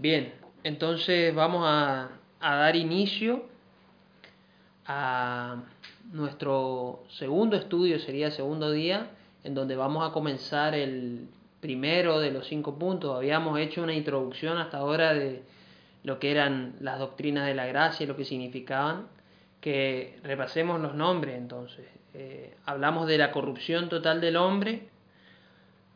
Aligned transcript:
Bien, 0.00 0.32
entonces 0.64 1.34
vamos 1.34 1.62
a, 1.66 2.08
a 2.40 2.54
dar 2.54 2.74
inicio 2.74 3.44
a 4.86 5.56
nuestro 6.10 7.04
segundo 7.10 7.54
estudio, 7.54 7.98
sería 7.98 8.28
el 8.28 8.32
segundo 8.32 8.70
día, 8.70 9.10
en 9.44 9.54
donde 9.54 9.76
vamos 9.76 10.08
a 10.08 10.10
comenzar 10.10 10.74
el 10.74 11.28
primero 11.60 12.18
de 12.18 12.30
los 12.30 12.46
cinco 12.46 12.78
puntos. 12.78 13.14
Habíamos 13.14 13.58
hecho 13.60 13.82
una 13.82 13.92
introducción 13.92 14.56
hasta 14.56 14.78
ahora 14.78 15.12
de 15.12 15.42
lo 16.02 16.18
que 16.18 16.30
eran 16.30 16.76
las 16.80 16.98
doctrinas 16.98 17.46
de 17.46 17.54
la 17.54 17.66
gracia 17.66 18.04
y 18.04 18.06
lo 18.06 18.16
que 18.16 18.24
significaban 18.24 19.06
que 19.60 20.18
repasemos 20.22 20.80
los 20.80 20.94
nombres 20.94 21.36
entonces. 21.36 21.84
Eh, 22.14 22.56
hablamos 22.64 23.06
de 23.06 23.18
la 23.18 23.32
corrupción 23.32 23.90
total 23.90 24.22
del 24.22 24.38
hombre, 24.38 24.88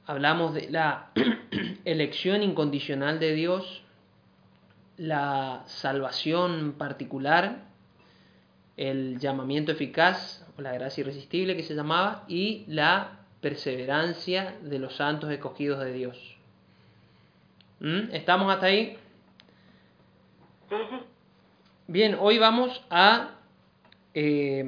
hablamos 0.04 0.52
de 0.52 0.68
la 0.68 1.10
elección 1.86 2.42
incondicional 2.42 3.18
de 3.18 3.32
Dios, 3.32 3.80
la 4.96 5.62
salvación 5.66 6.74
particular, 6.78 7.64
el 8.76 9.18
llamamiento 9.18 9.72
eficaz 9.72 10.46
o 10.56 10.62
la 10.62 10.72
gracia 10.72 11.02
irresistible 11.02 11.56
que 11.56 11.62
se 11.62 11.74
llamaba 11.74 12.24
y 12.28 12.64
la 12.68 13.20
perseverancia 13.40 14.56
de 14.62 14.78
los 14.78 14.96
santos 14.96 15.30
escogidos 15.30 15.80
de 15.80 15.92
Dios. 15.92 16.36
¿Mm? 17.80 18.14
¿Estamos 18.14 18.52
hasta 18.52 18.66
ahí? 18.66 18.96
Bien, 21.86 22.16
hoy 22.18 22.38
vamos 22.38 22.82
a 22.88 23.32
eh, 24.14 24.64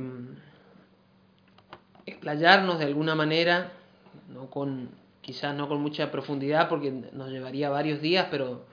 explayarnos 2.04 2.78
de 2.78 2.84
alguna 2.84 3.14
manera, 3.14 3.72
no 4.28 4.50
con, 4.50 4.90
quizás 5.22 5.54
no 5.54 5.68
con 5.68 5.80
mucha 5.80 6.10
profundidad 6.10 6.68
porque 6.68 6.90
nos 6.90 7.30
llevaría 7.30 7.70
varios 7.70 8.00
días, 8.00 8.26
pero 8.30 8.66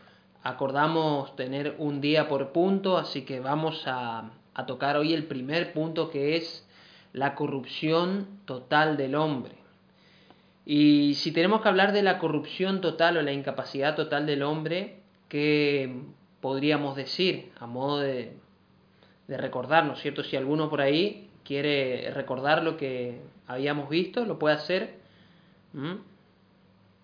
acordamos 0.44 1.36
tener 1.38 1.76
un 1.80 2.02
día 2.02 2.28
por 2.28 2.52
punto, 2.52 2.98
así 2.98 3.24
que 3.24 3.40
vamos 3.40 3.84
a, 3.88 4.32
a 4.54 4.66
tocar 4.66 4.98
hoy 4.98 5.14
el 5.14 5.26
primer 5.26 5.74
punto 5.74 6.10
que 6.10 6.36
es 6.36 6.68
la 7.14 7.34
corrupción 7.34 8.28
total 8.46 8.98
del 8.98 9.16
hombre. 9.16 9.56
Y 10.66 11.16
si 11.16 11.32
tenemos 11.32 11.62
que 11.62 11.70
hablar 11.70 11.94
de 11.94 12.04
la 12.04 12.20
corrupción 12.20 12.82
total 12.82 13.18
o 13.18 13.22
la 13.22 13.32
incapacidad 13.32 13.96
total 13.96 14.26
del 14.26 14.44
hombre, 14.44 15.00
¿qué 15.30 16.02
podríamos 16.42 16.96
decir 16.96 17.52
a 17.60 17.66
modo 17.66 18.00
de, 18.00 18.34
de 19.28 19.38
recordarnos, 19.38 20.00
¿cierto? 20.02 20.24
Si 20.24 20.36
alguno 20.36 20.70
por 20.70 20.82
ahí 20.82 21.30
quiere 21.46 22.12
recordar 22.12 22.64
lo 22.64 22.76
que 22.78 23.22
habíamos 23.48 23.90
visto, 23.90 24.26
lo 24.26 24.40
puede 24.40 24.56
hacer. 24.56 25.00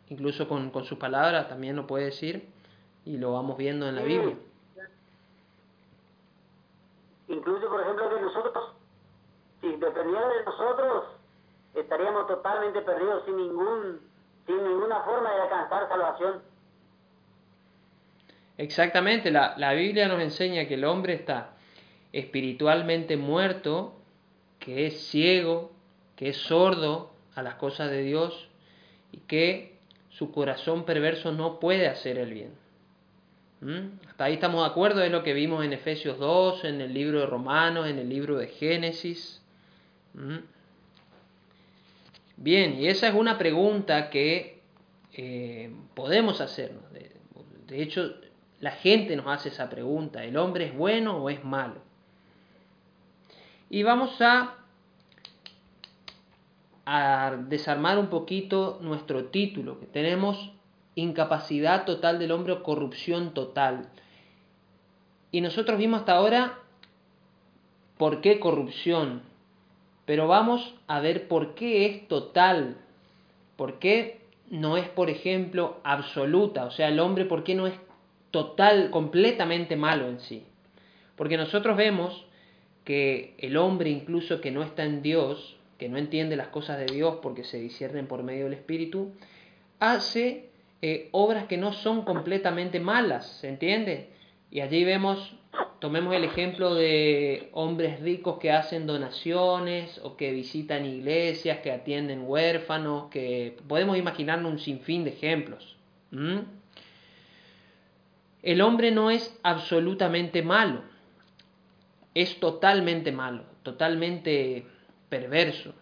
Incluso 0.09 0.47
con, 0.47 0.71
con 0.71 0.85
sus 0.85 0.97
palabras 0.97 1.47
también 1.47 1.75
lo 1.75 1.87
puede 1.87 2.05
decir 2.05 2.58
y 3.09 3.17
lo 3.17 3.31
vamos 3.31 3.57
viendo 3.57 3.89
en 3.89 3.95
la 3.95 4.03
Biblia. 4.03 4.35
Incluso, 7.27 7.67
por 7.67 7.81
ejemplo, 7.81 8.07
que 8.07 8.21
nosotros, 8.21 8.69
si 9.61 9.67
dependiera 9.77 10.27
de 10.27 10.43
nosotros, 10.45 11.05
estaríamos 11.73 12.27
totalmente 12.27 12.81
perdidos 12.81 13.25
sin 13.25 13.37
ningún 13.37 13.99
sin 14.45 14.63
ninguna 14.63 15.01
forma 15.01 15.33
de 15.33 15.41
alcanzar 15.41 15.89
salvación. 15.89 16.41
Exactamente, 18.57 19.31
la, 19.31 19.55
la 19.57 19.73
Biblia 19.73 20.07
nos 20.07 20.21
enseña 20.21 20.67
que 20.67 20.75
el 20.75 20.85
hombre 20.85 21.13
está 21.13 21.53
espiritualmente 22.13 23.17
muerto, 23.17 23.93
que 24.59 24.85
es 24.85 25.07
ciego, 25.09 25.71
que 26.15 26.29
es 26.29 26.37
sordo 26.37 27.09
a 27.33 27.41
las 27.41 27.55
cosas 27.55 27.89
de 27.89 28.03
Dios 28.03 28.49
y 29.11 29.17
que 29.21 29.79
su 30.09 30.31
corazón 30.31 30.83
perverso 30.83 31.31
no 31.31 31.59
puede 31.59 31.87
hacer 31.87 32.19
el 32.19 32.33
bien. 32.33 32.68
¿Mm? 33.61 33.99
Hasta 34.07 34.23
ahí 34.23 34.35
estamos 34.35 34.61
de 34.63 34.71
acuerdo, 34.71 35.01
es 35.03 35.11
lo 35.11 35.23
que 35.23 35.33
vimos 35.33 35.65
en 35.65 35.73
Efesios 35.73 36.17
2, 36.17 36.63
en 36.63 36.81
el 36.81 36.93
libro 36.93 37.19
de 37.19 37.25
Romanos, 37.25 37.87
en 37.87 37.99
el 37.99 38.07
libro 38.07 38.37
de 38.37 38.47
Génesis. 38.47 39.41
¿Mm? 40.13 40.37
Bien, 42.37 42.79
y 42.79 42.87
esa 42.87 43.09
es 43.09 43.15
una 43.15 43.37
pregunta 43.37 44.09
que 44.09 44.61
eh, 45.13 45.73
podemos 45.93 46.39
hacernos. 46.39 46.83
De, 46.93 47.81
hecho, 47.81 48.15
la 48.61 48.71
gente 48.71 49.15
nos 49.15 49.27
hace 49.27 49.49
esa 49.49 49.69
pregunta, 49.69 50.23
¿el 50.23 50.37
hombre 50.37 50.65
es 50.67 50.75
bueno 50.75 51.17
o 51.17 51.29
es 51.29 51.43
malo? 51.43 51.81
Y 53.69 53.83
vamos 53.83 54.17
a 54.21 54.55
desarmar 57.49 57.99
un 57.99 58.07
poquito 58.07 58.79
nuestro 58.81 59.25
título, 59.25 59.79
que 59.79 59.85
tenemos 59.85 60.53
incapacidad 60.95 61.85
total 61.85 62.19
del 62.19 62.31
hombre 62.31 62.53
o 62.53 62.63
corrupción 62.63 63.33
total. 63.33 63.89
Y 65.31 65.41
nosotros 65.41 65.77
vimos 65.77 66.01
hasta 66.01 66.13
ahora 66.13 66.59
por 67.97 68.21
qué 68.21 68.39
corrupción, 68.39 69.21
pero 70.05 70.27
vamos 70.27 70.75
a 70.87 70.99
ver 70.99 71.27
por 71.27 71.53
qué 71.53 71.85
es 71.85 72.07
total, 72.07 72.77
por 73.55 73.79
qué 73.79 74.21
no 74.49 74.77
es, 74.77 74.87
por 74.89 75.09
ejemplo, 75.09 75.79
absoluta, 75.83 76.65
o 76.65 76.71
sea, 76.71 76.87
el 76.87 76.99
hombre, 76.99 77.25
por 77.25 77.43
qué 77.43 77.55
no 77.55 77.67
es 77.67 77.75
total, 78.31 78.89
completamente 78.89 79.75
malo 79.75 80.07
en 80.07 80.19
sí. 80.19 80.45
Porque 81.15 81.37
nosotros 81.37 81.77
vemos 81.77 82.25
que 82.83 83.35
el 83.37 83.57
hombre 83.57 83.89
incluso 83.89 84.41
que 84.41 84.51
no 84.51 84.63
está 84.63 84.83
en 84.83 85.01
Dios, 85.01 85.57
que 85.77 85.89
no 85.89 85.97
entiende 85.97 86.35
las 86.35 86.47
cosas 86.47 86.79
de 86.79 86.85
Dios 86.85 87.17
porque 87.21 87.43
se 87.43 87.59
disciernen 87.59 88.07
por 88.07 88.23
medio 88.23 88.45
del 88.45 88.53
Espíritu, 88.53 89.11
hace 89.79 90.48
eh, 90.81 91.09
obras 91.11 91.45
que 91.45 91.57
no 91.57 91.73
son 91.73 92.03
completamente 92.03 92.79
malas, 92.79 93.27
¿se 93.41 93.49
entiende? 93.49 94.09
Y 94.49 94.61
allí 94.61 94.83
vemos, 94.83 95.35
tomemos 95.79 96.15
el 96.15 96.23
ejemplo 96.23 96.73
de 96.73 97.49
hombres 97.51 97.99
ricos 97.99 98.39
que 98.39 98.51
hacen 98.51 98.87
donaciones 98.87 99.99
o 100.03 100.15
que 100.15 100.31
visitan 100.31 100.85
iglesias, 100.85 101.59
que 101.59 101.71
atienden 101.71 102.23
huérfanos, 102.25 103.09
que 103.11 103.57
podemos 103.67 103.97
imaginarnos 103.97 104.53
un 104.53 104.59
sinfín 104.59 105.03
de 105.03 105.11
ejemplos. 105.11 105.75
El 108.41 108.61
hombre 108.61 108.91
no 108.91 109.11
es 109.11 109.37
absolutamente 109.43 110.41
malo, 110.41 110.81
es 112.15 112.39
totalmente 112.39 113.11
malo, 113.11 113.43
totalmente 113.63 114.65
perverso. 115.09 115.75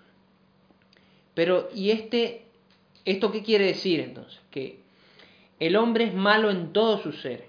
Pero, 1.34 1.69
¿y 1.74 1.91
este, 1.91 2.46
esto 3.06 3.31
qué 3.31 3.44
quiere 3.44 3.68
decir 3.68 4.00
entonces? 4.00 4.41
Que 4.50 4.87
el 5.59 5.75
hombre 5.75 6.06
es 6.06 6.13
malo 6.13 6.50
en 6.50 6.73
todo 6.73 7.00
su 7.00 7.12
ser, 7.12 7.45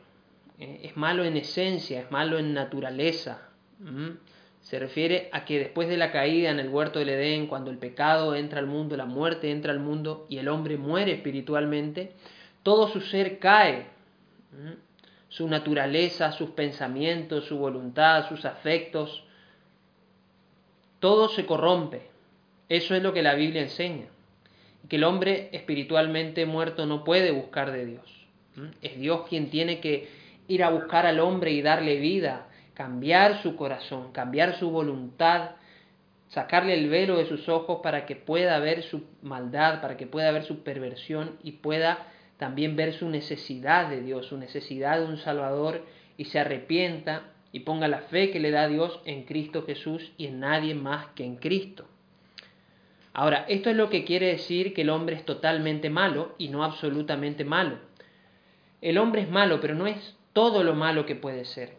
¿eh? 0.59 0.81
es 0.83 0.97
malo 0.97 1.25
en 1.25 1.37
esencia, 1.37 2.01
es 2.01 2.11
malo 2.11 2.39
en 2.39 2.55
naturaleza. 2.55 3.49
Se 4.61 4.79
refiere 4.79 5.29
a 5.33 5.45
que 5.45 5.59
después 5.59 5.89
de 5.89 5.97
la 5.97 6.11
caída 6.11 6.51
en 6.51 6.59
el 6.59 6.69
huerto 6.69 6.99
del 6.99 7.11
Edén, 7.11 7.47
cuando 7.47 7.71
el 7.71 7.79
pecado 7.79 8.35
entra 8.35 8.59
al 8.59 8.67
mundo, 8.67 8.97
la 8.97 9.07
muerte 9.07 9.51
entra 9.51 9.73
al 9.73 9.79
mundo 9.79 10.27
y 10.29 10.39
el 10.39 10.49
hombre 10.49 10.77
muere 10.77 11.13
espiritualmente, 11.13 12.13
todo 12.63 12.89
su 12.89 13.01
ser 13.01 13.39
cae 13.39 13.87
su 15.29 15.47
naturaleza, 15.47 16.33
sus 16.33 16.51
pensamientos, 16.51 17.45
su 17.45 17.59
voluntad, 17.59 18.29
sus 18.29 18.45
afectos, 18.45 19.25
todo 21.01 21.29
se 21.29 21.47
corrompe. 21.47 22.09
Eso 22.69 22.95
es 22.95 23.03
lo 23.03 23.13
que 23.13 23.23
la 23.23 23.35
Biblia 23.35 23.63
enseña. 23.63 24.07
Que 24.89 24.97
el 24.97 25.05
hombre 25.05 25.49
espiritualmente 25.53 26.47
muerto 26.47 26.87
no 26.87 27.05
puede 27.05 27.31
buscar 27.31 27.73
de 27.73 27.87
Dios. 27.87 28.29
Es 28.83 28.99
Dios 28.99 29.27
quien 29.29 29.51
tiene 29.51 29.81
que 29.81 30.09
ir 30.49 30.65
a 30.65 30.71
buscar 30.71 31.07
al 31.07 31.21
hombre 31.21 31.53
y 31.53 31.63
darle 31.63 31.99
vida, 31.99 32.49
cambiar 32.75 33.43
su 33.43 33.57
corazón, 33.57 34.13
cambiar 34.13 34.57
su 34.59 34.71
voluntad, 34.71 35.51
sacarle 36.29 36.75
el 36.75 36.89
velo 36.89 37.19
de 37.19 37.27
sus 37.27 37.49
ojos 37.49 37.81
para 37.83 38.07
que 38.07 38.17
pueda 38.17 38.59
ver 38.59 38.83
su 38.83 39.05
maldad, 39.23 39.81
para 39.81 39.97
que 39.97 40.07
pueda 40.07 40.31
ver 40.31 40.45
su 40.45 40.63
perversión 40.63 41.39
y 41.43 41.53
pueda 41.53 42.07
también 42.39 42.77
ver 42.77 42.95
su 42.95 43.09
necesidad 43.09 43.89
de 43.91 44.01
Dios, 44.03 44.27
su 44.27 44.39
necesidad 44.39 44.99
de 44.99 45.07
un 45.07 45.19
Salvador 45.19 45.85
y 46.17 46.27
se 46.27 46.39
arrepienta 46.39 47.23
y 47.53 47.61
ponga 47.61 47.89
la 47.89 48.03
fe 48.03 48.31
que 48.31 48.41
le 48.41 48.51
da 48.51 48.69
Dios 48.69 49.01
en 49.05 49.25
Cristo 49.25 49.65
Jesús 49.65 50.13
y 50.17 50.27
en 50.27 50.41
nadie 50.41 50.75
más 50.75 51.09
que 51.15 51.25
en 51.25 51.37
Cristo. 51.37 51.87
Ahora, 53.21 53.47
esto 53.49 53.69
es 53.69 53.75
lo 53.75 53.91
que 53.91 54.05
quiere 54.05 54.27
decir 54.27 54.73
que 54.73 54.83
el 54.83 54.91
hombre 54.91 55.17
es 55.17 55.25
totalmente 55.25 55.91
malo 55.91 56.37
y 56.39 56.51
no 56.51 56.63
absolutamente 56.63 57.45
malo. 57.45 57.81
el 58.81 58.97
hombre 58.97 59.23
es 59.23 59.29
malo, 59.29 59.61
pero 59.61 59.75
no 59.75 59.89
es 59.89 60.17
todo 60.33 60.63
lo 60.63 60.77
malo 60.77 61.05
que 61.05 61.17
puede 61.17 61.45
ser. 61.45 61.79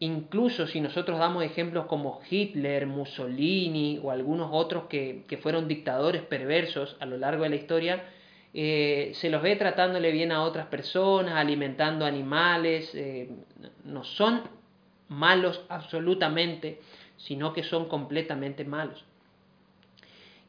Incluso 0.00 0.66
si 0.66 0.80
nosotros 0.80 1.20
damos 1.20 1.44
ejemplos 1.44 1.86
como 1.86 2.20
Hitler, 2.28 2.88
Mussolini 2.88 4.00
o 4.02 4.10
algunos 4.10 4.48
otros 4.50 4.86
que, 4.88 5.38
fueron 5.40 5.68
dictadores 5.68 6.22
perversos 6.22 6.96
a 6.98 7.06
lo 7.06 7.18
largo 7.18 7.44
de 7.44 7.50
la 7.50 7.56
historia, 7.62 8.02
eh, 8.52 9.12
se 9.14 9.30
los 9.30 9.42
ve 9.42 9.54
tratándole 9.54 10.10
bien 10.10 10.32
a 10.32 10.42
otras 10.42 10.66
personas, 10.66 11.34
alimentando 11.36 12.04
animales, 12.04 12.92
eh, 12.96 13.30
no 13.84 14.02
son 14.02 14.42
malos 15.06 15.64
absolutamente, 15.68 16.80
sino 17.16 17.52
que 17.52 17.62
son 17.62 17.88
completamente 17.88 18.64
malos. 18.64 19.04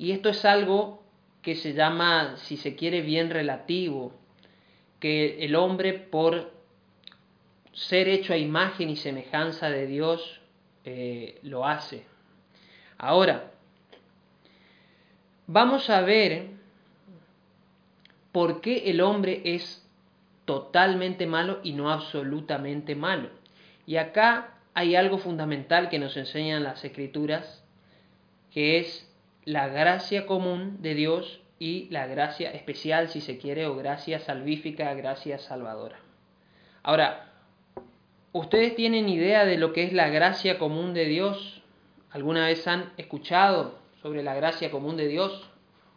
Y 0.01 0.13
esto 0.13 0.29
es 0.29 0.45
algo 0.45 1.03
que 1.43 1.53
se 1.53 1.73
llama, 1.75 2.35
si 2.37 2.57
se 2.57 2.75
quiere, 2.75 3.01
bien 3.01 3.29
relativo, 3.29 4.11
que 4.99 5.45
el 5.45 5.55
hombre 5.55 5.93
por 5.93 6.51
ser 7.71 8.07
hecho 8.07 8.33
a 8.33 8.37
imagen 8.37 8.89
y 8.89 8.95
semejanza 8.95 9.69
de 9.69 9.85
Dios 9.85 10.41
eh, 10.85 11.37
lo 11.43 11.67
hace. 11.67 12.03
Ahora, 12.97 13.51
vamos 15.45 15.87
a 15.91 16.01
ver 16.01 16.47
por 18.31 18.59
qué 18.59 18.89
el 18.89 19.01
hombre 19.01 19.43
es 19.45 19.87
totalmente 20.45 21.27
malo 21.27 21.59
y 21.61 21.73
no 21.73 21.91
absolutamente 21.91 22.95
malo. 22.95 23.29
Y 23.85 23.97
acá 23.97 24.57
hay 24.73 24.95
algo 24.95 25.19
fundamental 25.19 25.89
que 25.89 25.99
nos 25.99 26.17
enseñan 26.17 26.63
las 26.63 26.83
escrituras, 26.83 27.63
que 28.49 28.79
es 28.79 29.07
la 29.45 29.67
gracia 29.67 30.25
común 30.25 30.81
de 30.81 30.93
Dios 30.93 31.41
y 31.59 31.89
la 31.89 32.07
gracia 32.07 32.51
especial, 32.51 33.09
si 33.09 33.21
se 33.21 33.37
quiere, 33.37 33.67
o 33.67 33.75
gracia 33.75 34.19
salvífica, 34.19 34.93
gracia 34.93 35.37
salvadora. 35.37 35.97
Ahora, 36.83 37.31
¿ustedes 38.31 38.75
tienen 38.75 39.09
idea 39.09 39.45
de 39.45 39.57
lo 39.57 39.73
que 39.73 39.83
es 39.83 39.93
la 39.93 40.09
gracia 40.09 40.57
común 40.57 40.93
de 40.93 41.05
Dios? 41.05 41.63
¿Alguna 42.11 42.47
vez 42.47 42.67
han 42.67 42.91
escuchado 42.97 43.75
sobre 44.01 44.23
la 44.23 44.33
gracia 44.33 44.71
común 44.71 44.97
de 44.97 45.07
Dios? 45.07 45.47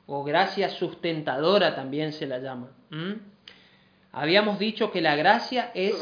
O 0.07 0.23
gracia 0.23 0.69
sustentadora 0.69 1.75
también 1.75 2.13
se 2.13 2.27
la 2.27 2.39
llama. 2.39 2.69
Habíamos 4.13 4.59
dicho 4.59 4.91
que 4.93 5.01
la 5.01 5.17
gracia 5.17 5.71
es... 5.75 5.95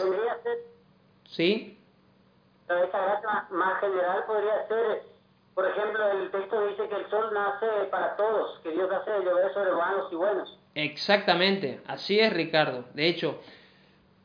¿Sí? 1.28 1.78
Esa 2.66 2.98
gracia 2.98 3.46
más 3.50 3.80
general 3.80 4.24
podría 4.26 4.66
ser 4.66 5.11
por 5.54 5.66
ejemplo, 5.66 6.10
el 6.12 6.30
texto 6.30 6.66
dice 6.66 6.88
que 6.88 6.94
el 6.94 7.10
sol 7.10 7.30
nace 7.32 7.66
para 7.90 8.16
todos, 8.16 8.58
que 8.60 8.70
Dios 8.70 8.90
hace 8.90 9.10
llover 9.24 9.52
sobre 9.52 9.72
buenos 9.72 10.12
y 10.12 10.14
buenos. 10.14 10.58
Exactamente, 10.74 11.80
así 11.86 12.18
es 12.18 12.32
Ricardo. 12.32 12.84
De 12.94 13.06
hecho, 13.06 13.38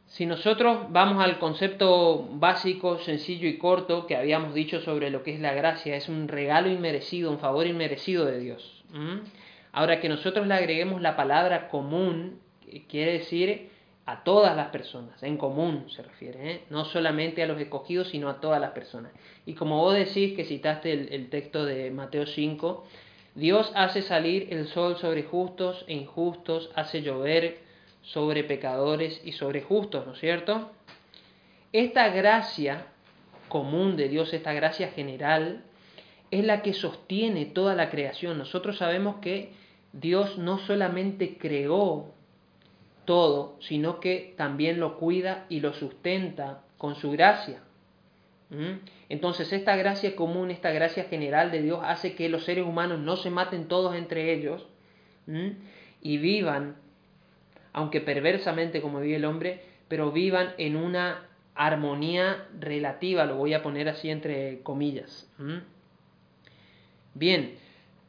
si 0.06 0.26
nosotros 0.26 0.86
vamos 0.90 1.22
al 1.22 1.38
concepto 1.38 2.26
básico, 2.32 2.98
sencillo 3.00 3.48
y 3.50 3.58
corto 3.58 4.08
que 4.08 4.16
habíamos 4.16 4.54
dicho 4.54 4.80
sobre 4.80 5.10
lo 5.10 5.24
que 5.24 5.34
es 5.34 5.42
la 5.42 5.54
gracia, 5.54 5.98
es 5.98 6.08
un 6.08 6.30
regalo 6.30 6.70
inmerecido, 6.70 7.30
un 7.30 7.40
favor 7.40 7.68
inmerecido 7.68 8.26
de 8.26 8.40
Dios. 8.40 8.84
Ahora 9.74 10.00
que 10.00 10.08
nosotros 10.08 10.48
le 10.48 10.54
agreguemos 10.54 11.02
la 11.02 11.18
palabra 11.18 11.68
común, 11.68 12.40
quiere 12.88 13.14
decir 13.14 13.70
a 14.08 14.24
todas 14.24 14.56
las 14.56 14.70
personas, 14.70 15.22
en 15.22 15.36
común 15.36 15.90
se 15.90 16.02
refiere, 16.02 16.52
¿eh? 16.52 16.62
no 16.70 16.86
solamente 16.86 17.44
a 17.44 17.46
los 17.46 17.60
escogidos, 17.60 18.08
sino 18.08 18.30
a 18.30 18.40
todas 18.40 18.62
las 18.62 18.72
personas. 18.72 19.12
Y 19.46 19.54
como 19.54 19.82
vos 19.82 19.96
decís 19.96 20.34
que 20.34 20.46
citaste 20.46 20.94
el, 20.94 21.30
texto 21.30 21.66
de 21.66 21.92
Mateo 21.92 22.26
5, 22.26 22.88
Dios 23.36 23.70
hace 23.76 24.02
salir 24.02 24.48
el 24.52 24.68
sol 24.70 24.96
sobre 24.96 25.24
justos 25.24 25.84
e 25.90 25.94
injustos, 25.94 26.72
hace 26.74 27.02
llover 27.02 27.60
sobre 28.02 28.46
pecadores 28.46 29.22
y 29.26 29.34
sobre 29.34 29.62
justos, 29.62 30.08
¿no 30.08 30.14
es 30.14 30.20
cierto? 30.20 30.72
Esta 31.74 32.08
gracia 32.08 32.88
común 33.50 33.98
de 33.98 34.08
Dios, 34.08 34.34
esta 34.34 34.54
gracia 34.54 34.88
general, 34.88 35.66
es 36.32 36.46
la 36.46 36.62
que 36.62 36.74
sostiene 36.74 37.46
toda 37.46 37.76
la 37.76 37.90
creación. 37.90 38.38
Nosotros 38.38 38.78
sabemos 38.78 39.18
que 39.18 39.52
Dios 39.92 40.38
no 40.38 40.60
solamente 40.60 41.38
creó 41.38 42.14
todo, 43.08 43.56
sino 43.62 44.02
que 44.02 44.34
también 44.36 44.82
lo 44.82 44.98
cuida 44.98 45.46
y 45.48 45.62
lo 45.62 45.74
sustenta 45.74 46.62
con 46.78 46.96
su 46.96 47.10
gracia. 47.10 47.62
¿Mm? 48.50 48.80
Entonces 49.08 49.54
esta 49.54 49.78
gracia 49.78 50.14
común, 50.16 50.52
esta 50.52 50.72
gracia 50.72 51.06
general 51.06 51.50
de 51.50 51.62
Dios 51.62 51.80
hace 51.84 52.16
que 52.16 52.28
los 52.28 52.44
seres 52.44 52.66
humanos 52.66 53.00
no 53.00 53.16
se 53.16 53.30
maten 53.30 53.70
todos 53.70 53.96
entre 53.96 54.34
ellos 54.34 54.68
y 56.02 56.18
vivan, 56.18 56.76
aunque 57.72 58.02
perversamente 58.02 58.82
como 58.82 59.00
vive 59.00 59.16
el 59.16 59.26
hombre, 59.26 59.62
pero 59.88 60.12
vivan 60.12 60.54
en 60.58 60.76
una 60.76 61.28
armonía 61.56 62.46
relativa, 62.60 63.26
lo 63.26 63.38
voy 63.38 63.54
a 63.54 63.64
poner 63.64 63.88
así 63.88 64.10
entre 64.10 64.60
comillas. 64.64 65.32
Bien, 67.14 67.56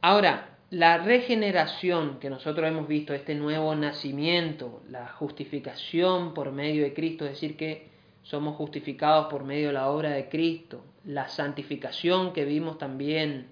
ahora, 0.01 0.48
la 0.71 0.99
regeneración 0.99 2.19
que 2.19 2.29
nosotros 2.29 2.67
hemos 2.67 2.87
visto, 2.87 3.13
este 3.13 3.33
nuevo 3.33 3.75
nacimiento, 3.75 4.83
la 4.89 5.07
justificación 5.07 6.33
por 6.33 6.51
medio 6.51 6.83
de 6.83 6.93
Cristo, 6.93 7.25
es 7.25 7.31
decir, 7.31 7.57
que 7.57 7.89
somos 8.21 8.55
justificados 8.55 9.27
por 9.27 9.43
medio 9.43 9.67
de 9.67 9.73
la 9.73 9.89
obra 9.89 10.11
de 10.11 10.29
Cristo, 10.29 10.85
la 11.05 11.27
santificación 11.27 12.33
que 12.33 12.45
vimos 12.45 12.77
también, 12.77 13.47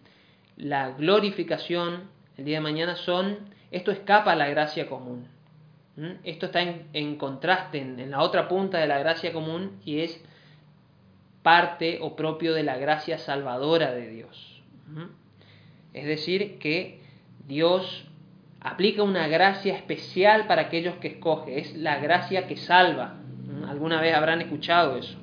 la 0.58 0.92
glorificación, 0.92 2.10
el 2.38 2.46
día 2.46 2.58
de 2.58 2.62
mañana 2.62 2.96
son, 2.96 3.50
esto 3.72 3.92
escapa 3.92 4.34
a 4.34 4.36
la 4.36 4.50
gracia 4.50 4.88
común. 4.88 5.28
Esto 6.24 6.46
está 6.46 6.62
en, 6.62 7.16
contraste, 7.16 7.80
en, 7.80 8.12
la 8.12 8.22
otra 8.22 8.48
punta 8.48 8.78
de 8.78 8.86
la 8.86 9.00
gracia 9.00 9.34
común 9.34 9.80
y 9.84 10.02
es 10.02 10.24
parte 11.42 11.98
o 12.02 12.16
propio 12.16 12.54
de 12.54 12.62
la 12.62 12.78
gracia 12.78 13.18
salvadora 13.18 13.92
de 13.92 14.08
Dios. 14.08 14.62
Es 15.94 16.06
decir, 16.06 16.60
que 16.60 17.07
Dios 17.48 18.06
aplica 18.60 19.04
una 19.04 19.28
gracia 19.28 19.76
especial 19.76 20.48
para 20.48 20.64
aquellos 20.64 20.96
que 20.98 21.08
escoge, 21.08 21.60
es 21.60 21.76
la 21.76 21.98
gracia 22.00 22.48
que 22.48 22.58
salva. 22.58 23.16
¿Alguna 23.68 24.02
vez 24.02 24.14
habrán 24.14 24.42
escuchado 24.42 24.98
eso? 24.98 25.18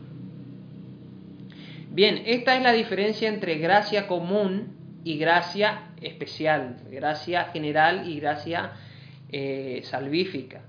Bien, 1.90 2.22
esta 2.26 2.56
es 2.56 2.62
la 2.62 2.72
diferencia 2.72 3.28
entre 3.28 3.58
gracia 3.58 4.06
común 4.06 4.74
y 5.04 5.18
gracia 5.18 5.90
especial, 6.00 6.76
gracia 6.90 7.44
general 7.52 8.08
y 8.08 8.18
gracia 8.18 8.72
eh, 9.30 9.82
salvífica. 9.84 10.62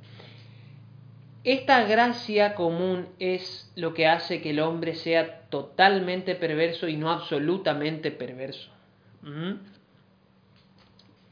Esta 1.43 1.83
gracia 1.83 2.55
común 2.55 3.07
es 3.19 3.71
lo 3.75 3.93
que 3.93 4.07
hace 4.07 4.41
que 4.41 4.49
el 4.49 4.59
hombre 4.59 4.95
sea 4.95 5.41
totalmente 5.49 6.35
perverso 6.35 6.87
y 6.87 6.97
no 6.97 7.11
absolutamente 7.11 8.11
perverso. 8.11 8.71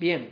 Bien. 0.04 0.32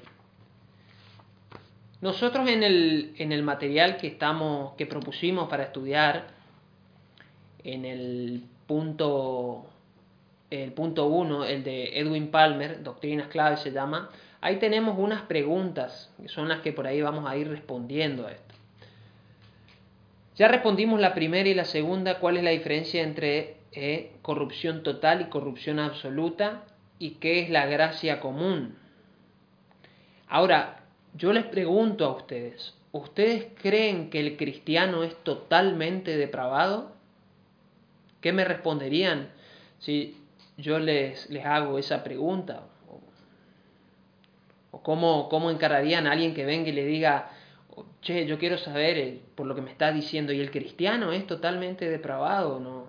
Nosotros 2.01 2.50
en 2.50 2.62
el, 2.62 3.16
en 3.18 3.32
el 3.32 3.42
material 3.42 3.96
que, 3.96 4.08
estamos, 4.08 4.74
que 4.74 4.86
propusimos 4.86 5.48
para 5.48 5.63
estudiar, 5.63 6.28
en 7.63 7.86
el 7.86 8.44
punto 8.68 9.66
el 10.50 10.74
punto 10.74 11.08
1, 11.08 11.46
el 11.46 11.63
de 11.63 11.98
Edwin 11.98 12.32
Palmer, 12.32 12.84
Doctrinas 12.84 13.30
Clave 13.30 13.56
se 13.56 13.72
llama, 13.72 14.10
ahí 14.42 14.58
tenemos 14.58 15.00
unas 15.00 15.22
preguntas, 15.22 16.13
que 16.22 16.28
son 16.28 16.50
las 16.50 16.60
que 16.60 16.74
por 16.74 16.86
ahí 16.86 17.01
vamos 17.01 17.25
a 17.25 17.38
ir 17.38 17.48
respondiendo 17.48 18.28
a 18.28 18.34
esto. 18.34 18.56
Ya 20.36 20.50
respondimos 20.50 21.00
la 21.00 21.13
primera 21.13 21.48
y 21.48 21.54
la 21.54 21.63
segunda, 21.63 22.20
cuál 22.20 22.36
es 22.36 22.44
la 22.44 22.50
diferencia 22.50 23.04
entre 23.04 23.56
eh, 23.72 24.12
corrupción 24.22 24.84
total 24.84 25.22
y 25.22 25.25
corrupción 25.30 25.80
absoluta 25.80 26.66
y 27.00 27.12
qué 27.12 27.40
es 27.40 27.50
la 27.50 27.68
gracia 27.68 28.20
común. 28.20 28.81
Ahora, 30.32 30.80
yo 31.14 31.34
les 31.34 31.44
pregunto 31.44 32.06
a 32.06 32.16
ustedes, 32.16 32.74
¿ustedes 32.94 33.48
creen 33.62 34.10
que 34.10 34.22
el 34.22 34.38
cristiano 34.38 35.04
es 35.04 35.14
totalmente 35.26 36.16
depravado? 36.16 36.94
¿Qué 38.22 38.32
me 38.32 38.46
responderían 38.46 39.28
si 39.80 40.18
yo 40.56 40.80
les, 40.80 41.30
les 41.30 41.46
hago 41.46 41.78
esa 41.78 42.02
pregunta? 42.06 42.64
¿O 44.72 44.82
cómo, 44.82 45.28
cómo 45.28 45.52
encararían 45.52 46.08
a 46.08 46.14
alguien 46.14 46.34
que 46.34 46.46
venga 46.46 46.70
y 46.70 46.72
le 46.72 46.86
diga, 46.86 47.30
che, 48.02 48.26
yo 48.26 48.40
quiero 48.40 48.58
saber 48.58 49.20
por 49.36 49.48
lo 49.48 49.54
que 49.54 49.62
me 49.62 49.70
está 49.70 49.92
diciendo, 49.92 50.32
¿y 50.32 50.40
el 50.40 50.50
cristiano 50.50 51.12
es 51.12 51.28
totalmente 51.28 51.90
depravado 51.90 52.62
no? 52.62 52.81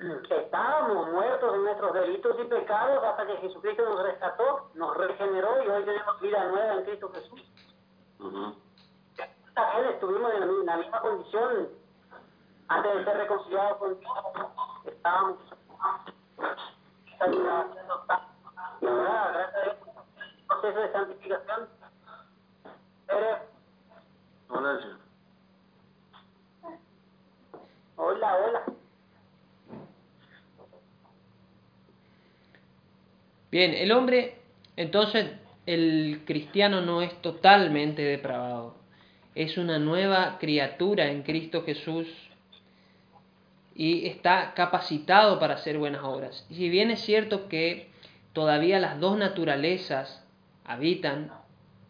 Estábamos 0.00 1.12
muertos 1.12 1.54
en 1.54 1.64
nuestros 1.64 1.92
delitos 1.92 2.36
y 2.40 2.44
pecados 2.44 3.04
hasta 3.04 3.26
que 3.26 3.36
Jesucristo 3.36 3.84
nos 3.84 4.02
rescató, 4.02 4.70
nos 4.74 4.96
regeneró 4.96 5.62
y 5.62 5.68
hoy 5.68 5.84
tenemos 5.84 6.20
vida 6.20 6.44
nueva 6.48 6.74
en 6.74 6.84
Cristo 6.84 7.10
Jesús. 7.14 7.42
Uh 8.18 8.54
estuvimos 9.90 10.32
en 10.32 10.66
la, 10.66 10.76
misma 10.76 11.00
condición 11.00 11.68
antes 12.68 12.94
de 12.94 13.04
ser 13.04 13.16
reconciliados 13.18 13.78
con 13.78 13.98
Dios. 13.98 14.12
Estábamos 14.86 15.38
y 18.80 18.86
ahora, 18.86 19.30
gracias 19.32 19.76
a 19.76 20.46
proceso 20.48 20.80
de 20.80 20.92
santificación. 20.92 21.68
Hola, 23.08 23.42
Hola, 27.96 28.36
hola. 28.36 28.79
Bien, 33.50 33.74
el 33.74 33.92
hombre, 33.92 34.36
entonces, 34.76 35.26
el 35.66 36.22
cristiano 36.24 36.80
no 36.80 37.02
es 37.02 37.14
totalmente 37.20 38.02
depravado. 38.02 38.76
Es 39.34 39.58
una 39.58 39.78
nueva 39.78 40.38
criatura 40.38 41.10
en 41.10 41.22
Cristo 41.22 41.62
Jesús 41.64 42.06
y 43.74 44.06
está 44.06 44.54
capacitado 44.54 45.38
para 45.38 45.54
hacer 45.54 45.78
buenas 45.78 46.02
obras. 46.02 46.46
Y 46.50 46.54
si 46.54 46.68
bien 46.68 46.90
es 46.90 47.00
cierto 47.00 47.48
que 47.48 47.88
todavía 48.32 48.78
las 48.78 49.00
dos 49.00 49.16
naturalezas 49.16 50.24
habitan 50.64 51.32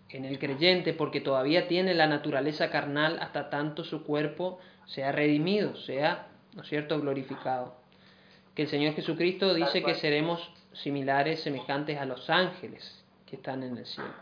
en 0.09 0.25
el 0.25 0.39
creyente 0.39 0.93
porque 0.93 1.21
todavía 1.21 1.69
tiene 1.69 1.95
la 1.95 2.07
naturaleza 2.07 2.71
carnal 2.71 3.19
hasta 3.21 3.51
tanto 3.51 3.85
su 3.85 4.05
cuerpo 4.05 4.59
sea 4.87 5.13
redimido, 5.13 5.77
sea, 5.77 6.29
¿no 6.55 6.63
es 6.63 6.69
cierto?, 6.69 7.01
glorificado. 7.01 7.77
Que 8.55 8.63
el 8.63 8.69
Señor 8.69 8.95
Jesucristo 8.95 9.55
dice 9.55 9.83
que 9.83 9.95
seremos 9.95 10.51
similares, 10.73 11.43
semejantes 11.43 11.99
a 11.99 12.05
los 12.05 12.31
ángeles 12.31 13.05
que 13.27 13.37
están 13.37 13.63
en 13.63 13.77
el 13.77 13.87
cielo. 13.87 14.15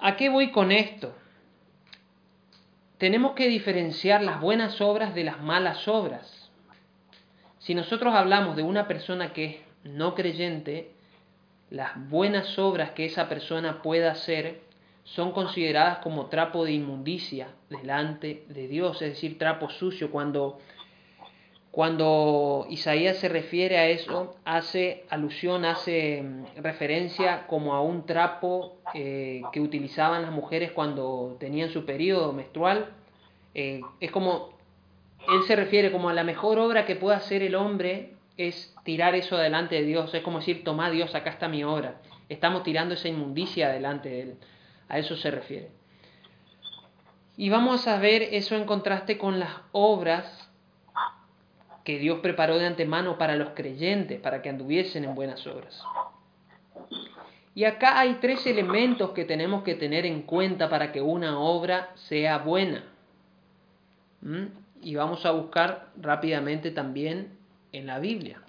¿A 0.00 0.16
qué 0.16 0.28
voy 0.28 0.50
con 0.50 0.72
esto? 0.72 1.14
Tenemos 2.98 3.32
que 3.32 3.48
diferenciar 3.48 4.22
las 4.22 4.40
buenas 4.40 4.80
obras 4.80 5.14
de 5.14 5.24
las 5.24 5.40
malas 5.40 5.88
obras. 5.88 6.50
Si 7.58 7.74
nosotros 7.74 8.14
hablamos 8.14 8.56
de 8.56 8.62
una 8.62 8.86
persona 8.88 9.32
que 9.32 9.44
es 9.44 9.56
no 9.84 10.14
creyente, 10.14 10.92
las 11.70 11.92
buenas 12.08 12.58
obras 12.58 12.90
que 12.90 13.06
esa 13.06 13.28
persona 13.28 13.82
pueda 13.82 14.12
hacer 14.12 14.60
son 15.04 15.32
consideradas 15.32 15.98
como 15.98 16.26
trapo 16.26 16.64
de 16.64 16.72
inmundicia 16.72 17.48
delante 17.70 18.44
de 18.48 18.68
Dios, 18.68 19.00
es 19.02 19.10
decir, 19.10 19.38
trapo 19.38 19.68
sucio. 19.70 20.10
Cuando, 20.10 20.60
cuando 21.72 22.66
Isaías 22.68 23.16
se 23.16 23.30
refiere 23.30 23.78
a 23.78 23.88
eso, 23.88 24.36
hace 24.44 25.06
alusión, 25.08 25.64
hace 25.64 26.22
mm, 26.22 26.62
referencia 26.62 27.46
como 27.46 27.72
a 27.72 27.80
un 27.80 28.04
trapo 28.04 28.76
eh, 28.92 29.40
que 29.52 29.60
utilizaban 29.60 30.20
las 30.20 30.32
mujeres 30.32 30.72
cuando 30.72 31.34
tenían 31.40 31.70
su 31.70 31.86
periodo 31.86 32.34
menstrual. 32.34 32.90
Eh, 33.54 33.80
es 34.00 34.10
como, 34.10 34.50
él 35.32 35.42
se 35.44 35.56
refiere 35.56 35.90
como 35.90 36.10
a 36.10 36.12
la 36.12 36.24
mejor 36.24 36.58
obra 36.58 36.84
que 36.84 36.94
pueda 36.94 37.16
hacer 37.16 37.42
el 37.42 37.54
hombre 37.54 38.12
es 38.36 38.74
tirar 38.84 39.14
eso 39.14 39.38
delante 39.38 39.76
de 39.76 39.84
Dios, 39.84 40.12
es 40.12 40.22
como 40.22 40.40
decir, 40.40 40.64
toma 40.64 40.90
Dios, 40.90 41.14
acá 41.14 41.30
está 41.30 41.48
mi 41.48 41.64
obra. 41.64 42.02
Estamos 42.28 42.64
tirando 42.64 42.94
esa 42.94 43.08
inmundicia 43.08 43.70
delante 43.70 44.10
de 44.10 44.20
Él. 44.20 44.34
A 44.90 44.98
eso 44.98 45.16
se 45.16 45.30
refiere. 45.30 45.70
Y 47.38 47.48
vamos 47.48 47.88
a 47.88 47.98
ver 47.98 48.22
eso 48.22 48.56
en 48.56 48.64
contraste 48.64 49.16
con 49.16 49.40
las 49.40 49.52
obras 49.72 50.51
que 51.84 51.98
Dios 51.98 52.20
preparó 52.20 52.58
de 52.58 52.66
antemano 52.66 53.18
para 53.18 53.36
los 53.36 53.50
creyentes, 53.50 54.20
para 54.20 54.42
que 54.42 54.48
anduviesen 54.48 55.04
en 55.04 55.14
buenas 55.14 55.46
obras. 55.46 55.82
Y 57.54 57.64
acá 57.64 57.98
hay 57.98 58.14
tres 58.14 58.46
elementos 58.46 59.10
que 59.10 59.24
tenemos 59.24 59.62
que 59.62 59.74
tener 59.74 60.06
en 60.06 60.22
cuenta 60.22 60.70
para 60.70 60.90
que 60.92 61.02
una 61.02 61.38
obra 61.38 61.90
sea 61.94 62.38
buena. 62.38 62.84
¿Mm? 64.22 64.46
Y 64.82 64.94
vamos 64.94 65.26
a 65.26 65.32
buscar 65.32 65.90
rápidamente 66.00 66.70
también 66.70 67.36
en 67.72 67.86
la 67.86 67.98
Biblia. 67.98 68.40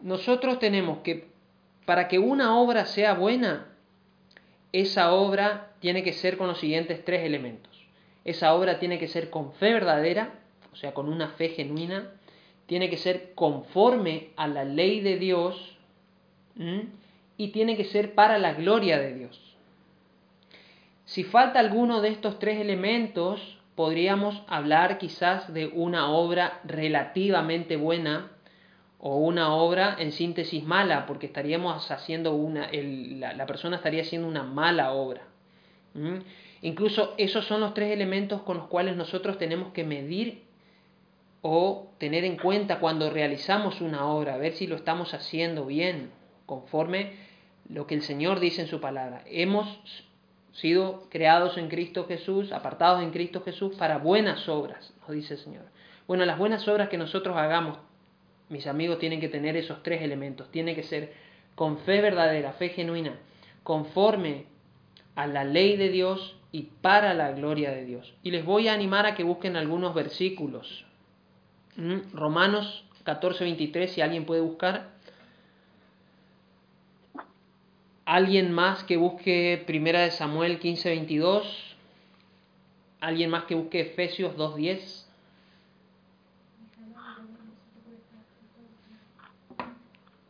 Nosotros 0.00 0.58
tenemos 0.58 0.98
que, 0.98 1.28
para 1.84 2.08
que 2.08 2.18
una 2.18 2.56
obra 2.58 2.86
sea 2.86 3.14
buena, 3.14 3.66
esa 4.72 5.12
obra 5.12 5.72
tiene 5.80 6.02
que 6.02 6.12
ser 6.12 6.38
con 6.38 6.46
los 6.46 6.58
siguientes 6.58 7.04
tres 7.04 7.24
elementos. 7.24 7.86
Esa 8.24 8.54
obra 8.54 8.78
tiene 8.78 8.98
que 8.98 9.08
ser 9.08 9.30
con 9.30 9.52
fe 9.52 9.72
verdadera, 9.72 10.34
sea, 10.78 10.94
con 10.94 11.08
una 11.08 11.28
fe 11.30 11.50
genuina, 11.50 12.10
tiene 12.66 12.90
que 12.90 12.98
ser 12.98 13.34
conforme 13.34 14.28
a 14.36 14.46
la 14.46 14.64
ley 14.64 15.00
de 15.00 15.16
Dios 15.16 15.76
y 17.36 17.48
tiene 17.48 17.76
que 17.76 17.84
ser 17.84 18.14
para 18.14 18.38
la 18.38 18.52
gloria 18.52 18.98
de 18.98 19.14
Dios. 19.14 19.56
Si 21.04 21.24
falta 21.24 21.58
alguno 21.58 22.02
de 22.02 22.10
estos 22.10 22.38
tres 22.38 22.60
elementos, 22.60 23.58
podríamos 23.74 24.42
hablar 24.48 24.98
quizás 24.98 25.52
de 25.54 25.68
una 25.68 26.10
obra 26.10 26.60
relativamente 26.64 27.76
buena 27.76 28.32
o 28.98 29.16
una 29.16 29.54
obra 29.54 29.96
en 29.98 30.12
síntesis 30.12 30.64
mala, 30.64 31.06
porque 31.06 31.26
estaríamos 31.26 31.90
haciendo 31.90 32.34
una, 32.34 32.68
la, 32.72 33.46
persona 33.46 33.76
estaría 33.76 34.02
haciendo 34.02 34.28
una 34.28 34.42
mala 34.42 34.92
obra. 34.92 35.22
Incluso 36.60 37.14
esos 37.16 37.46
son 37.46 37.60
los 37.60 37.72
tres 37.72 37.92
elementos 37.92 38.42
con 38.42 38.56
los 38.56 38.66
cuales 38.66 38.96
nosotros 38.96 39.38
tenemos 39.38 39.72
que 39.72 39.84
medir 39.84 40.47
o 41.42 41.92
tener 41.98 42.24
en 42.24 42.36
cuenta 42.36 42.80
cuando 42.80 43.10
realizamos 43.10 43.80
una 43.80 44.06
obra, 44.06 44.36
ver 44.36 44.54
si 44.54 44.66
lo 44.66 44.76
estamos 44.76 45.14
haciendo 45.14 45.66
bien, 45.66 46.10
conforme 46.46 47.12
lo 47.68 47.86
que 47.86 47.94
el 47.94 48.02
Señor 48.02 48.40
dice 48.40 48.62
en 48.62 48.68
su 48.68 48.80
palabra. 48.80 49.22
Hemos 49.26 49.80
sido 50.52 51.08
creados 51.10 51.56
en 51.58 51.68
Cristo 51.68 52.06
Jesús, 52.06 52.52
apartados 52.52 53.02
en 53.02 53.10
Cristo 53.10 53.42
Jesús 53.44 53.76
para 53.76 53.98
buenas 53.98 54.48
obras, 54.48 54.92
nos 55.00 55.10
dice 55.10 55.34
el 55.34 55.40
Señor. 55.40 55.64
Bueno, 56.08 56.24
las 56.24 56.38
buenas 56.38 56.66
obras 56.66 56.88
que 56.88 56.96
nosotros 56.96 57.36
hagamos, 57.36 57.78
mis 58.48 58.66
amigos, 58.66 58.98
tienen 58.98 59.20
que 59.20 59.28
tener 59.28 59.56
esos 59.56 59.82
tres 59.82 60.00
elementos. 60.00 60.50
Tiene 60.50 60.74
que 60.74 60.82
ser 60.82 61.12
con 61.54 61.78
fe 61.80 62.00
verdadera, 62.00 62.52
fe 62.52 62.70
genuina, 62.70 63.18
conforme 63.62 64.46
a 65.14 65.26
la 65.26 65.44
ley 65.44 65.76
de 65.76 65.90
Dios 65.90 66.38
y 66.50 66.62
para 66.80 67.12
la 67.12 67.32
gloria 67.32 67.70
de 67.72 67.84
Dios. 67.84 68.14
Y 68.22 68.30
les 68.30 68.44
voy 68.44 68.68
a 68.68 68.72
animar 68.72 69.04
a 69.04 69.14
que 69.14 69.22
busquen 69.22 69.56
algunos 69.56 69.94
versículos. 69.94 70.86
¿Mm? 71.78 72.12
Romanos 72.12 72.84
14, 73.04 73.44
23, 73.44 73.90
si 73.90 74.00
alguien 74.00 74.26
puede 74.26 74.40
buscar. 74.40 74.88
¿Alguien 78.04 78.52
más 78.52 78.82
que 78.82 78.96
busque 78.96 79.62
Primera 79.64 80.00
de 80.00 80.10
Samuel 80.10 80.58
15:22? 80.58 81.76
¿Alguien 83.00 83.30
más 83.30 83.44
que 83.44 83.54
busque 83.54 83.80
Efesios 83.80 84.36
2:10? 84.36 85.06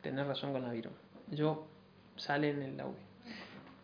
Tienes 0.02 0.26
razón 0.26 0.52
con 0.52 0.62
Naviro. 0.62 0.90
Yo 1.30 1.66
sale 2.16 2.50
en 2.50 2.62
el 2.62 2.80
audio. 2.80 2.96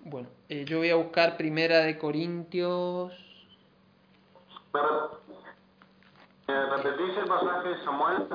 Bueno, 0.04 0.28
eh, 0.50 0.66
yo 0.66 0.78
voy 0.78 0.90
a 0.90 0.96
buscar 0.96 1.38
Primera 1.38 1.78
de 1.78 1.96
Corintios. 1.96 3.12
¿Repetís 6.46 7.16
el 7.16 7.24
pasaje 7.24 7.68
de 7.70 7.84
Samuel? 7.84 8.26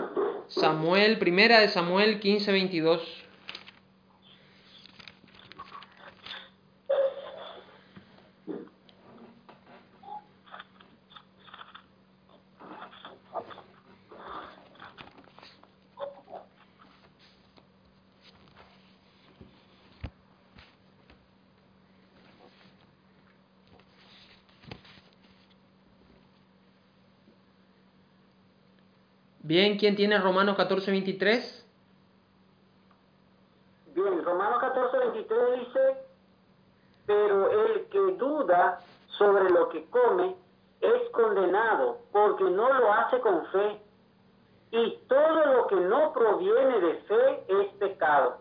Samuel, 0.48 1.20
Primera 1.20 1.60
de 1.60 1.68
Samuel 1.68 2.20
15:22. 2.20 3.01
Bien, 29.50 29.79
¿quién 29.79 29.96
tiene 29.96 30.20
Romanos 30.20 30.56
14, 30.56 30.91
23? 30.91 31.65
Bien, 33.96 34.24
Romanos 34.24 34.60
14, 34.62 34.98
23 35.00 35.39
dice, 35.62 35.79
pero 37.08 37.65
el 37.65 37.86
que 37.86 37.98
duda 38.20 38.79
sobre 39.08 39.50
lo 39.50 39.70
que 39.70 39.86
come 39.86 40.36
es 40.82 41.10
condenado 41.13 41.98
porque 42.12 42.44
no 42.44 42.72
lo 42.72 42.94
hace 42.94 43.20
con 43.22 43.44
fe. 43.48 43.82
Y 44.72 45.00
todo 45.08 45.46
lo 45.56 45.65
que 45.65 45.77
no 45.77 46.13
proviene 46.13 46.79
de 46.82 46.94
fe 47.08 47.44
es 47.48 47.74
pecado. 47.79 48.38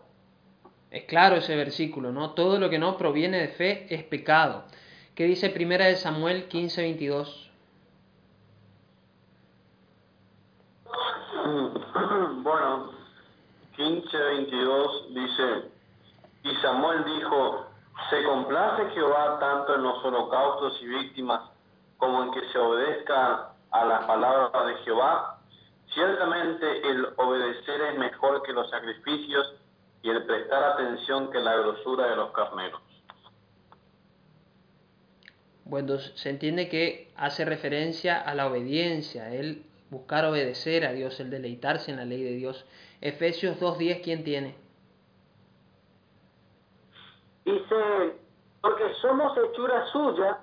Es 0.91 1.05
claro 1.05 1.37
ese 1.37 1.55
versículo, 1.55 2.11
¿no? 2.11 2.35
Todo 2.35 2.59
lo 2.59 2.69
que 2.69 2.77
no 2.77 2.97
proviene 2.97 3.39
de 3.39 3.47
fe 3.47 3.87
es 3.89 4.03
pecado. 4.03 4.65
¿Qué 5.15 5.23
dice 5.23 5.49
primera 5.49 5.87
de 5.87 5.95
Samuel 5.95 6.47
15, 6.47 6.83
22? 6.83 7.48
Bueno, 12.43 12.91
15.22 13.77 15.07
dice, 15.09 15.71
y 16.43 16.55
Samuel 16.61 17.03
dijo, 17.05 17.65
se 18.09 18.23
complace 18.23 18.89
Jehová 18.91 19.39
tanto 19.39 19.75
en 19.75 19.83
los 19.83 20.03
holocaustos 20.03 20.81
y 20.81 20.87
víctimas 20.87 21.41
como 21.97 22.23
en 22.23 22.31
que 22.31 22.41
se 22.51 22.57
obedezca 22.57 23.49
a 23.71 23.85
la 23.85 24.05
palabra 24.07 24.65
de 24.65 24.75
Jehová. 24.83 25.39
Ciertamente 25.93 26.87
el 26.87 27.07
obedecer 27.17 27.81
es 27.81 27.97
mejor 27.97 28.43
que 28.43 28.53
los 28.53 28.69
sacrificios 28.69 29.55
y 30.01 30.09
el 30.09 30.23
prestar 30.25 30.63
atención 30.63 31.31
que 31.31 31.39
la 31.39 31.55
grosura 31.55 32.07
de 32.07 32.15
los 32.15 32.31
carneros. 32.31 32.81
Bueno, 35.65 35.97
se 35.99 36.29
entiende 36.29 36.69
que 36.69 37.11
hace 37.15 37.45
referencia 37.45 38.19
a 38.19 38.33
la 38.33 38.47
obediencia, 38.47 39.33
el 39.33 39.68
buscar 39.89 40.25
obedecer 40.25 40.85
a 40.85 40.91
Dios, 40.91 41.19
el 41.19 41.29
deleitarse 41.29 41.91
en 41.91 41.97
la 41.97 42.05
ley 42.05 42.23
de 42.23 42.31
Dios. 42.31 42.65
Efesios 43.01 43.59
2.10, 43.59 44.01
¿quién 44.03 44.23
tiene? 44.23 44.55
Dice, 47.45 48.15
porque 48.61 48.93
somos 49.01 49.35
hechura 49.37 49.85
suya, 49.91 50.39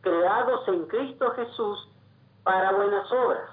creados 0.00 0.66
en 0.68 0.86
Cristo 0.86 1.30
Jesús 1.32 1.88
para 2.44 2.72
buenas 2.72 3.10
obras, 3.12 3.50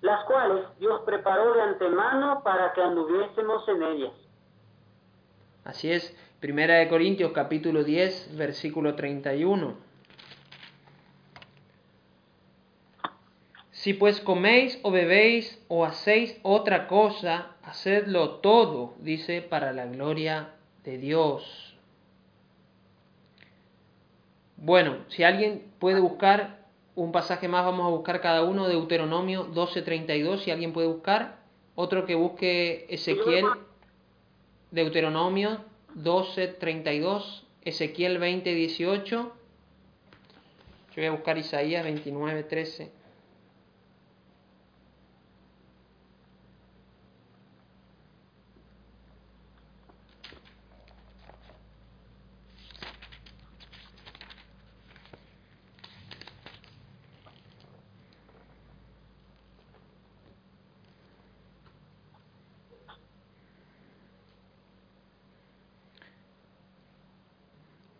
las 0.00 0.24
cuales 0.24 0.64
Dios 0.78 1.02
preparó 1.04 1.54
de 1.54 1.62
antemano 1.62 2.42
para 2.42 2.72
que 2.72 2.80
anduviésemos 2.80 3.68
en 3.68 3.82
ellas. 3.82 4.12
Así 5.64 5.90
es, 5.90 6.16
Primera 6.40 6.76
de 6.76 6.88
Corintios 6.88 7.32
capítulo 7.32 7.82
10, 7.82 8.36
versículo 8.36 8.94
31. 8.94 9.87
Si 13.88 13.94
pues 13.94 14.20
coméis 14.20 14.78
o 14.82 14.90
bebéis 14.90 15.64
o 15.66 15.82
hacéis 15.82 16.36
otra 16.42 16.88
cosa, 16.88 17.56
hacedlo 17.62 18.32
todo, 18.40 18.92
dice, 18.98 19.40
para 19.40 19.72
la 19.72 19.86
gloria 19.86 20.50
de 20.84 20.98
Dios. 20.98 21.74
Bueno, 24.58 24.98
si 25.08 25.24
alguien 25.24 25.72
puede 25.78 26.00
buscar 26.00 26.66
un 26.96 27.12
pasaje 27.12 27.48
más, 27.48 27.64
vamos 27.64 27.86
a 27.86 27.88
buscar 27.88 28.20
cada 28.20 28.42
uno, 28.42 28.68
de 28.68 28.74
Deuteronomio 28.74 29.46
12:32, 29.54 30.40
si 30.40 30.50
alguien 30.50 30.74
puede 30.74 30.88
buscar. 30.88 31.38
Otro 31.74 32.04
que 32.04 32.14
busque 32.14 32.84
Ezequiel, 32.90 33.46
Deuteronomio 34.70 35.64
12:32, 35.94 37.42
Ezequiel 37.64 38.20
20:18. 38.20 39.08
Yo 39.08 39.32
voy 40.94 41.06
a 41.06 41.10
buscar 41.12 41.38
Isaías 41.38 41.86
29:13. 41.86 42.97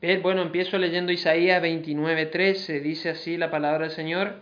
Bien, 0.08 0.22
bueno, 0.22 0.40
empiezo 0.40 0.78
leyendo 0.78 1.12
Isaías 1.12 1.62
29:13, 1.62 2.80
dice 2.80 3.10
así 3.10 3.36
la 3.36 3.50
palabra 3.50 3.80
del 3.80 3.90
Señor, 3.90 4.36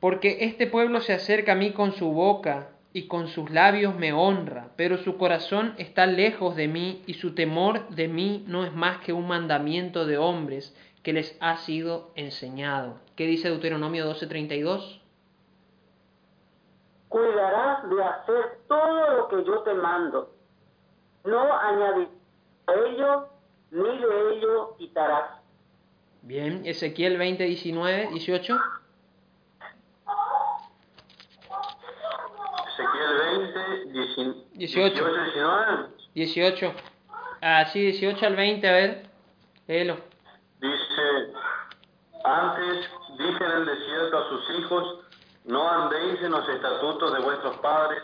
porque 0.00 0.38
este 0.40 0.66
pueblo 0.66 1.00
se 1.00 1.12
acerca 1.12 1.52
a 1.52 1.54
mí 1.54 1.70
con 1.70 1.92
su 1.92 2.10
boca 2.10 2.70
y 2.92 3.06
con 3.06 3.28
sus 3.28 3.50
labios 3.50 3.94
me 3.94 4.12
honra, 4.12 4.70
pero 4.74 4.96
su 4.96 5.16
corazón 5.16 5.74
está 5.78 6.06
lejos 6.06 6.56
de 6.56 6.66
mí 6.66 7.04
y 7.06 7.14
su 7.14 7.36
temor 7.36 7.88
de 7.90 8.08
mí 8.08 8.44
no 8.48 8.64
es 8.64 8.74
más 8.74 8.98
que 8.98 9.12
un 9.12 9.28
mandamiento 9.28 10.06
de 10.06 10.18
hombres 10.18 10.76
que 11.04 11.12
les 11.12 11.38
ha 11.40 11.58
sido 11.58 12.10
enseñado. 12.16 12.98
¿Qué 13.14 13.26
dice 13.26 13.48
Deuteronomio 13.48 14.12
12:32? 14.12 15.02
Cuidarás 17.10 17.88
de 17.88 18.02
hacer 18.02 18.58
todo 18.66 19.18
lo 19.18 19.28
que 19.28 19.44
yo 19.44 19.60
te 19.60 19.74
mando, 19.74 20.32
no 21.22 21.56
añadir 21.60 22.08
a 22.66 22.72
ello 22.72 23.35
ni 23.70 23.98
de 23.98 24.36
ello 24.36 24.76
quitarás. 24.78 25.40
Bien, 26.22 26.62
Ezequiel 26.64 27.18
20, 27.18 27.44
19, 27.44 28.08
18. 28.12 28.58
Ezequiel 32.68 33.18
20, 33.84 33.92
18, 33.92 34.48
18. 34.54 35.04
19. 35.04 35.88
18. 36.14 36.74
Ah, 37.42 37.64
sí, 37.72 37.80
18 37.80 38.26
al 38.26 38.36
20, 38.36 38.68
a 38.68 38.72
ver, 38.72 39.06
léelo. 39.68 39.98
Dice, 40.60 41.32
antes 42.24 42.90
dije 43.18 43.44
en 43.44 43.52
el 43.52 43.66
desierto 43.66 44.18
a 44.18 44.28
sus 44.28 44.58
hijos, 44.58 44.98
no 45.44 45.68
andéis 45.68 46.20
en 46.22 46.32
los 46.32 46.48
estatutos 46.48 47.12
de 47.12 47.20
vuestros 47.20 47.56
padres, 47.58 48.02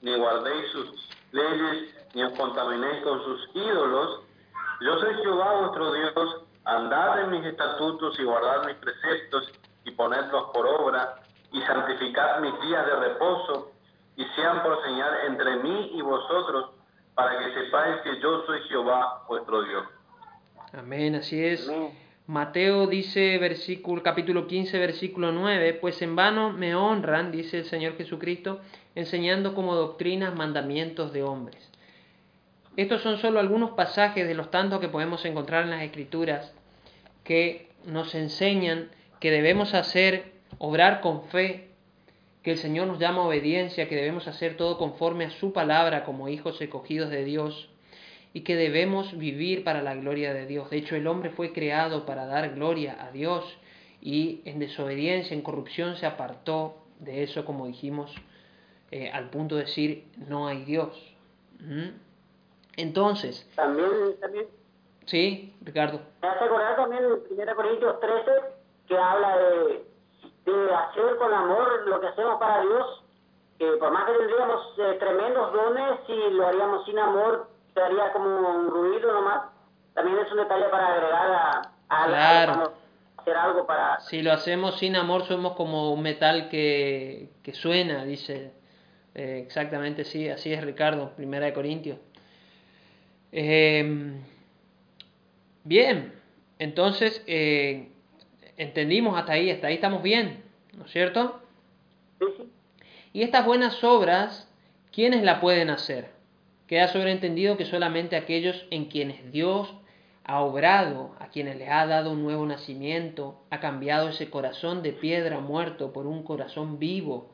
ni 0.00 0.16
guardéis 0.16 0.72
sus 0.72 1.08
leyes, 1.32 1.94
ni 2.14 2.22
os 2.24 2.32
contaminéis 2.32 3.02
con 3.04 3.22
sus 3.22 3.48
ídolos. 3.54 4.22
Yo 4.80 4.98
soy 4.98 5.14
Jehová 5.16 5.60
vuestro 5.60 5.92
Dios, 5.92 6.44
andad 6.64 7.24
en 7.24 7.30
mis 7.30 7.44
estatutos 7.44 8.18
y 8.18 8.24
guardad 8.24 8.66
mis 8.66 8.76
preceptos 8.76 9.52
y 9.84 9.90
ponedlos 9.90 10.50
por 10.54 10.66
obra 10.66 11.16
y 11.52 11.60
santificad 11.62 12.40
mis 12.40 12.58
días 12.62 12.86
de 12.86 12.96
reposo 12.96 13.72
y 14.16 14.24
sean 14.36 14.62
por 14.62 14.82
señal 14.82 15.12
entre 15.26 15.56
mí 15.56 15.90
y 15.94 16.00
vosotros 16.00 16.70
para 17.14 17.38
que 17.38 17.52
sepáis 17.52 18.00
que 18.02 18.20
yo 18.20 18.46
soy 18.46 18.60
Jehová 18.68 19.24
vuestro 19.28 19.62
Dios. 19.64 19.84
Amén, 20.72 21.14
así 21.14 21.44
es. 21.44 21.70
Mateo 22.26 22.86
dice, 22.86 23.36
versículo, 23.38 24.02
capítulo 24.02 24.46
15, 24.46 24.78
versículo 24.78 25.30
9, 25.32 25.74
pues 25.74 26.00
en 26.00 26.16
vano 26.16 26.52
me 26.52 26.74
honran, 26.74 27.32
dice 27.32 27.58
el 27.58 27.64
Señor 27.64 27.96
Jesucristo, 27.96 28.60
enseñando 28.94 29.54
como 29.54 29.74
doctrinas 29.74 30.34
mandamientos 30.34 31.12
de 31.12 31.22
hombres. 31.22 31.69
Estos 32.80 33.02
son 33.02 33.18
solo 33.18 33.40
algunos 33.40 33.72
pasajes 33.72 34.26
de 34.26 34.32
los 34.32 34.50
tantos 34.50 34.80
que 34.80 34.88
podemos 34.88 35.22
encontrar 35.26 35.64
en 35.64 35.70
las 35.70 35.82
Escrituras 35.82 36.50
que 37.24 37.68
nos 37.84 38.14
enseñan 38.14 38.88
que 39.20 39.30
debemos 39.30 39.74
hacer, 39.74 40.32
obrar 40.56 41.02
con 41.02 41.24
fe, 41.24 41.68
que 42.42 42.52
el 42.52 42.56
Señor 42.56 42.86
nos 42.86 42.98
llama 42.98 43.20
a 43.20 43.26
obediencia, 43.26 43.86
que 43.86 43.96
debemos 43.96 44.26
hacer 44.28 44.56
todo 44.56 44.78
conforme 44.78 45.26
a 45.26 45.30
su 45.30 45.52
palabra 45.52 46.04
como 46.04 46.30
hijos 46.30 46.58
escogidos 46.62 47.10
de 47.10 47.22
Dios 47.22 47.68
y 48.32 48.40
que 48.44 48.56
debemos 48.56 49.14
vivir 49.18 49.62
para 49.62 49.82
la 49.82 49.94
gloria 49.94 50.32
de 50.32 50.46
Dios. 50.46 50.70
De 50.70 50.78
hecho, 50.78 50.96
el 50.96 51.06
hombre 51.06 51.28
fue 51.28 51.52
creado 51.52 52.06
para 52.06 52.24
dar 52.24 52.54
gloria 52.54 52.96
a 52.98 53.10
Dios 53.10 53.44
y 54.00 54.40
en 54.46 54.58
desobediencia, 54.58 55.34
en 55.34 55.42
corrupción 55.42 55.96
se 55.96 56.06
apartó 56.06 56.82
de 56.98 57.24
eso, 57.24 57.44
como 57.44 57.66
dijimos, 57.66 58.10
eh, 58.90 59.10
al 59.12 59.28
punto 59.28 59.56
de 59.56 59.64
decir, 59.64 60.04
no 60.16 60.48
hay 60.48 60.64
Dios. 60.64 60.96
¿Mm? 61.58 62.08
Entonces... 62.76 63.48
También, 63.56 63.90
también. 64.20 64.46
Sí, 65.06 65.54
Ricardo. 65.62 66.00
Me 66.22 66.28
hace 66.28 66.44
acordar 66.44 66.76
también 66.76 67.02
en 67.04 67.40
1 67.40 67.56
Corintios 67.56 68.00
13 68.00 68.30
que 68.86 68.96
habla 68.96 69.36
de, 69.38 69.84
de 70.46 70.74
hacer 70.74 71.16
con 71.16 71.32
amor 71.32 71.86
lo 71.86 72.00
que 72.00 72.06
hacemos 72.08 72.38
para 72.38 72.62
Dios, 72.62 73.04
que 73.58 73.66
por 73.78 73.90
más 73.92 74.04
que 74.06 74.18
tendríamos 74.18 74.60
eh, 74.78 74.96
tremendos 74.98 75.52
dones, 75.52 76.00
si 76.06 76.14
lo 76.34 76.46
haríamos 76.46 76.84
sin 76.86 76.98
amor, 76.98 77.48
quedaría 77.74 78.12
como 78.12 78.26
un 78.50 78.70
ruido 78.70 79.12
nomás. 79.12 79.42
También 79.94 80.18
es 80.18 80.30
un 80.30 80.38
detalle 80.38 80.64
para 80.70 80.86
agregar 80.94 81.30
a, 81.32 81.72
a, 81.88 82.06
Claro. 82.06 82.72
hacer 83.18 83.36
algo 83.36 83.66
para... 83.66 84.00
Si 84.00 84.22
lo 84.22 84.32
hacemos 84.32 84.78
sin 84.78 84.96
amor, 84.96 85.24
somos 85.24 85.54
como 85.54 85.92
un 85.92 86.02
metal 86.02 86.48
que, 86.48 87.30
que 87.42 87.52
suena, 87.52 88.04
dice. 88.04 88.52
Eh, 89.14 89.42
exactamente, 89.44 90.04
sí, 90.04 90.28
así 90.28 90.52
es 90.52 90.62
Ricardo, 90.64 91.10
Primera 91.16 91.46
de 91.46 91.52
Corintios. 91.52 91.98
Eh, 93.32 94.12
bien, 95.64 96.12
entonces 96.58 97.22
eh, 97.26 97.88
entendimos 98.56 99.18
hasta 99.18 99.32
ahí, 99.32 99.50
hasta 99.50 99.68
ahí 99.68 99.74
estamos 99.74 100.02
bien, 100.02 100.42
¿no 100.76 100.84
es 100.84 100.90
cierto? 100.90 101.40
Y 103.12 103.22
estas 103.22 103.46
buenas 103.46 103.82
obras, 103.82 104.48
¿quiénes 104.92 105.22
la 105.22 105.40
pueden 105.40 105.70
hacer? 105.70 106.10
Queda 106.66 106.88
sobreentendido 106.88 107.56
que 107.56 107.64
solamente 107.64 108.16
aquellos 108.16 108.66
en 108.70 108.84
quienes 108.86 109.32
Dios 109.32 109.74
ha 110.24 110.40
obrado, 110.40 111.16
a 111.18 111.28
quienes 111.28 111.56
les 111.56 111.68
ha 111.68 111.86
dado 111.86 112.12
un 112.12 112.22
nuevo 112.22 112.46
nacimiento, 112.46 113.42
ha 113.50 113.58
cambiado 113.58 114.10
ese 114.10 114.30
corazón 114.30 114.82
de 114.82 114.92
piedra 114.92 115.40
muerto 115.40 115.92
por 115.92 116.06
un 116.06 116.22
corazón 116.22 116.78
vivo, 116.78 117.30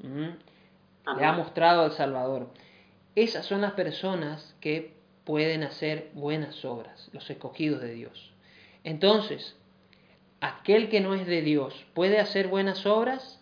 le 0.00 1.24
ha 1.24 1.32
mostrado 1.32 1.82
al 1.82 1.92
Salvador. 1.92 2.48
Esas 3.14 3.44
son 3.44 3.60
las 3.60 3.72
personas 3.72 4.56
que 4.60 4.94
pueden 5.24 5.62
hacer 5.62 6.10
buenas 6.14 6.64
obras, 6.64 7.08
los 7.12 7.28
escogidos 7.30 7.80
de 7.80 7.92
Dios. 7.92 8.32
Entonces, 8.84 9.56
aquel 10.40 10.88
que 10.88 11.00
no 11.00 11.14
es 11.14 11.26
de 11.26 11.42
Dios, 11.42 11.86
¿puede 11.94 12.18
hacer 12.18 12.48
buenas 12.48 12.84
obras? 12.86 13.40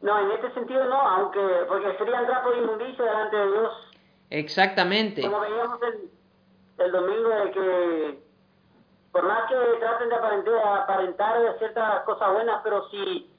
No, 0.00 0.18
en 0.20 0.30
este 0.32 0.52
sentido 0.54 0.84
no, 0.84 1.00
aunque 1.00 1.40
porque 1.68 1.96
serían 1.98 2.26
trapos 2.26 2.54
de 2.54 2.62
inmundicia 2.62 3.04
delante 3.04 3.36
de 3.36 3.46
Dios. 3.46 3.72
Exactamente. 4.30 5.22
Como 5.22 5.40
veíamos 5.40 5.80
el, 5.82 6.10
el 6.84 6.92
domingo 6.92 7.28
de 7.28 7.50
que 7.50 8.28
por 9.12 9.24
más 9.24 9.48
que 9.48 9.56
traten 9.80 10.08
de 10.08 10.14
aparentar, 10.14 10.82
aparentar 10.82 11.58
ciertas 11.58 12.02
cosas 12.04 12.32
buenas, 12.32 12.60
pero 12.62 12.88
si 12.90 13.30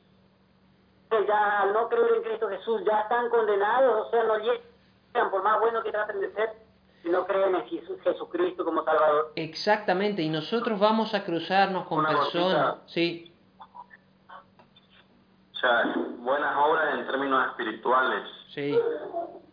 ya 1.27 1.61
al 1.61 1.73
no 1.73 1.89
creer 1.89 2.15
en 2.15 2.23
Cristo 2.23 2.49
Jesús 2.49 2.83
ya 2.85 3.01
están 3.01 3.29
condenados, 3.29 4.07
o 4.07 4.09
sea, 4.09 4.23
no 4.23 4.37
llegan, 4.37 4.61
por 5.13 5.43
más 5.43 5.59
bueno 5.59 5.83
que 5.83 5.91
traten 5.91 6.19
de 6.21 6.31
ser 6.33 6.49
si 7.01 7.09
no 7.09 7.25
creen 7.25 7.55
en 7.55 7.65
Jesucristo 8.03 8.65
como 8.65 8.83
Salvador. 8.83 9.31
Exactamente, 9.35 10.21
y 10.21 10.29
nosotros 10.29 10.79
vamos 10.79 11.13
a 11.13 11.23
cruzarnos 11.23 11.87
con 11.87 12.05
personas. 12.05 12.77
Sí. 12.87 13.33
O 15.53 15.57
sea, 15.59 15.93
buenas 16.19 16.55
obras 16.57 16.95
en 16.95 17.07
términos 17.07 17.47
espirituales. 17.47 18.23
Sí. 18.53 18.79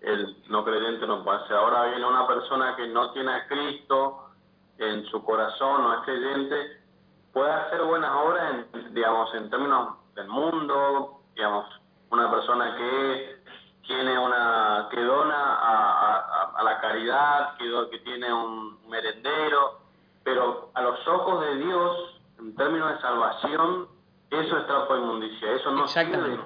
El 0.00 0.36
no 0.48 0.64
creyente 0.64 1.06
no 1.06 1.24
puede 1.24 1.38
hacer. 1.38 1.56
Ahora 1.56 1.86
viene 1.86 2.06
una 2.06 2.26
persona 2.26 2.76
que 2.76 2.86
no 2.88 3.12
tiene 3.12 3.32
a 3.32 3.46
Cristo 3.46 4.30
en 4.78 5.04
su 5.06 5.24
corazón, 5.24 5.82
no 5.82 5.94
es 5.94 6.00
creyente, 6.00 6.80
puede 7.32 7.52
hacer 7.52 7.82
buenas 7.82 8.10
obras, 8.14 8.54
en, 8.72 8.94
digamos, 8.94 9.34
en 9.34 9.50
términos 9.50 9.96
del 10.14 10.28
mundo, 10.28 11.20
digamos, 11.34 11.66
una 12.10 12.30
persona 12.30 12.76
que 12.76 13.35
tiene 13.86 14.18
una 14.18 14.88
que 14.90 15.00
dona 15.00 15.54
a, 15.54 16.52
a, 16.56 16.62
la 16.62 16.80
caridad, 16.80 17.56
que, 17.56 17.64
que 17.90 17.98
tiene 18.00 18.32
un 18.32 18.78
merendero, 18.88 19.80
pero 20.24 20.70
a 20.74 20.82
los 20.82 21.06
ojos 21.06 21.44
de 21.44 21.56
Dios, 21.56 22.20
en 22.38 22.54
términos 22.56 22.94
de 22.94 23.00
salvación, 23.00 23.88
eso 24.30 24.58
es 24.58 24.66
trapo 24.66 24.94
de 24.94 25.00
inmundicia, 25.00 25.52
eso 25.52 25.70
no 25.70 25.86
sirve 25.86 26.38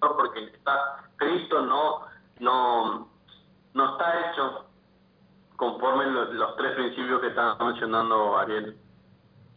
porque 0.00 0.44
está, 0.44 1.10
Cristo 1.16 1.62
no, 1.62 2.02
no, 2.38 3.08
no 3.74 3.92
está 3.92 4.30
hecho 4.30 4.64
conforme 5.56 6.06
los, 6.06 6.56
tres 6.56 6.72
principios 6.76 7.20
que 7.20 7.28
está 7.28 7.56
mencionando 7.56 8.38
Ariel. 8.38 8.76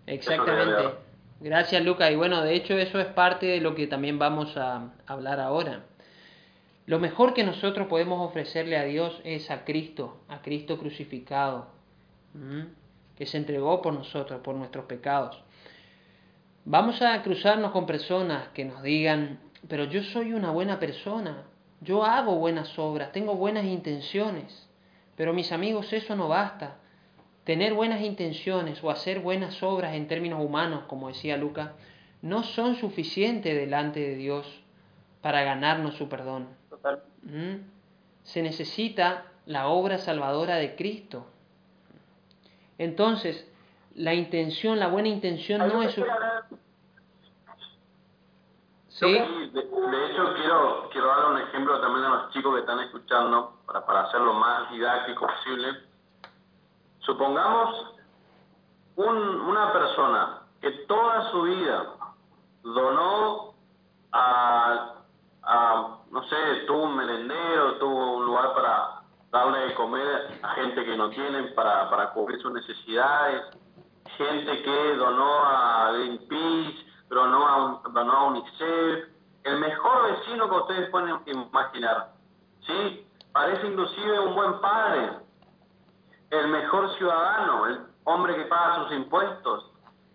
Exactamente. 0.08 0.96
Gracias, 1.40 1.84
Luca. 1.84 2.10
Y 2.12 2.16
bueno, 2.16 2.42
de 2.42 2.56
hecho 2.56 2.74
eso 2.74 3.00
es 3.00 3.08
parte 3.08 3.46
de 3.46 3.62
lo 3.62 3.76
que 3.76 3.88
también 3.88 4.20
vamos 4.20 4.58
a 4.58 4.90
hablar 5.08 5.40
ahora. 5.40 5.84
Lo 6.92 7.00
mejor 7.00 7.34
que 7.34 7.46
nosotros 7.46 7.88
podemos 7.88 8.20
ofrecerle 8.20 8.76
a 8.76 8.84
Dios 8.84 9.22
es 9.24 9.50
a 9.50 9.64
Cristo, 9.64 10.18
a 10.28 10.42
Cristo 10.42 10.78
crucificado, 10.78 11.68
que 13.16 13.26
se 13.26 13.38
entregó 13.38 13.82
por 13.82 13.94
nosotros, 13.94 14.42
por 14.42 14.56
nuestros 14.56 14.84
pecados. 14.88 15.42
Vamos 16.66 17.02
a 17.02 17.24
cruzarnos 17.24 17.72
con 17.72 17.86
personas 17.86 18.50
que 18.50 18.66
nos 18.66 18.84
digan, 18.84 19.40
pero 19.70 19.86
yo 19.86 20.04
soy 20.04 20.34
una 20.34 20.52
buena 20.52 20.80
persona, 20.80 21.46
yo 21.80 22.04
hago 22.04 22.36
buenas 22.36 22.78
obras, 22.78 23.14
tengo 23.14 23.36
buenas 23.36 23.64
intenciones, 23.64 24.68
pero 25.16 25.32
mis 25.32 25.54
amigos, 25.54 25.94
eso 25.94 26.18
no 26.18 26.28
basta. 26.28 26.76
Tener 27.46 27.74
buenas 27.74 28.02
intenciones 28.02 28.84
o 28.84 28.92
hacer 28.92 29.22
buenas 29.22 29.64
obras 29.64 29.96
en 29.96 30.10
términos 30.10 30.44
humanos, 30.44 30.84
como 30.90 31.08
decía 31.08 31.38
Luca, 31.38 31.72
no 32.22 32.44
son 32.44 32.76
suficientes 32.76 33.56
delante 33.56 34.02
de 34.02 34.18
Dios 34.18 34.62
para 35.22 35.42
ganarnos 35.44 35.96
su 35.96 36.10
perdón. 36.10 36.60
¿Mm? 37.24 37.56
Se 38.24 38.42
necesita 38.42 39.26
la 39.46 39.68
obra 39.68 39.98
salvadora 39.98 40.56
de 40.56 40.76
Cristo. 40.76 41.26
Entonces, 42.78 43.48
la 43.96 44.14
intención, 44.14 44.80
la 44.80 44.88
buena 44.88 45.10
intención 45.10 45.68
no 45.68 45.84
es... 45.84 45.96
¿Sí? 48.88 49.12
De, 49.12 49.60
hecho, 50.10 50.34
quiero, 50.36 50.90
quiero 50.92 51.08
dar 51.08 51.32
un 51.32 51.38
ejemplo 51.40 51.80
también 51.82 52.06
a 52.06 52.10
los 52.10 52.34
chicos 52.34 52.54
que 52.54 52.60
están 52.60 52.80
escuchando, 52.82 53.58
para, 53.66 53.86
para 53.86 54.02
hacerlo 54.02 54.34
más 54.34 54.70
didáctico 54.72 55.28
posible. 55.28 55.80
Supongamos 57.00 57.96
un, 58.98 59.18
una 59.18 59.74
persona 59.74 60.42
que 60.60 60.72
toda 60.88 61.32
su 61.32 61.42
vida 61.44 61.96
donó 62.64 63.54
a 64.12 65.01
a, 65.44 65.98
no 66.12 66.24
sé, 66.24 66.36
tuvo 66.68 66.84
un 66.84 66.96
merendero, 66.96 67.78
tuvo 67.78 68.18
un 68.18 68.26
lugar 68.26 68.54
para 68.54 69.02
darle 69.32 69.60
de 69.68 69.74
comer 69.76 70.40
a 70.44 70.50
gente 70.50 70.84
que 70.84 70.98
no 70.98 71.10
tienen 71.10 71.54
para, 71.56 71.90
para 71.90 72.12
cubrir 72.12 72.42
sus 72.42 72.52
necesidades, 72.52 73.58
gente 74.18 74.64
que 74.64 74.96
donó 74.96 75.46
a 75.46 75.92
Greenpeace, 75.94 76.86
donó 77.10 77.48
a, 77.48 77.82
donó 77.90 78.12
a 78.12 78.24
UNICEF, 78.28 79.10
el 79.44 79.60
mejor 79.60 80.12
vecino 80.12 80.50
que 80.50 80.56
ustedes 80.56 80.90
pueden 80.90 81.20
imaginar, 81.26 82.14
¿sí? 82.68 83.08
Parece 83.32 83.68
inclusive 83.68 84.20
un 84.20 84.36
buen 84.36 84.60
padre, 84.60 85.12
el 86.30 86.48
mejor 86.50 86.94
ciudadano, 86.98 87.68
el 87.68 87.86
hombre 88.04 88.36
que 88.36 88.46
paga 88.46 88.84
sus 88.84 88.94
impuestos, 88.94 89.72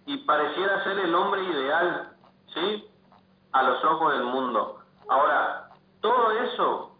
y 0.07 0.19
pareciera 0.19 0.85
ser 0.85 0.99
el 1.01 1.15
hombre 1.15 1.43
ideal, 1.43 2.12
¿sí? 2.55 2.89
A 3.53 3.62
los 3.62 3.85
ojos 3.85 4.12
del 4.12 4.25
mundo. 4.25 4.76
Ahora, 5.09 5.71
todo 6.01 6.31
eso, 6.33 6.97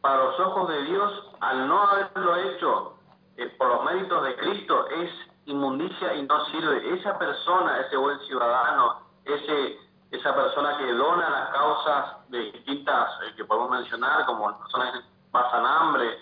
para 0.00 0.24
los 0.24 0.40
ojos 0.40 0.68
de 0.68 0.82
Dios, 0.84 1.30
al 1.40 1.68
no 1.68 1.82
haberlo 1.82 2.36
hecho 2.36 2.96
eh, 3.36 3.48
por 3.58 3.68
los 3.68 3.84
méritos 3.84 4.22
de 4.24 4.36
Cristo, 4.36 4.88
es 4.88 5.10
inmundicia 5.46 6.14
y 6.14 6.22
no 6.22 6.44
sirve. 6.46 6.94
Esa 6.94 7.18
persona, 7.18 7.80
ese 7.80 7.96
buen 7.96 8.18
ciudadano, 8.20 9.00
ese 9.24 9.78
esa 10.10 10.32
persona 10.32 10.78
que 10.78 10.92
dona 10.92 11.28
las 11.28 11.50
causas 11.50 12.28
de 12.28 12.52
distintas 12.52 13.10
eh, 13.22 13.34
que 13.36 13.44
podemos 13.44 13.70
mencionar, 13.70 14.24
como 14.26 14.56
personas 14.58 14.92
que 14.92 15.00
pasan 15.32 15.66
hambre, 15.66 16.18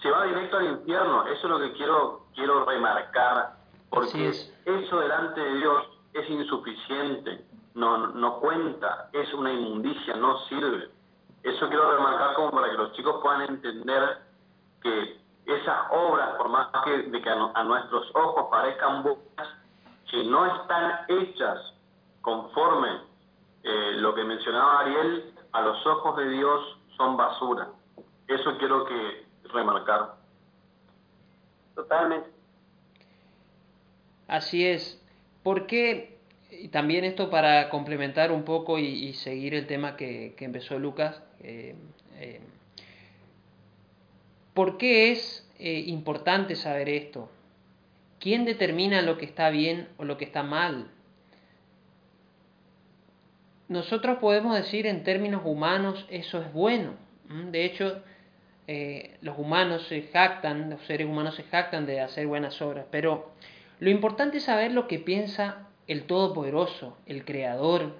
se 0.00 0.10
va 0.10 0.24
directo 0.24 0.58
al 0.58 0.66
infierno. 0.66 1.26
Eso 1.26 1.46
es 1.46 1.50
lo 1.50 1.58
que 1.58 1.72
quiero 1.72 2.26
quiero 2.34 2.64
remarcar, 2.64 3.56
porque 3.90 4.28
eso 4.64 4.98
delante 5.00 5.40
de 5.40 5.56
Dios 5.56 5.84
es 6.12 6.30
insuficiente 6.30 7.44
no, 7.74 8.08
no 8.08 8.40
cuenta, 8.40 9.10
es 9.12 9.32
una 9.34 9.52
inmundicia, 9.52 10.16
no 10.16 10.38
sirve. 10.46 10.88
Eso 11.42 11.68
quiero 11.68 11.90
remarcar 11.96 12.34
como 12.34 12.52
para 12.52 12.70
que 12.70 12.76
los 12.76 12.92
chicos 12.94 13.20
puedan 13.20 13.42
entender 13.42 14.18
que 14.80 15.20
esas 15.44 15.86
obras, 15.90 16.36
por 16.36 16.48
más 16.48 16.68
que, 16.84 17.02
de 17.02 17.20
que 17.20 17.30
a, 17.30 17.62
nuestros 17.64 18.10
ojos 18.14 18.46
parezcan 18.50 19.02
buenas, 19.02 19.48
si 20.10 20.26
no 20.26 20.46
están 20.46 21.00
hechas 21.08 21.74
conforme 22.22 23.02
eh, 23.62 23.92
lo 23.96 24.14
que 24.14 24.24
mencionaba 24.24 24.80
Ariel, 24.80 25.34
a 25.52 25.60
los 25.60 25.86
ojos 25.86 26.16
de 26.16 26.28
Dios 26.30 26.78
son 26.96 27.16
basura. 27.16 27.68
Eso 28.28 28.56
quiero 28.58 28.86
que 28.86 29.26
remarcar. 29.52 30.14
Totalmente. 31.74 32.30
Así 34.28 34.66
es. 34.66 35.00
¿Por 35.42 35.66
qué 35.66 36.13
y 36.60 36.68
también 36.68 37.04
esto 37.04 37.30
para 37.30 37.68
complementar 37.68 38.32
un 38.32 38.44
poco 38.44 38.78
y, 38.78 39.12
seguir 39.14 39.54
el 39.54 39.66
tema 39.66 39.96
que, 39.96 40.34
empezó 40.38 40.78
Lucas, 40.78 41.22
eh, 41.40 41.74
eh, 42.18 42.40
¿por 44.52 44.78
qué 44.78 45.12
es 45.12 45.48
eh, 45.58 45.84
importante 45.86 46.56
saber 46.56 46.88
esto? 46.88 47.30
¿Quién 48.18 48.44
determina 48.44 49.02
lo 49.02 49.18
que 49.18 49.24
está 49.24 49.50
bien 49.50 49.88
o 49.96 50.04
lo 50.04 50.16
que 50.16 50.24
está 50.24 50.42
mal? 50.42 50.90
Nosotros 53.68 54.18
podemos 54.18 54.54
decir 54.54 54.86
en 54.86 55.04
términos 55.04 55.42
humanos 55.44 56.06
eso 56.10 56.40
es 56.40 56.52
bueno. 56.52 56.94
De 57.50 57.64
hecho, 57.64 58.02
los 59.22 59.38
humanos 59.38 59.86
se 59.88 60.02
jactan, 60.02 60.70
los 60.70 60.82
seres 60.82 61.06
humanos 61.06 61.34
se 61.34 61.42
jactan 61.44 61.86
de 61.86 62.00
hacer 62.00 62.26
buenas 62.26 62.60
obras, 62.62 62.86
pero 62.90 63.32
lo 63.80 63.90
importante 63.90 64.38
es 64.38 64.44
saber 64.44 64.72
lo 64.72 64.86
que 64.86 64.98
piensa 64.98 65.68
el 65.86 66.04
Todopoderoso, 66.04 66.96
el 67.06 67.24
Creador. 67.24 67.94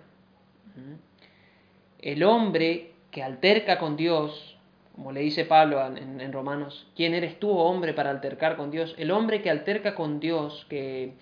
El 2.00 2.22
hombre 2.22 2.92
que 3.10 3.22
alterca 3.22 3.78
con 3.78 3.96
Dios, 3.96 4.58
como 4.94 5.12
le 5.12 5.20
dice 5.20 5.44
Pablo 5.44 5.84
en, 5.86 6.32
Romanos, 6.32 6.86
¿quién 6.96 7.14
eres 7.14 7.38
tú, 7.38 7.50
hombre, 7.50 7.94
para 7.94 8.10
altercar 8.10 8.56
con 8.56 8.70
Dios? 8.70 8.94
El 8.98 9.10
hombre 9.10 9.42
que 9.42 9.50
alterca 9.50 9.94
con 9.94 10.20
Dios, 10.20 10.66
que, 10.68 11.14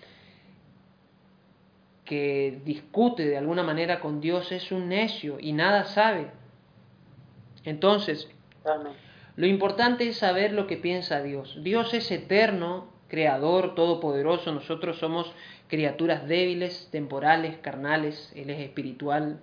que 2.05 2.59
discute 2.65 3.25
de 3.25 3.37
alguna 3.37 3.63
manera 3.63 3.99
con 3.99 4.21
Dios, 4.21 4.51
es 4.51 4.71
un 4.71 4.89
necio 4.89 5.37
y 5.39 5.53
nada 5.53 5.85
sabe. 5.85 6.31
Entonces, 7.63 8.29
lo 9.35 9.47
importante 9.47 10.07
es 10.07 10.17
saber 10.17 10.53
lo 10.53 10.67
que 10.67 10.77
piensa 10.77 11.21
Dios. 11.21 11.57
Dios 11.63 11.93
es 11.93 12.11
eterno, 12.11 12.87
creador, 13.07 13.75
todopoderoso, 13.75 14.51
nosotros 14.51 14.97
somos 14.97 15.31
criaturas 15.73 16.27
débiles, 16.27 16.87
temporales, 16.91 17.57
carnales, 17.57 18.31
Él 18.35 18.51
es 18.51 18.59
espiritual, 18.59 19.39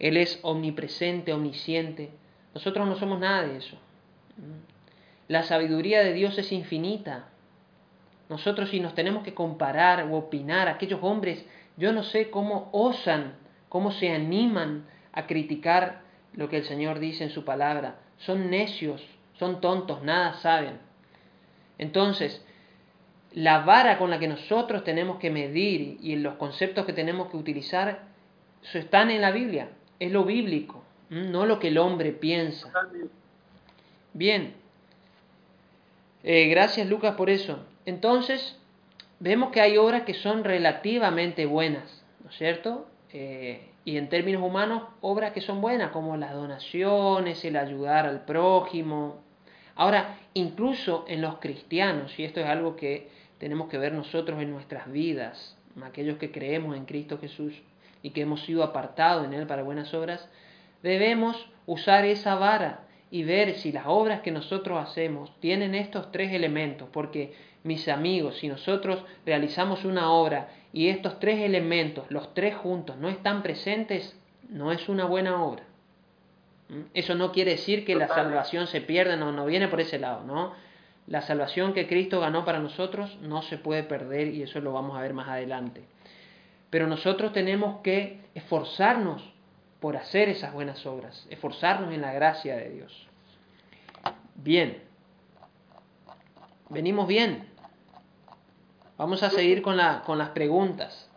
Él 0.00 0.16
es 0.16 0.40
omnipresente, 0.42 1.32
omnisciente. 1.32 2.10
Nosotros 2.54 2.88
no 2.88 2.96
somos 2.96 3.20
nada 3.20 3.46
de 3.46 3.56
eso. 3.56 3.76
La 5.28 5.44
sabiduría 5.44 6.02
de 6.02 6.12
Dios 6.12 6.36
es 6.38 6.50
infinita. 6.50 7.28
Nosotros 8.28 8.70
si 8.70 8.80
nos 8.80 8.96
tenemos 8.96 9.22
que 9.22 9.32
comparar 9.32 10.08
o 10.08 10.16
opinar, 10.16 10.66
aquellos 10.66 10.98
hombres, 11.04 11.46
yo 11.76 11.92
no 11.92 12.02
sé 12.02 12.28
cómo 12.30 12.68
osan, 12.72 13.34
cómo 13.68 13.92
se 13.92 14.10
animan 14.10 14.86
a 15.12 15.28
criticar 15.28 16.00
lo 16.32 16.48
que 16.48 16.56
el 16.56 16.64
Señor 16.64 16.98
dice 16.98 17.22
en 17.22 17.30
su 17.30 17.44
palabra. 17.44 18.00
Son 18.18 18.50
necios, 18.50 19.06
son 19.38 19.60
tontos, 19.60 20.02
nada 20.02 20.32
saben. 20.32 20.80
Entonces, 21.78 22.44
la 23.32 23.60
vara 23.60 23.98
con 23.98 24.10
la 24.10 24.18
que 24.18 24.28
nosotros 24.28 24.84
tenemos 24.84 25.18
que 25.18 25.30
medir 25.30 25.98
y 26.00 26.16
los 26.16 26.34
conceptos 26.34 26.84
que 26.84 26.92
tenemos 26.92 27.30
que 27.30 27.36
utilizar 27.36 28.00
están 28.74 29.10
en 29.10 29.20
la 29.20 29.30
Biblia, 29.30 29.70
es 29.98 30.10
lo 30.10 30.24
bíblico, 30.24 30.82
no 31.10 31.46
lo 31.46 31.58
que 31.58 31.68
el 31.68 31.78
hombre 31.78 32.12
piensa. 32.12 32.70
Bien. 34.12 34.54
Eh, 36.22 36.48
gracias 36.48 36.88
Lucas 36.88 37.14
por 37.14 37.30
eso. 37.30 37.64
Entonces, 37.86 38.58
vemos 39.20 39.50
que 39.50 39.60
hay 39.60 39.76
obras 39.76 40.02
que 40.02 40.14
son 40.14 40.44
relativamente 40.44 41.46
buenas, 41.46 42.04
¿no 42.22 42.30
es 42.30 42.36
cierto? 42.36 42.86
Eh, 43.12 43.66
y 43.84 43.96
en 43.96 44.08
términos 44.08 44.42
humanos, 44.42 44.82
obras 45.00 45.32
que 45.32 45.40
son 45.40 45.60
buenas, 45.60 45.90
como 45.90 46.16
las 46.16 46.34
donaciones, 46.34 47.44
el 47.44 47.56
ayudar 47.56 48.06
al 48.06 48.24
prójimo. 48.24 49.20
Ahora, 49.74 50.18
incluso 50.34 51.06
en 51.08 51.22
los 51.22 51.38
cristianos, 51.38 52.18
y 52.18 52.24
esto 52.24 52.40
es 52.40 52.46
algo 52.46 52.76
que 52.76 53.08
tenemos 53.40 53.70
que 53.70 53.78
ver 53.78 53.94
nosotros 53.94 54.40
en 54.42 54.50
nuestras 54.50 54.92
vidas, 54.92 55.56
aquellos 55.82 56.18
que 56.18 56.30
creemos 56.30 56.76
en 56.76 56.84
Cristo 56.84 57.18
Jesús 57.18 57.54
y 58.02 58.10
que 58.10 58.20
hemos 58.20 58.42
sido 58.42 58.62
apartados 58.62 59.24
en 59.24 59.32
Él 59.32 59.46
para 59.46 59.62
buenas 59.62 59.94
obras, 59.94 60.28
debemos 60.82 61.48
usar 61.64 62.04
esa 62.04 62.34
vara 62.34 62.82
y 63.10 63.24
ver 63.24 63.54
si 63.54 63.72
las 63.72 63.84
obras 63.86 64.20
que 64.20 64.30
nosotros 64.30 64.78
hacemos 64.78 65.32
tienen 65.40 65.74
estos 65.74 66.12
tres 66.12 66.32
elementos, 66.32 66.88
porque 66.92 67.32
mis 67.64 67.88
amigos, 67.88 68.36
si 68.36 68.48
nosotros 68.48 69.02
realizamos 69.24 69.86
una 69.86 70.12
obra 70.12 70.50
y 70.74 70.88
estos 70.88 71.18
tres 71.18 71.40
elementos, 71.40 72.04
los 72.10 72.34
tres 72.34 72.54
juntos, 72.54 72.98
no 72.98 73.08
están 73.08 73.42
presentes, 73.42 74.18
no 74.50 74.70
es 74.70 74.86
una 74.88 75.06
buena 75.06 75.42
obra. 75.42 75.64
¿Mm? 76.68 76.82
Eso 76.92 77.14
no 77.14 77.32
quiere 77.32 77.52
decir 77.52 77.86
que 77.86 77.94
la 77.96 78.08
salvación 78.08 78.66
se 78.66 78.82
pierda, 78.82 79.16
no, 79.16 79.32
no 79.32 79.46
viene 79.46 79.66
por 79.68 79.80
ese 79.80 79.98
lado, 79.98 80.24
¿no? 80.24 80.52
La 81.10 81.22
salvación 81.22 81.74
que 81.74 81.88
Cristo 81.88 82.20
ganó 82.20 82.44
para 82.44 82.60
nosotros 82.60 83.18
no 83.20 83.42
se 83.42 83.58
puede 83.58 83.82
perder 83.82 84.28
y 84.28 84.44
eso 84.44 84.60
lo 84.60 84.72
vamos 84.72 84.96
a 84.96 85.00
ver 85.02 85.12
más 85.12 85.28
adelante. 85.28 85.82
Pero 86.70 86.86
nosotros 86.86 87.32
tenemos 87.32 87.80
que 87.82 88.20
esforzarnos 88.36 89.20
por 89.80 89.96
hacer 89.96 90.28
esas 90.28 90.52
buenas 90.52 90.86
obras, 90.86 91.26
esforzarnos 91.28 91.92
en 91.92 92.02
la 92.02 92.12
gracia 92.12 92.56
de 92.56 92.70
Dios. 92.70 93.08
Bien, 94.36 94.84
venimos 96.68 97.08
bien. 97.08 97.44
Vamos 98.96 99.24
a 99.24 99.30
seguir 99.30 99.62
con, 99.62 99.76
la, 99.76 100.02
con 100.02 100.16
las 100.16 100.28
preguntas. 100.28 101.10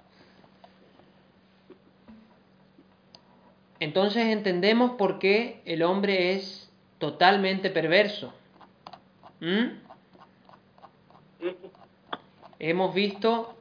Entonces 3.79 4.25
entendemos 4.25 4.93
por 4.93 5.19
qué 5.19 5.61
el 5.65 5.83
hombre 5.83 6.33
es 6.33 6.71
totalmente 6.97 7.69
perverso. 7.69 8.33
¿Mm? 9.39 9.82
Hemos 12.65 12.95
visto 12.95 13.57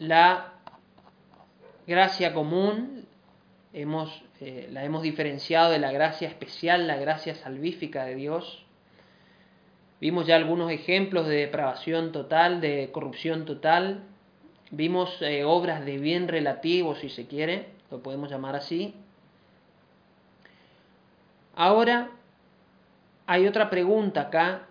la 0.00 0.54
gracia 1.86 2.34
común, 2.34 3.06
hemos, 3.72 4.10
eh, 4.40 4.68
la 4.72 4.84
hemos 4.84 5.02
diferenciado 5.02 5.70
de 5.70 5.78
la 5.78 5.92
gracia 5.92 6.26
especial, 6.26 6.88
la 6.88 6.96
gracia 6.96 7.36
salvífica 7.36 8.04
de 8.04 8.16
Dios. 8.16 8.66
Vimos 10.00 10.26
ya 10.26 10.34
algunos 10.34 10.72
ejemplos 10.72 11.28
de 11.28 11.36
depravación 11.36 12.10
total, 12.10 12.60
de 12.60 12.90
corrupción 12.90 13.44
total. 13.44 14.02
Vimos 14.72 15.22
eh, 15.22 15.44
obras 15.44 15.84
de 15.84 15.98
bien 15.98 16.26
relativo, 16.26 16.96
si 16.96 17.08
se 17.08 17.28
quiere, 17.28 17.68
lo 17.92 18.02
podemos 18.02 18.28
llamar 18.28 18.56
así. 18.56 18.96
Ahora 21.54 22.10
hay 23.28 23.46
otra 23.46 23.70
pregunta 23.70 24.22
acá. 24.22 24.66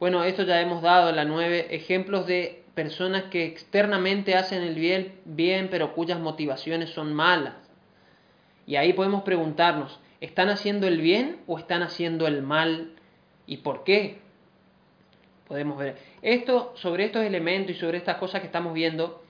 Bueno, 0.00 0.22
esto 0.22 0.44
ya 0.44 0.60
hemos 0.60 0.80
dado 0.80 1.10
la 1.10 1.24
nueve 1.24 1.74
ejemplos 1.74 2.26
de 2.26 2.62
personas 2.74 3.24
que 3.24 3.46
externamente 3.46 4.36
hacen 4.36 4.62
el 4.62 4.76
bien, 4.76 5.18
bien, 5.24 5.68
pero 5.70 5.92
cuyas 5.92 6.20
motivaciones 6.20 6.90
son 6.90 7.12
malas. 7.12 7.54
Y 8.64 8.76
ahí 8.76 8.92
podemos 8.92 9.24
preguntarnos, 9.24 9.98
¿están 10.20 10.50
haciendo 10.50 10.86
el 10.86 11.00
bien 11.00 11.38
o 11.48 11.58
están 11.58 11.82
haciendo 11.82 12.28
el 12.28 12.42
mal? 12.42 12.92
¿Y 13.46 13.56
por 13.56 13.82
qué? 13.82 14.18
Podemos 15.48 15.76
ver. 15.78 15.96
Esto, 16.22 16.72
sobre 16.76 17.06
estos 17.06 17.24
elementos 17.24 17.74
y 17.74 17.78
sobre 17.80 17.98
estas 17.98 18.18
cosas 18.18 18.40
que 18.40 18.46
estamos 18.46 18.74
viendo, 18.74 19.24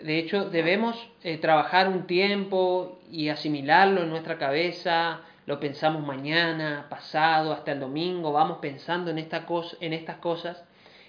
de 0.00 0.20
hecho, 0.20 0.48
debemos 0.48 1.10
eh, 1.24 1.38
trabajar 1.38 1.88
un 1.88 2.06
tiempo 2.06 3.00
y 3.10 3.30
asimilarlo 3.30 4.02
en 4.02 4.10
nuestra 4.10 4.38
cabeza, 4.38 5.22
lo 5.48 5.58
pensamos 5.58 6.06
mañana, 6.06 6.88
pasado, 6.90 7.54
hasta 7.54 7.72
el 7.72 7.80
domingo, 7.80 8.32
vamos 8.32 8.58
pensando 8.58 9.10
en, 9.10 9.16
esta 9.16 9.46
cosa, 9.46 9.78
en 9.80 9.94
estas 9.94 10.18
cosas 10.18 10.62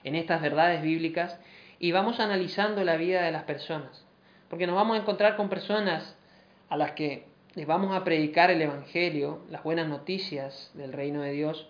en 0.05 0.15
estas 0.15 0.41
verdades 0.41 0.81
bíblicas 0.81 1.37
y 1.77 1.91
vamos 1.91 2.21
analizando 2.21 2.85
la 2.85 2.95
vida 2.95 3.21
de 3.23 3.33
las 3.33 3.43
personas. 3.43 4.05
Porque 4.49 4.65
nos 4.65 4.77
vamos 4.77 4.95
a 4.95 5.01
encontrar 5.01 5.35
con 5.35 5.49
personas 5.49 6.17
a 6.69 6.77
las 6.77 6.91
que 6.93 7.25
les 7.55 7.67
vamos 7.67 7.93
a 7.93 8.05
predicar 8.05 8.49
el 8.49 8.61
Evangelio, 8.61 9.41
las 9.49 9.61
buenas 9.61 9.89
noticias 9.89 10.71
del 10.73 10.93
reino 10.93 11.21
de 11.21 11.33
Dios, 11.33 11.67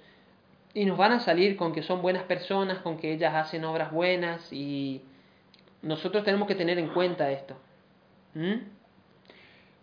y 0.76 0.86
nos 0.86 0.96
van 0.96 1.14
a 1.14 1.22
salir 1.22 1.58
con 1.58 1.74
que 1.74 1.82
son 1.82 2.04
buenas 2.04 2.22
personas, 2.26 2.84
con 2.84 2.98
que 2.98 3.12
ellas 3.12 3.34
hacen 3.34 3.66
obras 3.66 3.92
buenas, 3.92 4.54
y 4.54 5.02
nosotros 5.82 6.24
tenemos 6.24 6.48
que 6.48 6.54
tener 6.54 6.78
en 6.78 6.90
cuenta 6.90 7.32
esto. 7.32 7.56
¿Mm? 8.36 8.58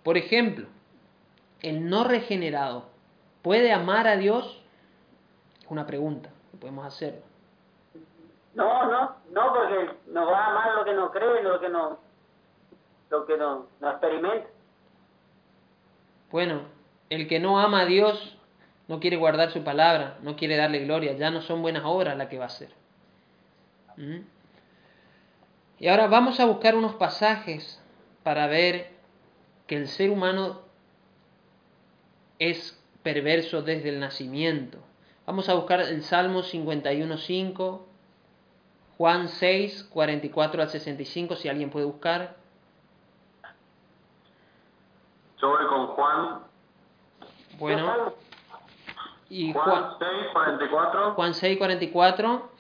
Por 0.04 0.16
ejemplo, 0.16 0.68
el 1.62 1.88
no 1.88 2.04
regenerado, 2.04 2.86
¿puede 3.42 3.72
amar 3.72 4.06
a 4.06 4.16
Dios? 4.16 4.62
Es 5.60 5.66
una 5.70 5.86
pregunta 5.86 6.30
que 6.50 6.56
podemos 6.58 6.86
hacer. 6.86 7.22
No, 8.54 8.90
no, 8.90 9.16
no, 9.32 9.52
porque 9.52 9.90
nos 10.06 10.28
va 10.28 10.44
a 10.44 10.50
amar 10.50 10.74
lo 10.76 10.84
que 10.84 10.94
no 10.94 11.10
cree, 11.10 11.42
lo 11.42 11.60
que 11.60 11.68
no, 11.68 11.98
lo 13.10 13.26
que 13.26 13.36
no, 13.36 13.66
no 13.80 13.90
experimenta. 13.90 14.48
Bueno, 16.30 16.62
el 17.10 17.28
que 17.28 17.38
no 17.38 17.58
ama 17.58 17.82
a 17.82 17.86
Dios 17.86 18.38
no 18.88 19.00
quiere 19.00 19.16
guardar 19.16 19.50
su 19.50 19.62
palabra, 19.62 20.18
no 20.22 20.36
quiere 20.36 20.56
darle 20.56 20.80
gloria, 20.80 21.12
ya 21.12 21.30
no 21.30 21.42
son 21.42 21.62
buenas 21.62 21.84
obras 21.84 22.16
las 22.16 22.28
que 22.28 22.38
va 22.38 22.44
a 22.44 22.48
hacer. 22.48 22.70
¿Mm? 23.96 24.20
Y 25.78 25.88
ahora 25.88 26.06
vamos 26.06 26.40
a 26.40 26.46
buscar 26.46 26.74
unos 26.74 26.94
pasajes 26.94 27.82
para 28.22 28.46
ver 28.46 28.90
que 29.66 29.76
el 29.76 29.88
ser 29.88 30.10
humano 30.10 30.60
es 32.38 32.82
perverso 33.02 33.62
desde 33.62 33.88
el 33.88 34.00
nacimiento. 34.00 34.78
Vamos 35.26 35.48
a 35.48 35.54
buscar 35.54 35.80
el 35.80 36.02
Salmo 36.02 36.42
51.5, 36.42 37.80
Juan 38.96 39.28
6, 39.28 39.84
44 39.84 40.62
al 40.62 40.68
65, 40.68 41.36
si 41.36 41.48
alguien 41.48 41.70
puede 41.70 41.86
buscar. 41.86 42.36
Yo 45.38 45.48
voy 45.48 45.66
con 45.66 45.86
Juan. 45.88 46.40
Bueno. 47.58 48.14
Y 49.28 49.52
Juan 49.52 49.96
6, 49.98 50.10
44. 50.32 51.14
Juan 51.14 51.34
6, 51.34 51.58
44 51.58 52.50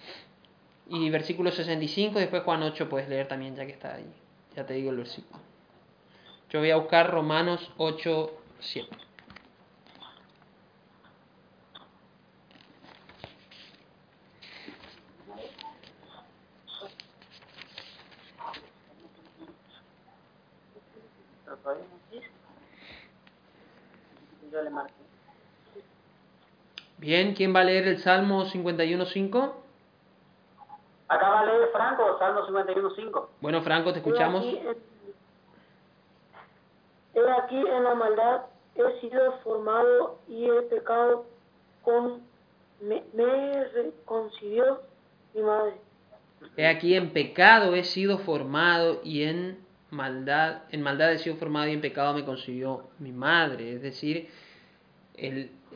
y 0.88 1.10
versículo 1.10 1.50
65, 1.50 2.18
después 2.18 2.42
Juan 2.42 2.62
8 2.62 2.88
puedes 2.88 3.08
leer 3.08 3.28
también 3.28 3.56
ya 3.56 3.66
que 3.66 3.72
está 3.72 3.94
ahí. 3.94 4.12
Ya 4.54 4.66
te 4.66 4.74
digo 4.74 4.90
el 4.90 4.96
versículo. 4.96 5.40
Yo 6.50 6.60
voy 6.60 6.70
a 6.70 6.76
buscar 6.76 7.10
Romanos 7.10 7.72
8, 7.76 8.30
7. 8.60 9.05
Bien, 26.98 27.34
¿quién 27.34 27.54
va 27.54 27.60
a 27.60 27.64
leer 27.64 27.86
el 27.88 27.98
Salmo 27.98 28.44
51.5? 28.46 29.52
Acá 31.08 31.28
va 31.28 31.40
a 31.40 31.46
leer 31.46 31.68
Franco, 31.72 32.18
Salmo 32.18 32.46
51.5. 32.46 33.26
Bueno, 33.40 33.62
Franco, 33.62 33.92
te 33.92 33.98
escuchamos. 33.98 34.44
He 37.14 37.30
aquí, 37.30 37.56
en 37.56 37.84
la 37.84 37.94
maldad 37.94 38.42
he 38.74 39.00
sido 39.00 39.32
formado 39.44 40.18
y 40.28 40.46
he 40.46 40.62
pecado 40.62 41.26
con... 41.82 42.22
Me, 42.80 43.02
me 43.14 43.64
reconcilió 43.68 44.82
mi 45.34 45.40
madre. 45.40 45.74
He 46.56 46.66
aquí 46.66 46.94
en 46.94 47.10
pecado 47.10 47.74
he 47.74 47.84
sido 47.84 48.18
formado 48.18 49.00
y 49.02 49.22
en 49.22 49.64
maldad, 49.90 50.62
en 50.70 50.82
maldad 50.82 51.12
he 51.12 51.18
sido 51.18 51.36
formado 51.36 51.68
y 51.68 51.72
en 51.72 51.80
pecado 51.80 52.12
me 52.12 52.24
consiguió 52.24 52.84
mi 52.98 53.12
madre. 53.12 53.74
Es 53.74 53.82
decir, 53.82 54.28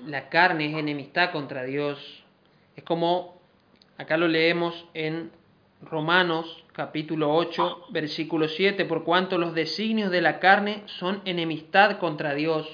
la 0.06 0.28
carne 0.28 0.66
es 0.66 0.76
enemistad 0.76 1.32
contra 1.32 1.64
Dios. 1.64 2.24
Es 2.76 2.84
como, 2.84 3.40
acá 3.98 4.16
lo 4.16 4.28
leemos 4.28 4.86
en 4.94 5.30
Romanos 5.82 6.64
capítulo 6.72 7.34
8, 7.34 7.86
versículo 7.90 8.48
7, 8.48 8.84
por 8.84 9.04
cuanto 9.04 9.38
los 9.38 9.54
designios 9.54 10.10
de 10.10 10.20
la 10.20 10.38
carne 10.38 10.82
son 10.86 11.22
enemistad 11.24 11.98
contra 11.98 12.34
Dios, 12.34 12.66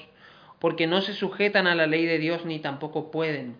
porque 0.59 0.87
no 0.87 1.01
se 1.01 1.13
sujetan 1.13 1.67
a 1.67 1.75
la 1.75 1.87
ley 1.87 2.05
de 2.05 2.19
Dios 2.19 2.45
ni 2.45 2.59
tampoco 2.59 3.11
pueden. 3.11 3.57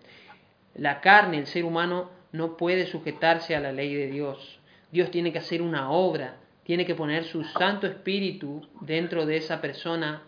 La 0.74 1.00
carne, 1.00 1.38
el 1.38 1.46
ser 1.46 1.64
humano, 1.64 2.10
no 2.32 2.56
puede 2.56 2.86
sujetarse 2.86 3.56
a 3.56 3.60
la 3.60 3.72
ley 3.72 3.94
de 3.94 4.08
Dios. 4.08 4.60
Dios 4.92 5.10
tiene 5.10 5.32
que 5.32 5.38
hacer 5.38 5.62
una 5.62 5.90
obra, 5.90 6.36
tiene 6.64 6.84
que 6.84 6.94
poner 6.94 7.24
su 7.24 7.44
Santo 7.44 7.86
Espíritu 7.86 8.66
dentro 8.80 9.26
de 9.26 9.38
esa 9.38 9.60
persona 9.60 10.22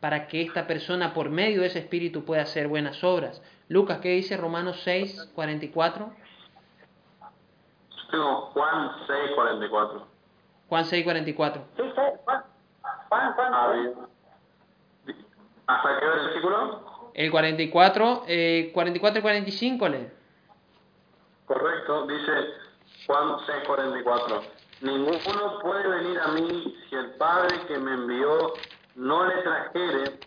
para 0.00 0.26
que 0.28 0.42
esta 0.42 0.66
persona 0.66 1.14
por 1.14 1.30
medio 1.30 1.62
de 1.62 1.68
ese 1.68 1.80
espíritu 1.80 2.24
pueda 2.24 2.42
hacer 2.42 2.68
buenas 2.68 3.02
obras. 3.02 3.42
Lucas, 3.68 3.98
¿qué 3.98 4.10
dice 4.10 4.36
Romanos 4.36 4.80
6, 4.84 5.30
44? 5.34 6.12
Tengo 8.10 8.40
Juan 8.52 8.90
6, 9.06 9.18
44. 9.34 10.06
Juan 10.68 10.84
6, 10.84 11.04
44. 11.04 11.62
Sí, 11.76 11.82
sí, 11.82 12.02
Juan, 12.24 12.44
Juan, 13.08 13.32
Juan. 13.34 13.54
A 13.54 13.66
ver. 13.68 13.94
¿Hasta 15.66 16.00
qué 16.00 16.06
versículo? 16.06 17.10
El 17.14 17.30
44, 17.30 18.24
eh, 18.28 18.70
44 18.74 19.18
y 19.18 19.22
45 19.22 19.88
lee. 19.88 20.08
Correcto, 21.46 22.06
dice 22.06 22.32
Juan 23.06 23.38
6, 23.46 23.58
44. 23.66 24.42
Ninguno 24.82 25.58
puede 25.62 25.88
venir 25.88 26.20
a 26.20 26.28
mí 26.28 26.76
si 26.88 26.94
el 26.94 27.12
Padre 27.12 27.66
que 27.66 27.78
me 27.78 27.94
envió 27.94 28.52
no 28.96 29.26
le 29.26 29.42
trajere, 29.42 30.18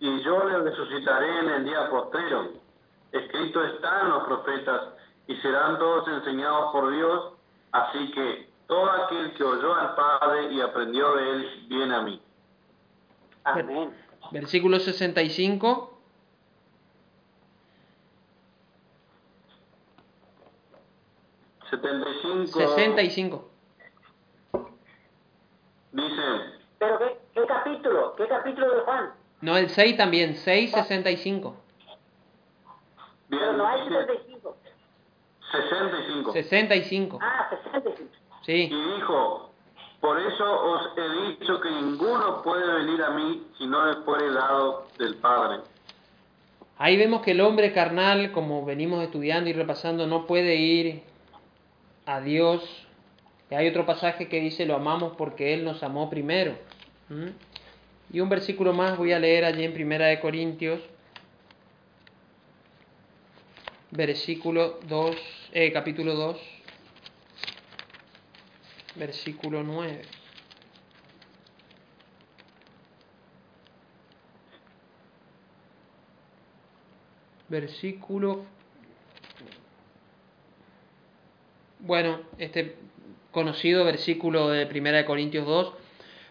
y 0.00 0.22
yo 0.22 0.44
le 0.44 0.58
resucitaré 0.58 1.38
en 1.40 1.48
el 1.48 1.64
día 1.64 1.88
postrero. 1.88 2.52
Escrito 3.12 3.64
está 3.64 4.02
en 4.02 4.08
los 4.10 4.24
profetas, 4.24 4.80
y 5.26 5.36
serán 5.36 5.78
todos 5.78 6.08
enseñados 6.08 6.72
por 6.72 6.92
Dios, 6.92 7.32
así 7.72 8.10
que 8.12 8.48
todo 8.66 8.90
aquel 8.90 9.32
que 9.34 9.44
oyó 9.44 9.74
al 9.74 9.94
Padre 9.94 10.52
y 10.52 10.60
aprendió 10.60 11.14
de 11.14 11.30
él, 11.30 11.66
viene 11.68 11.94
a 11.94 12.02
mí. 12.02 12.22
Amén. 13.44 13.94
Versículo 14.30 14.78
65. 14.78 15.92
cinco 22.22 22.58
65. 22.58 23.50
dice, 25.92 26.61
¿Pero 26.82 26.98
qué, 26.98 27.16
qué 27.32 27.46
capítulo? 27.46 28.16
¿Qué 28.16 28.26
capítulo 28.26 28.74
de 28.74 28.80
Juan? 28.80 29.12
No, 29.40 29.56
el 29.56 29.70
6 29.70 29.96
también, 29.96 30.34
6, 30.34 30.72
65. 30.72 31.54
Pero 33.30 33.52
no 33.52 33.66
hay 33.68 33.82
dice 33.82 33.88
75. 33.88 34.56
65. 35.52 36.32
65. 36.32 37.18
Ah, 37.22 37.48
65. 37.50 38.10
Sí. 38.42 38.68
Y 38.68 38.94
dijo, 38.96 39.50
por 40.00 40.18
eso 40.18 40.44
os 40.44 40.98
he 40.98 41.28
dicho 41.28 41.60
que 41.60 41.70
ninguno 41.70 42.42
puede 42.42 42.74
venir 42.74 43.00
a 43.04 43.10
mí 43.10 43.46
si 43.58 43.66
no 43.68 43.86
le 43.86 44.02
fuere 44.02 44.32
dado 44.32 44.88
del 44.98 45.14
Padre. 45.18 45.62
Ahí 46.78 46.96
vemos 46.96 47.22
que 47.22 47.30
el 47.30 47.42
hombre 47.42 47.72
carnal, 47.72 48.32
como 48.32 48.64
venimos 48.64 49.04
estudiando 49.04 49.48
y 49.48 49.52
repasando, 49.52 50.08
no 50.08 50.26
puede 50.26 50.56
ir 50.56 51.04
a 52.06 52.20
Dios. 52.20 52.88
Y 53.50 53.54
hay 53.54 53.68
otro 53.68 53.86
pasaje 53.86 54.28
que 54.28 54.40
dice, 54.40 54.66
lo 54.66 54.74
amamos 54.74 55.12
porque 55.16 55.54
Él 55.54 55.64
nos 55.64 55.84
amó 55.84 56.10
primero. 56.10 56.56
Y 58.12 58.20
un 58.20 58.28
versículo 58.28 58.72
más 58.72 58.96
voy 58.96 59.12
a 59.12 59.18
leer 59.18 59.44
allí 59.44 59.64
en 59.64 59.72
Primera 59.72 60.06
de 60.06 60.20
Corintios, 60.20 60.80
versículo 63.90 64.80
2, 64.88 65.16
eh, 65.52 65.72
capítulo 65.72 66.14
2, 66.14 66.38
versículo 68.96 69.62
9. 69.62 70.02
Versículo 77.48 78.46
bueno, 81.82 82.20
este 82.38 82.76
conocido 83.32 83.84
versículo 83.84 84.48
de 84.50 84.66
1 84.66 84.92
de 84.92 85.04
Corintios 85.04 85.46
2, 85.46 85.72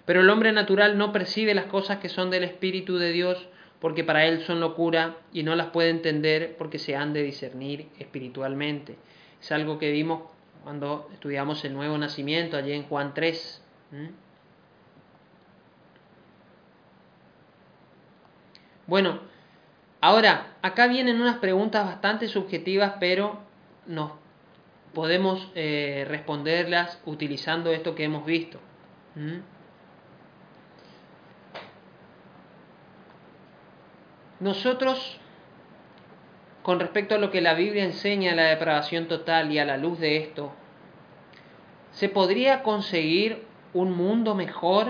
pero 0.06 0.22
el 0.22 0.30
hombre 0.30 0.52
natural 0.52 0.98
no 0.98 1.12
percibe 1.12 1.54
las 1.54 1.66
cosas 1.66 2.00
que 2.00 2.10
son 2.10 2.30
del 2.30 2.44
Espíritu 2.44 2.98
de 2.98 3.12
Dios 3.12 3.48
porque 3.80 4.04
para 4.04 4.26
él 4.26 4.42
son 4.42 4.60
locura 4.60 5.18
y 5.34 5.44
no 5.44 5.56
las 5.56 5.68
puede 5.68 5.90
entender 5.90 6.56
porque 6.58 6.78
se 6.78 6.96
han 6.96 7.14
de 7.14 7.24
discernir 7.24 7.90
espiritualmente. 7.98 8.96
Es 9.42 9.52
algo 9.52 9.80
que 9.80 9.92
vimos 9.92 10.24
cuando 10.64 11.10
estudiamos 11.14 11.66
el 11.66 11.74
nuevo 11.74 11.98
nacimiento 11.98 12.58
allí 12.58 12.74
en 12.74 12.84
Juan 12.84 13.14
3. 13.16 13.64
¿Mm? 13.92 14.08
Bueno, 18.86 19.20
ahora, 20.00 20.58
acá 20.62 20.88
vienen 20.88 21.20
unas 21.20 21.38
preguntas 21.38 21.86
bastante 21.86 22.28
subjetivas, 22.28 22.96
pero 23.00 23.40
nos 23.88 24.12
podemos 24.94 25.50
eh, 25.56 26.06
responderlas 26.08 27.02
utilizando 27.06 27.72
esto 27.72 27.96
que 27.96 28.04
hemos 28.04 28.26
visto. 28.26 28.60
Nosotros, 34.42 35.18
con 36.64 36.82
respecto 36.82 37.16
a 37.16 37.18
lo 37.18 37.32
que 37.32 37.40
la 37.40 37.54
Biblia 37.54 37.86
enseña 37.86 38.34
a 38.34 38.36
la 38.36 38.44
depravación 38.44 39.08
total 39.08 39.52
y 39.52 39.60
a 39.60 39.66
la 39.66 39.78
luz 39.78 40.00
de 40.00 40.18
esto, 40.18 40.52
¿se 41.92 42.10
podría 42.10 42.64
conseguir 42.64 43.46
un 43.74 43.96
mundo 43.96 44.36
mejor 44.36 44.88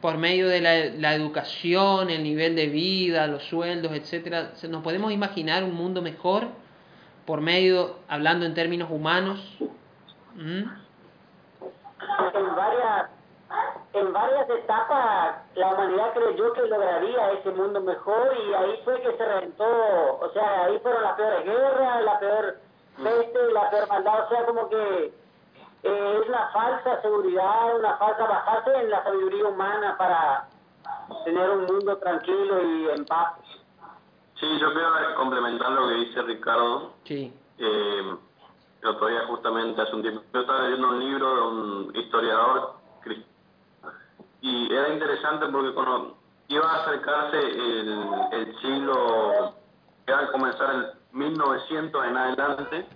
por 0.00 0.18
medio 0.18 0.48
de 0.48 0.60
la, 0.60 1.14
educación, 1.14 2.10
el 2.10 2.24
nivel 2.24 2.56
de 2.56 2.66
vida, 2.66 3.28
los 3.28 3.44
sueldos, 3.44 3.92
etcétera? 3.92 4.52
¿Nos 4.68 4.82
podemos 4.82 5.12
imaginar 5.12 5.62
un 5.62 5.74
mundo 5.74 6.02
mejor? 6.02 6.48
por 7.26 7.40
medio, 7.40 7.96
hablando 8.08 8.46
en 8.46 8.54
términos 8.54 8.88
humanos? 8.90 9.58
¿Mm? 10.36 10.62
En 12.34 12.56
varias, 12.56 13.10
en 13.96 14.12
varias 14.12 14.48
etapas 14.50 15.36
la 15.54 15.68
humanidad 15.72 16.12
creyó 16.12 16.52
que 16.52 16.66
lograría 16.66 17.32
ese 17.32 17.50
mundo 17.50 17.80
mejor 17.80 18.32
y 18.46 18.54
ahí 18.54 18.80
fue 18.84 19.00
que 19.00 19.16
se 19.16 19.24
reventó, 19.24 19.64
o 20.20 20.30
sea, 20.32 20.64
ahí 20.64 20.78
fueron 20.80 21.02
las 21.02 21.14
peores 21.14 21.44
guerras, 21.44 22.04
la 22.04 22.18
peor 22.18 22.58
peste, 23.02 23.52
la 23.52 23.70
peor 23.70 23.88
maldad, 23.88 24.24
o 24.24 24.28
sea, 24.28 24.46
como 24.46 24.68
que 24.68 25.14
eh, 25.82 26.20
es 26.20 26.28
una 26.28 26.48
falsa 26.52 27.00
seguridad, 27.02 27.76
una 27.78 27.96
falsa 27.96 28.24
basarse 28.24 28.74
en 28.74 28.90
la 28.90 29.02
sabiduría 29.04 29.46
humana 29.46 29.96
para 29.96 30.48
tener 31.24 31.50
un 31.50 31.64
mundo 31.64 31.96
tranquilo 31.98 32.62
y 32.62 32.90
en 32.90 33.04
paz. 33.06 33.34
Sí, 34.38 34.46
yo 34.58 34.72
quiero 34.72 34.90
complementar 35.16 35.70
lo 35.70 35.88
que 35.88 35.94
dice 35.94 36.22
Ricardo. 36.22 36.92
Sí. 37.04 37.32
Eh, 37.58 38.16
el 38.82 38.88
otro 38.88 39.08
día 39.08 39.26
justamente 39.26 39.80
hace 39.80 39.94
un 39.94 40.02
tiempo 40.02 40.22
yo 40.32 40.40
estaba 40.40 40.62
leyendo 40.62 40.88
un 40.88 41.00
libro 41.00 41.34
de 41.34 41.42
un 41.42 41.96
historiador 41.96 42.75
y 44.40 44.72
era 44.72 44.88
interesante 44.92 45.46
porque 45.46 45.72
cuando 45.74 46.16
iba 46.48 46.70
a 46.70 46.82
acercarse 46.82 47.38
el, 47.38 48.04
el 48.32 48.60
siglo 48.60 49.54
que 50.04 50.12
iba 50.12 50.20
a 50.20 50.32
comenzar 50.32 50.74
en 50.74 51.18
1900 51.18 52.04
en 52.06 52.16
adelante 52.16 52.86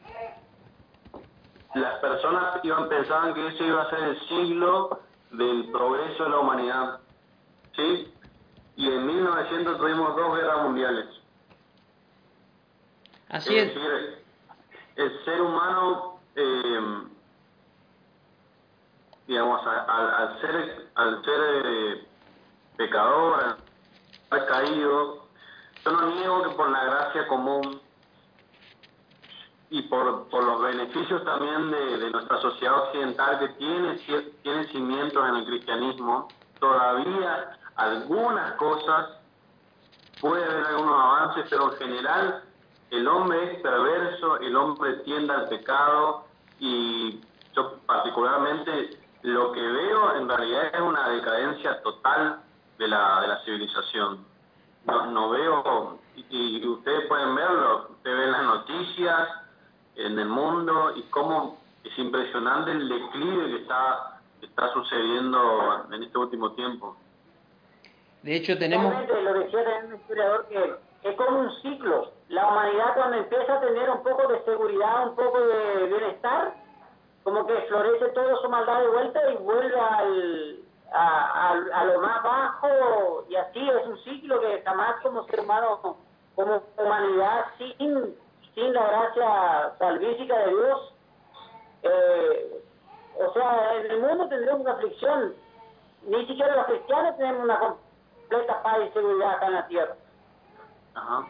las 1.75 1.99
personas 2.01 2.65
iban 2.65 2.89
pensaban 2.89 3.35
que 3.35 3.47
ese 3.49 3.65
iba 3.65 3.83
a 3.83 3.91
ser 3.91 4.01
el 4.01 4.21
siglo 4.29 5.01
del 5.31 5.71
progreso 5.71 6.25
de 6.25 6.31
la 6.31 6.39
humanidad 6.39 7.01
¿sí? 7.77 8.13
y 8.77 8.89
en 8.89 9.07
1900 9.07 9.79
tuvimos 9.79 10.17
dos 10.17 10.37
guerras 10.37 10.63
mundiales 10.65 11.07
Así 13.31 13.57
es 13.57 13.69
es. 13.69 13.75
decir, 13.75 14.25
el 14.97 15.25
ser 15.25 15.41
humano, 15.41 16.19
eh, 16.35 17.03
digamos, 19.31 19.65
al, 19.65 20.11
al 20.13 20.41
ser, 20.41 20.89
al 20.97 21.25
ser 21.25 21.41
eh, 21.65 22.09
pecador, 22.77 23.59
al 24.31 24.47
caído, 24.47 25.29
yo 25.85 25.93
no 25.93 26.07
niego 26.07 26.43
que 26.43 26.51
por 26.57 26.69
la 26.69 26.85
gracia 26.85 27.29
común 27.29 27.81
y 29.71 29.83
por, 29.83 30.29
por 30.31 30.43
los 30.43 30.61
beneficios 30.61 31.25
también 31.25 31.71
de, 31.71 31.99
de 31.99 32.11
nuestra 32.11 32.41
sociedad 32.41 32.89
occidental 32.89 33.39
que 33.39 33.49
tiene, 33.51 33.95
tiene 34.43 34.67
cimientos 34.73 35.29
en 35.29 35.37
el 35.37 35.47
cristianismo, 35.47 36.27
todavía 36.59 37.57
algunas 37.77 38.55
cosas 38.55 39.11
puede 40.21 40.45
haber 40.45 40.67
algunos 40.67 41.05
avances, 41.05 41.47
pero 41.49 41.71
en 41.71 41.79
general 41.79 42.43
el 42.91 43.07
hombre 43.07 43.53
es 43.53 43.63
perverso, 43.63 44.41
el 44.41 44.57
hombre 44.57 44.95
tiende 45.05 45.33
al 45.33 45.49
pecado 45.49 46.25
y 46.59 47.21
yo 47.55 47.77
particularmente 47.87 49.00
lo 49.23 49.53
que 49.53 49.61
veo 49.61 50.17
en 50.17 50.29
realidad 50.29 50.75
es 50.75 50.81
una 50.81 51.09
decadencia 51.09 51.83
total 51.83 52.41
de 52.79 52.89
la, 52.89 53.21
de 53.21 53.29
la 53.29 53.45
civilización. 53.45 54.25
No, 54.87 55.07
no 55.07 55.31
veo, 55.31 55.99
y, 56.17 56.59
y 56.59 56.67
ustedes 56.67 57.07
pueden 57.07 57.35
verlo, 57.35 57.89
ustedes 57.91 58.19
ven 58.19 58.33
las 58.33 58.43
noticias 58.45 59.29
en 59.97 60.19
el 60.19 60.29
mundo 60.29 60.97
y 60.97 61.03
cómo 61.11 61.59
es 61.85 61.99
impresionante 61.99 62.71
el 62.71 62.89
declive 62.89 63.47
que 63.51 63.57
está, 63.63 64.21
que 64.41 64.47
está 64.47 64.73
sucediendo 64.73 65.87
en 65.93 66.03
este 66.03 66.19
último 66.19 66.53
tiempo. 66.53 66.97
De 68.23 68.37
hecho, 68.37 68.59
tenemos... 68.59 68.91
Realmente, 68.91 69.23
lo 69.23 69.35
decía 69.35 69.65
también 69.65 69.87
un 69.93 70.01
historiador 70.01 70.47
que 70.49 70.75
es 71.03 71.17
como 71.17 71.41
un 71.41 71.63
ciclo. 71.63 72.13
La 72.29 72.49
humanidad 72.49 72.95
cuando 72.95 73.17
empieza 73.17 73.55
a 73.55 73.61
tener 73.61 73.91
un 73.91 74.03
poco 74.03 74.29
de 74.29 74.45
seguridad, 74.45 75.09
un 75.09 75.17
poco 75.17 75.41
de 75.41 75.87
bienestar, 75.87 76.55
como 77.23 77.47
que 77.47 77.55
florece 77.69 78.09
toda 78.09 78.37
su 78.37 78.49
maldad 78.49 78.81
de 78.81 78.89
vuelta 78.89 79.31
y 79.31 79.37
vuelve 79.37 79.79
al, 79.79 80.59
a, 80.93 81.53
a, 81.53 81.85
lo 81.85 82.01
más 82.01 82.23
bajo 82.23 83.25
y 83.29 83.37
así 83.37 83.69
es 83.69 83.87
un 83.87 83.99
ciclo 84.05 84.41
que 84.41 84.63
jamás 84.63 85.01
como 85.03 85.25
ser 85.27 85.41
humano, 85.41 85.97
como 86.35 86.63
humanidad, 86.77 87.47
sin, 87.59 88.17
sin 88.55 88.73
la 88.73 88.87
gracia 88.87 89.73
salvífica 89.79 90.39
de 90.39 90.49
Dios, 90.49 90.95
eh, 91.83 92.65
o 93.19 93.33
sea, 93.33 93.77
en 93.81 93.91
el 93.91 94.01
mundo 94.01 94.29
tendremos 94.29 94.63
una 94.63 94.73
aflicción, 94.73 95.35
ni 96.07 96.27
siquiera 96.27 96.57
los 96.57 96.67
cristianos 96.67 97.17
tenemos 97.17 97.45
una 97.45 97.59
completa 97.59 98.63
paz 98.63 98.79
y 98.89 98.93
seguridad 98.93 99.31
acá 99.31 99.47
en 99.47 99.55
la 99.55 99.67
tierra. 99.67 99.97
Ajá. 100.95 101.27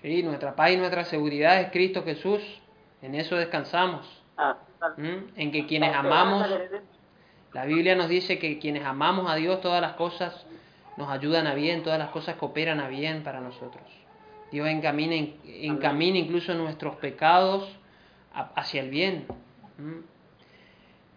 Sí, 0.00 0.22
nuestra 0.22 0.54
paz 0.54 0.70
y 0.70 0.76
nuestra 0.76 1.04
seguridad 1.04 1.60
es 1.60 1.72
Cristo 1.72 2.02
Jesús, 2.04 2.40
en 3.02 3.14
eso 3.14 3.36
descansamos. 3.36 4.22
Ah, 4.38 4.56
¿Mm? 4.96 5.32
En 5.36 5.50
que 5.50 5.66
quienes 5.66 5.94
amamos, 5.94 6.46
la 7.52 7.64
Biblia 7.64 7.96
nos 7.96 8.08
dice 8.08 8.38
que 8.38 8.60
quienes 8.60 8.84
amamos 8.84 9.28
a 9.28 9.34
Dios, 9.34 9.60
todas 9.60 9.82
las 9.82 9.94
cosas 9.94 10.46
nos 10.96 11.10
ayudan 11.10 11.48
a 11.48 11.54
bien, 11.54 11.82
todas 11.82 11.98
las 11.98 12.10
cosas 12.10 12.36
cooperan 12.36 12.78
a 12.78 12.88
bien 12.88 13.24
para 13.24 13.40
nosotros. 13.40 13.82
Dios 14.52 14.68
encamina, 14.68 15.14
encamina 15.44 16.18
incluso 16.18 16.54
nuestros 16.54 16.94
pecados 16.96 17.68
hacia 18.54 18.80
el 18.80 18.90
bien. 18.90 19.26
¿Mm? 19.76 19.98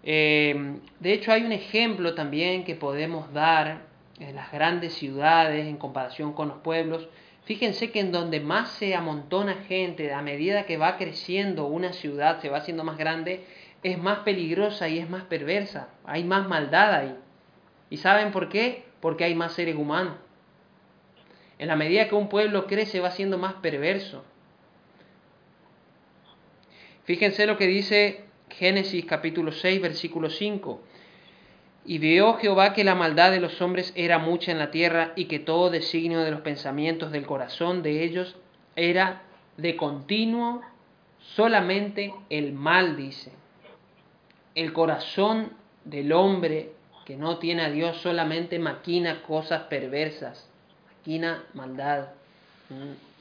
Eh, 0.04 0.80
de 1.00 1.14
hecho, 1.14 1.32
hay 1.32 1.44
un 1.44 1.52
ejemplo 1.52 2.16
también 2.16 2.64
que 2.64 2.74
podemos 2.74 3.32
dar 3.34 3.82
en 4.20 4.36
las 4.36 4.52
grandes 4.52 4.94
ciudades 4.94 5.68
en 5.68 5.78
comparación 5.78 6.34
con 6.34 6.48
los 6.48 6.58
pueblos. 6.58 7.08
Fíjense 7.44 7.92
que 7.92 8.00
en 8.00 8.12
donde 8.12 8.40
más 8.40 8.70
se 8.72 8.96
amontona 8.96 9.56
gente, 9.68 10.14
a 10.14 10.22
medida 10.22 10.66
que 10.66 10.78
va 10.78 10.98
creciendo 10.98 11.66
una 11.66 11.92
ciudad, 11.92 12.40
se 12.40 12.50
va 12.50 12.60
haciendo 12.60 12.84
más 12.84 12.98
grande, 12.98 13.44
es 13.84 13.98
más 13.98 14.20
peligrosa 14.20 14.88
y 14.90 15.00
es 15.00 15.10
más 15.10 15.24
perversa. 15.24 15.90
Hay 16.06 16.24
más 16.24 16.48
maldad 16.48 16.94
ahí. 16.94 17.16
¿Y 17.90 17.98
saben 17.98 18.32
por 18.32 18.48
qué? 18.48 18.86
Porque 19.00 19.24
hay 19.24 19.36
más 19.36 19.54
seres 19.54 19.76
humanos. 19.76 20.16
En 21.58 21.68
la 21.68 21.76
medida 21.76 22.08
que 22.08 22.16
un 22.16 22.30
pueblo 22.30 22.68
crece 22.68 23.00
va 23.00 23.12
siendo 23.12 23.38
más 23.38 23.54
perverso. 23.56 24.24
Fíjense 27.04 27.48
lo 27.48 27.58
que 27.58 27.68
dice 27.68 28.24
Génesis 28.50 29.06
capítulo 29.06 29.52
6, 29.52 29.82
versículo 29.82 30.30
5. 30.30 30.82
Y 31.84 31.98
vio 31.98 32.36
Jehová 32.36 32.74
que 32.74 32.84
la 32.84 32.96
maldad 32.96 33.32
de 33.32 33.40
los 33.40 33.60
hombres 33.62 33.92
era 33.96 34.20
mucha 34.20 34.52
en 34.52 34.60
la 34.60 34.72
tierra 34.72 35.14
y 35.16 35.26
que 35.26 35.40
todo 35.40 35.72
designio 35.72 36.20
de 36.20 36.32
los 36.32 36.42
pensamientos 36.42 37.12
del 37.12 37.26
corazón 37.26 37.82
de 37.82 38.04
ellos 38.04 38.36
era 38.76 39.24
de 39.58 39.76
continuo 39.76 40.62
solamente 41.36 42.14
el 42.30 42.54
mal, 42.54 42.98
dice. 42.98 43.32
El 44.54 44.74
corazón 44.74 45.54
del 45.84 46.12
hombre 46.12 46.72
que 47.06 47.16
no 47.16 47.40
tiene 47.40 47.64
a 47.64 47.72
Dios 47.72 47.98
solamente 47.98 48.60
maquina 48.60 49.24
cosas 49.24 49.64
perversas, 49.64 50.48
maquina 50.98 51.44
maldad. 51.54 52.10
Mm. 52.70 53.12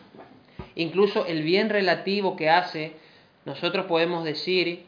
Incluso 0.74 1.26
el 1.26 1.42
bien 1.42 1.70
relativo 1.70 2.36
que 2.36 2.50
hace, 2.50 2.92
nosotros 3.46 3.86
podemos 3.86 4.24
decir, 4.24 4.84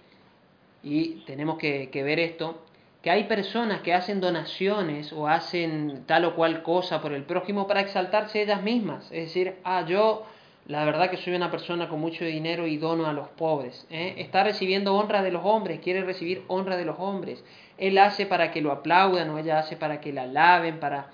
y 0.82 1.22
tenemos 1.26 1.58
que, 1.58 1.88
que 1.90 2.02
ver 2.02 2.18
esto, 2.18 2.62
que 3.02 3.10
hay 3.10 3.24
personas 3.24 3.80
que 3.80 3.92
hacen 3.92 4.20
donaciones 4.20 5.12
o 5.12 5.26
hacen 5.26 6.04
tal 6.06 6.24
o 6.24 6.36
cual 6.36 6.62
cosa 6.62 7.02
por 7.02 7.12
el 7.12 7.24
prójimo 7.24 7.66
para 7.66 7.80
exaltarse 7.80 8.42
ellas 8.42 8.62
mismas. 8.62 9.04
Es 9.06 9.26
decir, 9.26 9.56
ah, 9.64 9.84
yo 9.84 10.24
la 10.66 10.84
verdad 10.84 11.10
que 11.10 11.16
soy 11.16 11.34
una 11.34 11.50
persona 11.50 11.88
con 11.88 12.00
mucho 12.00 12.24
dinero 12.24 12.68
y 12.68 12.76
dono 12.76 13.06
a 13.06 13.12
los 13.12 13.28
pobres. 13.30 13.88
¿eh? 13.90 14.14
Está 14.18 14.44
recibiendo 14.44 14.94
honra 14.94 15.22
de 15.22 15.32
los 15.32 15.44
hombres, 15.44 15.80
quiere 15.80 16.04
recibir 16.04 16.44
honra 16.46 16.76
de 16.76 16.84
los 16.84 16.96
hombres. 17.00 17.44
Él 17.76 17.98
hace 17.98 18.24
para 18.26 18.52
que 18.52 18.60
lo 18.60 18.70
aplaudan 18.70 19.30
o 19.30 19.38
ella 19.38 19.58
hace 19.58 19.76
para 19.76 20.00
que 20.00 20.12
la 20.12 20.22
alaben, 20.22 20.78
para... 20.78 21.10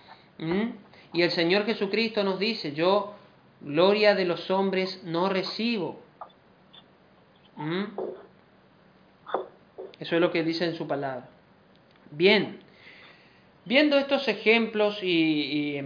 Y 1.15 1.23
el 1.23 1.31
Señor 1.31 1.65
Jesucristo 1.65 2.23
nos 2.23 2.39
dice, 2.39 2.75
yo 2.75 3.15
gloria 3.63 4.15
de 4.15 4.27
los 4.27 4.51
hombres 4.51 5.03
no 5.05 5.31
recibo. 5.31 5.99
Eso 9.99 10.15
es 10.15 10.21
lo 10.21 10.31
que 10.31 10.45
dice 10.45 10.67
en 10.67 10.75
su 10.75 10.87
palabra. 10.87 11.38
Bien, 12.11 12.61
viendo 13.65 13.99
estos 13.99 14.29
ejemplos 14.29 15.03
y, 15.03 15.77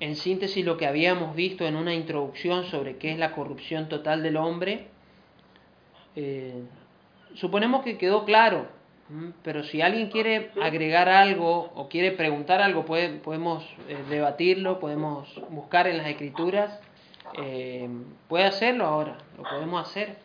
en, 0.00 0.16
síntesis 0.16 0.64
lo 0.64 0.76
que 0.76 0.86
habíamos 0.86 1.36
visto 1.36 1.66
en 1.66 1.76
una 1.76 1.94
introducción 1.94 2.64
sobre 2.64 2.96
qué 2.96 3.12
es 3.12 3.18
la 3.18 3.32
corrupción 3.32 3.88
total 3.88 4.22
del 4.22 4.36
hombre, 4.36 4.88
eh, 6.16 6.62
suponemos 7.34 7.84
que 7.84 7.98
quedó 7.98 8.24
claro, 8.24 8.66
pero 9.42 9.62
si 9.62 9.82
alguien 9.82 10.10
quiere 10.10 10.52
agregar 10.62 11.08
algo 11.08 11.70
o 11.74 11.88
quiere 11.88 12.12
preguntar 12.12 12.62
algo, 12.62 12.86
podemos 12.86 13.62
eh, 13.88 13.98
debatirlo, 14.08 14.80
podemos 14.80 15.40
buscar 15.50 15.86
en 15.86 15.98
las 15.98 16.06
escrituras, 16.06 16.80
eh, 17.38 17.88
puede 18.28 18.44
hacerlo 18.44 18.86
ahora, 18.86 19.18
lo 19.36 19.42
podemos 19.42 19.86
hacer. 19.86 20.16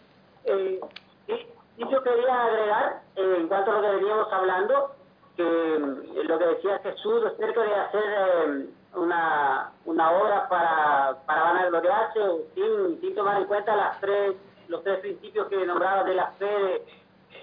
y 1.27 1.81
yo 1.81 2.01
quería 2.01 2.43
agregar, 2.43 3.01
en 3.17 3.47
cuanto 3.47 3.71
a 3.71 3.73
lo 3.75 3.81
que 3.81 3.95
veníamos 3.97 4.31
hablando, 4.31 4.96
que 5.37 5.43
eh, 5.43 6.23
lo 6.23 6.39
que 6.39 6.45
decía 6.45 6.79
Jesús 6.79 7.23
acerca 7.25 7.61
de 7.61 7.75
hacer 7.75 8.03
eh, 8.03 8.69
una, 8.95 9.71
una 9.85 10.11
obra 10.11 10.49
para, 10.49 11.15
para 11.25 11.43
vanagloriarse 11.43 12.19
sin, 12.55 12.99
sin 12.99 13.15
tomar 13.15 13.41
en 13.41 13.47
cuenta 13.47 13.75
las 13.75 13.99
tres, 14.01 14.35
los 14.67 14.83
tres 14.83 14.99
principios 14.99 15.47
que 15.47 15.65
nombraba 15.65 16.03
de 16.03 16.15
la 16.15 16.31
fe, 16.31 16.83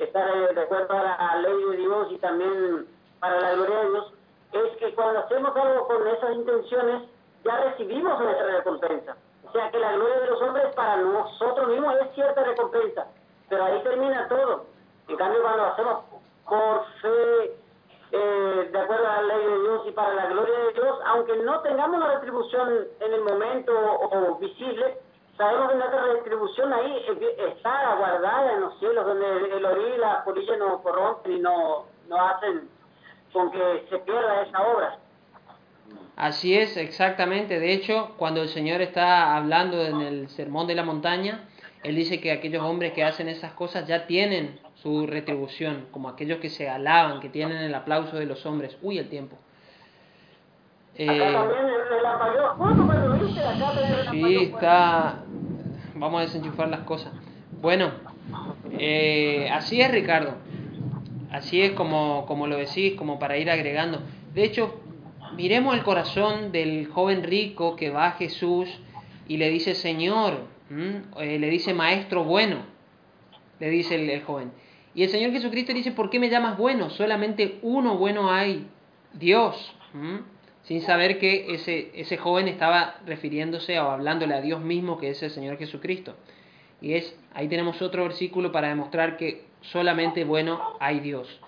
estar 0.01 0.55
de 0.55 0.61
acuerdo 0.61 0.93
a 0.93 1.03
la 1.03 1.49
ley 1.49 1.65
de 1.71 1.77
Dios 1.77 2.09
y 2.11 2.19
también 2.19 2.87
para 3.21 3.41
la 3.41 3.53
gloria 3.53 3.79
de 3.79 3.91
Dios, 3.91 4.13
es 4.53 4.77
que 4.79 4.95
cuando 4.95 5.21
hacemos 5.21 5.57
algo 5.57 5.87
con 5.87 6.07
esas 6.09 6.35
intenciones, 6.35 7.03
ya 7.45 7.57
recibimos 7.59 8.21
nuestra 8.21 8.47
recompensa. 8.47 9.17
O 9.47 9.53
sea 9.53 9.71
que 9.71 9.79
la 9.79 9.93
gloria 9.93 10.21
de 10.21 10.27
los 10.27 10.43
hombres 10.43 10.75
para 10.75 10.97
nosotros 10.97 11.69
mismos 11.69 11.95
es 12.03 12.15
cierta 12.15 12.43
recompensa, 12.43 13.07
pero 13.49 13.65
ahí 13.65 13.81
termina 13.85 14.27
todo. 14.29 14.67
En 15.07 15.17
cambio, 15.17 15.43
cuando 15.43 15.65
hacemos 15.67 16.05
por 16.49 16.85
fe, 17.01 17.64
eh, 18.17 18.69
de 18.71 18.79
acuerdo 18.79 19.09
a 19.09 19.23
la 19.23 19.37
ley 19.37 19.45
de 19.45 19.61
Dios 19.61 19.83
y 19.89 19.91
para 19.91 20.15
la 20.15 20.27
gloria 20.27 20.59
de 20.67 20.73
Dios, 20.75 20.99
aunque 21.07 21.37
no 21.39 21.61
tengamos 21.63 21.99
la 21.99 22.15
retribución 22.15 22.87
en 23.01 23.13
el 23.13 23.23
momento 23.23 23.73
o, 23.75 24.39
visible, 24.39 24.99
sabemos 25.37 25.71
que 25.71 25.77
nuestra 25.77 26.05
retribución 26.13 26.73
ahí 26.73 27.05
está 27.39 27.97
guardada 27.97 28.53
en 28.53 28.61
los 28.61 28.79
cielos, 28.79 29.05
donde 29.05 29.57
el 29.57 29.65
orí 29.65 29.95
y 29.95 29.99
la 29.99 30.23
polilla 30.25 30.57
no 30.59 30.81
corrompen 30.81 31.33
y 31.33 31.41
no, 31.41 31.87
no 32.09 32.21
hacen 32.21 32.69
con 33.33 33.51
que 33.51 33.87
se 33.91 33.99
pierda 33.99 34.43
esa 34.43 34.63
obra. 34.63 34.99
Así 36.15 36.57
es, 36.57 36.77
exactamente. 36.77 37.59
De 37.59 37.73
hecho, 37.73 38.15
cuando 38.17 38.43
el 38.43 38.49
Señor 38.49 38.81
está 38.81 39.37
hablando 39.37 39.83
en 39.83 40.01
el 40.01 40.29
Sermón 40.29 40.69
de 40.69 40.77
la 40.77 40.85
Montaña, 40.85 41.49
Él 41.83 41.97
dice 41.97 42.21
que 42.21 42.31
aquellos 42.31 42.63
hombres 42.63 42.93
que 42.93 43.03
hacen 43.03 43.29
esas 43.29 43.55
cosas 43.55 43.89
ya 43.89 44.07
tienen 44.07 44.61
su 44.85 45.07
retribución, 45.07 45.87
como 45.91 46.11
aquellos 46.11 46.41
que 46.41 46.51
se 46.51 46.69
alaban, 46.69 47.21
que 47.21 47.31
tienen 47.31 47.57
el 47.57 47.75
aplauso 47.75 48.19
de 48.19 48.27
los 48.27 48.45
hombres. 48.45 48.77
Uy, 48.83 48.99
el 48.99 49.09
tiempo. 49.09 49.39
Eh, 50.95 51.35
sí, 54.11 54.37
está... 54.37 55.25
Vamos 55.95 56.19
a 56.19 56.25
desenchufar 56.25 56.69
las 56.69 56.81
cosas. 56.81 57.15
Bueno, 57.63 57.93
eh, 58.73 59.49
así 59.51 59.81
es 59.81 59.91
Ricardo. 59.91 60.35
Así 61.33 61.63
es 61.63 61.73
como, 61.73 62.27
como 62.27 62.47
lo 62.47 62.57
decís, 62.57 62.93
como 62.93 63.19
para 63.19 63.39
ir 63.39 63.51
agregando. 63.51 64.01
De 64.35 64.45
hecho, 64.45 64.83
miremos 65.35 65.75
el 65.75 65.83
corazón 65.83 66.53
del 66.53 66.89
joven 66.89 67.23
rico 67.23 67.75
que 67.75 67.89
va 67.89 68.09
a 68.09 68.13
Jesús 68.13 68.69
y 69.29 69.39
le 69.39 69.49
dice 69.49 69.75
Señor, 69.75 70.41
eh, 70.71 71.39
le 71.39 71.49
dice 71.49 71.73
Maestro 71.73 72.25
bueno, 72.25 72.59
le 73.61 73.71
dice 73.71 73.95
el 73.95 74.23
joven. 74.25 74.53
Y 74.95 75.03
el 75.03 75.09
Señor 75.11 75.33
Jesucristo 75.33 75.73
dice, 75.73 75.93
¿por 75.93 76.11
qué 76.11 76.21
me 76.21 76.31
llamas 76.31 76.57
bueno? 76.57 76.91
Solamente 76.91 77.59
uno 77.63 77.97
bueno 77.97 78.31
hay, 78.31 78.67
Dios. 79.13 79.75
Sin 80.63 80.83
saber 80.83 81.19
que 81.19 81.55
ese, 81.55 81.91
ese 81.95 82.17
joven 82.17 82.49
estaba 82.49 82.97
refiriéndose 83.07 83.79
o 83.81 83.91
hablándole 83.91 84.35
a 84.35 84.41
Dios 84.41 84.61
mismo, 84.61 84.99
que 84.99 85.11
es 85.11 85.23
el 85.23 85.31
Señor 85.31 85.59
Jesucristo. 85.59 86.17
Y 86.81 86.95
es, 86.95 87.19
ahí 87.35 87.49
tenemos 87.49 87.83
otro 87.83 88.05
versículo 88.05 88.53
para 88.53 88.69
demostrar 88.69 89.17
que 89.17 89.45
solamente 89.61 90.25
bueno 90.25 90.61
hay 90.81 91.01
Dios. 91.01 91.41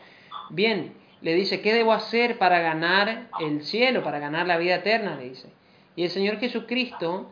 Bien, 0.50 0.94
le 1.22 1.34
dice, 1.34 1.60
¿qué 1.60 1.72
debo 1.72 1.92
hacer 1.92 2.38
para 2.38 2.60
ganar 2.60 3.28
el 3.40 3.62
cielo, 3.62 4.02
para 4.02 4.18
ganar 4.18 4.46
la 4.46 4.58
vida 4.58 4.76
eterna? 4.76 5.16
Le 5.16 5.30
dice. 5.30 5.48
Y 5.94 6.04
el 6.04 6.10
Señor 6.10 6.38
Jesucristo 6.38 7.30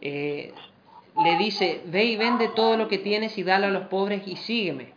eh, 0.00 0.52
le 1.22 1.36
dice, 1.38 1.82
ve 1.86 2.04
y 2.04 2.16
vende 2.16 2.48
todo 2.48 2.76
lo 2.76 2.88
que 2.88 2.98
tienes 2.98 3.38
y 3.38 3.42
dalo 3.42 3.66
a 3.66 3.70
los 3.70 3.88
pobres 3.88 4.26
y 4.26 4.36
sígueme. 4.36 4.95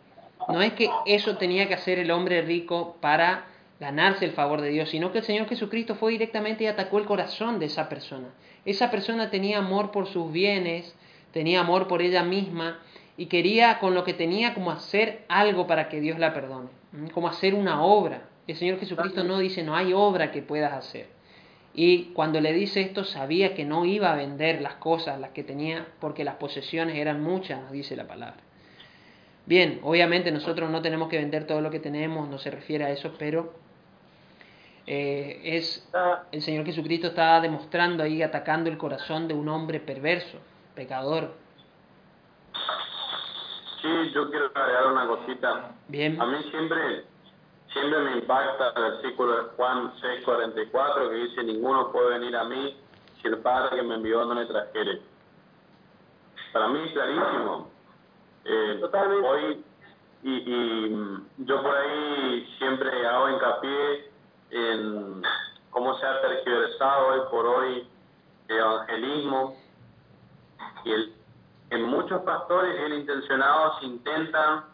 No 0.52 0.62
es 0.62 0.72
que 0.74 0.90
eso 1.06 1.36
tenía 1.36 1.68
que 1.68 1.74
hacer 1.74 1.98
el 1.98 2.10
hombre 2.10 2.42
rico 2.42 2.96
para 3.00 3.46
ganarse 3.78 4.26
el 4.26 4.32
favor 4.32 4.60
de 4.60 4.68
Dios, 4.68 4.90
sino 4.90 5.10
que 5.10 5.18
el 5.18 5.24
Señor 5.24 5.48
Jesucristo 5.48 5.94
fue 5.94 6.12
directamente 6.12 6.64
y 6.64 6.66
atacó 6.66 6.98
el 6.98 7.06
corazón 7.06 7.58
de 7.58 7.66
esa 7.66 7.88
persona. 7.88 8.28
Esa 8.64 8.90
persona 8.90 9.30
tenía 9.30 9.58
amor 9.58 9.90
por 9.90 10.06
sus 10.06 10.30
bienes, 10.30 10.94
tenía 11.32 11.60
amor 11.60 11.88
por 11.88 12.02
ella 12.02 12.22
misma 12.22 12.78
y 13.16 13.26
quería 13.26 13.78
con 13.78 13.94
lo 13.94 14.04
que 14.04 14.12
tenía 14.12 14.54
como 14.54 14.70
hacer 14.70 15.24
algo 15.28 15.66
para 15.66 15.88
que 15.88 16.00
Dios 16.00 16.18
la 16.18 16.34
perdone, 16.34 16.68
como 17.12 17.28
hacer 17.28 17.54
una 17.54 17.82
obra. 17.82 18.28
el 18.46 18.56
Señor 18.56 18.78
Jesucristo 18.78 19.24
no 19.24 19.38
dice, 19.38 19.62
no 19.62 19.74
hay 19.74 19.92
obra 19.92 20.30
que 20.30 20.42
puedas 20.42 20.72
hacer. 20.72 21.08
Y 21.72 22.06
cuando 22.14 22.40
le 22.40 22.52
dice 22.52 22.80
esto, 22.80 23.04
sabía 23.04 23.54
que 23.54 23.64
no 23.64 23.84
iba 23.84 24.12
a 24.12 24.16
vender 24.16 24.60
las 24.60 24.74
cosas, 24.74 25.20
las 25.20 25.30
que 25.30 25.44
tenía, 25.44 25.86
porque 26.00 26.24
las 26.24 26.34
posesiones 26.34 26.96
eran 26.96 27.22
muchas, 27.22 27.62
nos 27.62 27.70
dice 27.70 27.94
la 27.94 28.08
palabra. 28.08 28.40
Bien, 29.46 29.80
obviamente 29.82 30.30
nosotros 30.30 30.70
no 30.70 30.82
tenemos 30.82 31.08
que 31.08 31.18
vender 31.18 31.46
todo 31.46 31.60
lo 31.60 31.70
que 31.70 31.80
tenemos, 31.80 32.28
no 32.28 32.38
se 32.38 32.50
refiere 32.50 32.84
a 32.84 32.90
eso, 32.90 33.14
pero 33.18 33.52
eh, 34.86 35.40
es 35.44 35.88
el 36.32 36.42
Señor 36.42 36.64
Jesucristo 36.64 37.08
está 37.08 37.40
demostrando 37.40 38.02
ahí, 38.02 38.22
atacando 38.22 38.68
el 38.70 38.76
corazón 38.76 39.28
de 39.28 39.34
un 39.34 39.48
hombre 39.48 39.80
perverso, 39.80 40.38
pecador. 40.74 41.32
Sí, 43.80 44.10
yo 44.12 44.30
quiero 44.30 44.50
agregar 44.54 44.86
una 44.88 45.06
cosita. 45.06 45.72
Bien. 45.88 46.20
A 46.20 46.26
mí 46.26 46.42
siempre, 46.50 47.04
siempre 47.72 48.00
me 48.00 48.12
impacta 48.18 48.72
el 48.76 48.82
versículo 48.82 49.36
de 49.36 49.42
Juan 49.56 49.92
6:44 50.00 51.08
que 51.08 51.14
dice, 51.14 51.44
ninguno 51.44 51.90
puede 51.92 52.18
venir 52.18 52.36
a 52.36 52.44
mí 52.44 52.76
si 53.22 53.28
el 53.28 53.38
Padre 53.38 53.76
que 53.76 53.82
me 53.82 53.94
envió 53.94 54.24
no 54.24 54.34
le 54.34 54.46
trajere. 54.46 55.00
Para 56.52 56.68
mí 56.68 56.80
es 56.84 56.92
clarísimo. 56.92 57.69
Eh, 58.44 58.78
Totalmente. 58.80 59.28
Hoy, 59.28 59.64
y, 60.22 60.30
y 60.30 60.90
mm, 60.90 61.26
yo 61.38 61.62
por 61.62 61.76
ahí 61.76 62.54
siempre 62.58 63.06
hago 63.06 63.28
hincapié 63.30 64.10
en 64.50 65.22
cómo 65.70 65.94
se 65.98 66.06
ha 66.06 66.20
tergiversado 66.20 67.08
hoy 67.08 67.20
por 67.30 67.46
hoy 67.46 67.88
el 68.48 68.56
evangelismo. 68.56 69.56
Y 70.84 70.92
el, 70.92 71.14
en 71.70 71.82
muchos 71.84 72.22
pastores 72.22 72.76
bien 72.78 73.00
intencionados 73.00 73.82
intentan 73.82 74.64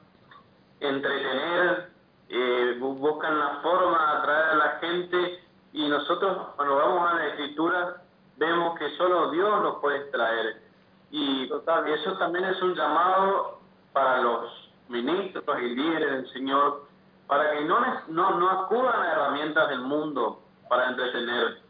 entretener, 0.81 1.91
eh, 2.29 2.77
bu- 2.81 2.97
buscan 2.99 3.39
la 3.39 3.61
forma 3.63 3.99
de 4.13 4.19
atraer 4.19 4.51
a 4.51 4.55
la 4.55 4.71
gente. 4.81 5.45
Y 5.73 5.89
nosotros 5.89 6.49
cuando 6.57 6.77
vamos 6.77 7.11
a 7.11 7.15
la 7.17 7.27
escritura 7.29 8.03
vemos 8.37 8.79
que 8.79 8.97
solo 8.97 9.31
Dios 9.31 9.63
nos 9.63 9.77
puede 9.81 10.01
traer 10.11 10.63
y 11.11 11.45
eso 11.45 12.13
también 12.19 12.45
es 12.45 12.61
un 12.63 12.75
llamado 12.75 13.61
para 13.93 14.21
los 14.23 14.71
ministros 14.89 15.45
y 15.61 15.75
líderes 15.75 16.11
del 16.11 16.33
Señor 16.33 16.85
para 17.27 17.53
que 17.53 17.65
no, 17.65 17.79
no, 18.09 18.39
no 18.39 18.51
acudan 18.51 19.03
a 19.03 19.13
herramientas 19.13 19.69
del 19.69 19.81
mundo 19.81 20.41
para 20.69 20.89
entretener. 20.91 21.61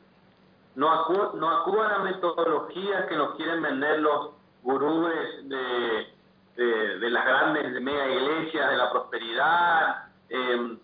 No, 0.74 0.89
acu- 0.89 1.32
no 1.34 1.49
acudan 1.51 1.93
a 1.93 1.99
metodologías 2.01 3.07
que 3.07 3.16
nos 3.16 3.34
quieren 3.37 3.62
vender 3.62 4.01
los 4.01 4.30
gurúes 4.62 5.49
de, 5.49 6.12
de, 6.57 7.11
las 7.11 7.24
grandes 7.24 7.72
de 7.72 7.80
mega 7.80 8.07
iglesias, 8.09 8.70
de 8.70 8.76
la 8.76 8.91
prosperidad, 8.91 10.05
eh, 10.28 10.78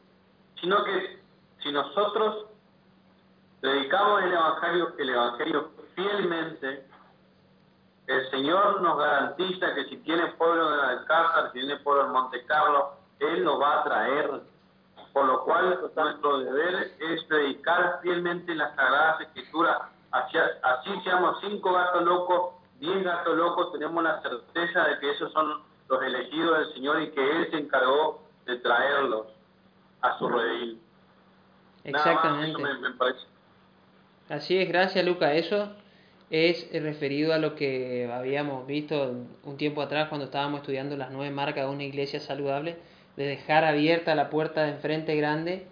sino 0.60 0.84
que 0.84 1.20
si 1.62 1.70
nosotros 1.72 2.46
predicamos 3.60 4.22
el 4.22 4.32
evangelio, 4.32 4.94
el 4.98 5.08
evangelio 5.10 5.70
fielmente, 5.94 6.86
el 8.12 8.30
Señor 8.30 8.80
nos 8.82 8.98
garantiza 8.98 9.74
que 9.74 9.84
si 9.86 9.96
tiene 9.98 10.26
pueblo 10.38 10.72
en 10.74 10.80
Alcázar, 10.80 11.46
si 11.52 11.60
tiene 11.60 11.76
pueblo 11.78 12.06
en 12.06 12.12
Monte 12.12 12.44
Carlo, 12.46 12.92
Él 13.20 13.44
nos 13.44 13.60
va 13.60 13.80
a 13.80 13.84
traer. 13.84 14.30
Por 15.12 15.26
lo 15.26 15.44
cual 15.44 15.78
nuestro 15.94 16.38
deber 16.38 16.90
es 16.98 17.24
predicar 17.24 18.00
fielmente 18.02 18.54
las 18.54 18.74
Sagradas 18.74 19.20
Escrituras. 19.20 19.78
Así, 20.10 20.38
así 20.38 20.90
seamos 21.04 21.36
cinco 21.42 21.72
gatos 21.72 22.02
locos, 22.02 22.54
diez 22.80 23.04
gatos 23.04 23.36
locos, 23.36 23.72
tenemos 23.72 24.02
la 24.02 24.20
certeza 24.22 24.84
de 24.84 24.98
que 25.00 25.10
esos 25.10 25.30
son 25.32 25.62
los 25.88 26.02
elegidos 26.02 26.58
del 26.58 26.74
Señor 26.74 27.02
y 27.02 27.10
que 27.10 27.30
Él 27.30 27.50
se 27.50 27.58
encargó 27.58 28.22
de 28.46 28.56
traerlos 28.58 29.26
a 30.00 30.18
su 30.18 30.28
redil. 30.28 30.80
Nada 31.84 31.92
más, 31.92 32.06
Exactamente. 32.06 32.50
eso 32.50 32.58
me- 32.60 32.88
me 32.88 32.90
parece. 32.96 33.26
Así 34.30 34.58
es, 34.58 34.68
gracias 34.68 35.04
Luca. 35.04 35.34
Eso 35.34 35.68
es 36.32 36.66
referido 36.72 37.34
a 37.34 37.38
lo 37.38 37.54
que 37.54 38.10
habíamos 38.10 38.66
visto 38.66 39.14
un 39.44 39.56
tiempo 39.58 39.82
atrás 39.82 40.08
cuando 40.08 40.24
estábamos 40.24 40.60
estudiando 40.60 40.96
las 40.96 41.10
nueve 41.10 41.30
marcas 41.30 41.66
de 41.66 41.70
una 41.70 41.84
iglesia 41.84 42.20
saludable, 42.20 42.76
de 43.18 43.26
dejar 43.26 43.64
abierta 43.64 44.14
la 44.14 44.30
puerta 44.30 44.64
de 44.64 44.70
enfrente 44.70 45.14
grande 45.14 45.66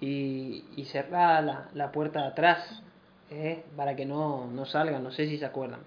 y, 0.00 0.64
y 0.74 0.86
cerrada 0.86 1.42
la, 1.42 1.68
la 1.74 1.92
puerta 1.92 2.22
de 2.22 2.26
atrás, 2.28 2.82
¿eh? 3.30 3.62
para 3.76 3.94
que 3.94 4.06
no, 4.06 4.46
no 4.50 4.64
salgan, 4.64 5.04
no 5.04 5.10
sé 5.10 5.28
si 5.28 5.36
se 5.36 5.44
acuerdan. 5.44 5.80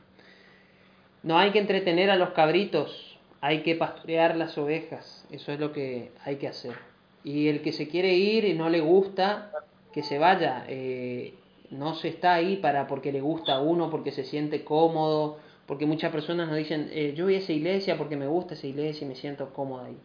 No 1.23 1.39
hay 1.39 1.49
que 1.49 1.59
entretener 1.59 2.11
a 2.11 2.15
los 2.15 2.29
cabritos, 2.29 3.17
hay 3.41 3.63
que 3.63 3.73
pastorear 3.73 4.35
las 4.37 4.59
ovejas, 4.59 5.25
eso 5.31 5.51
es 5.51 5.59
lo 5.59 5.73
que 5.73 6.11
hay 6.23 6.35
que 6.35 6.47
hacer. 6.47 6.75
Y 7.23 7.47
el 7.47 7.63
que 7.63 7.71
se 7.71 7.87
quiere 7.87 8.13
ir 8.13 8.45
y 8.45 8.53
no 8.53 8.69
le 8.69 8.79
gusta, 8.79 9.51
que 9.91 10.03
se 10.03 10.19
vaya. 10.19 10.65
eh, 10.67 11.33
no 11.71 11.95
se 11.95 12.09
está 12.09 12.33
ahí 12.33 12.57
para 12.57 12.87
porque 12.87 13.11
le 13.11 13.21
gusta 13.21 13.55
a 13.55 13.61
uno, 13.61 13.89
porque 13.89 14.11
se 14.11 14.23
siente 14.23 14.63
cómodo, 14.63 15.37
porque 15.65 15.85
muchas 15.85 16.11
personas 16.11 16.47
nos 16.47 16.57
dicen, 16.57 16.89
eh, 16.91 17.13
yo 17.15 17.25
voy 17.25 17.35
a 17.35 17.39
esa 17.39 17.53
iglesia 17.53 17.97
porque 17.97 18.17
me 18.17 18.27
gusta 18.27 18.55
esa 18.55 18.67
iglesia 18.67 19.05
y 19.05 19.07
me 19.07 19.15
siento 19.15 19.53
cómodo 19.53 19.85
ahí. 19.85 19.97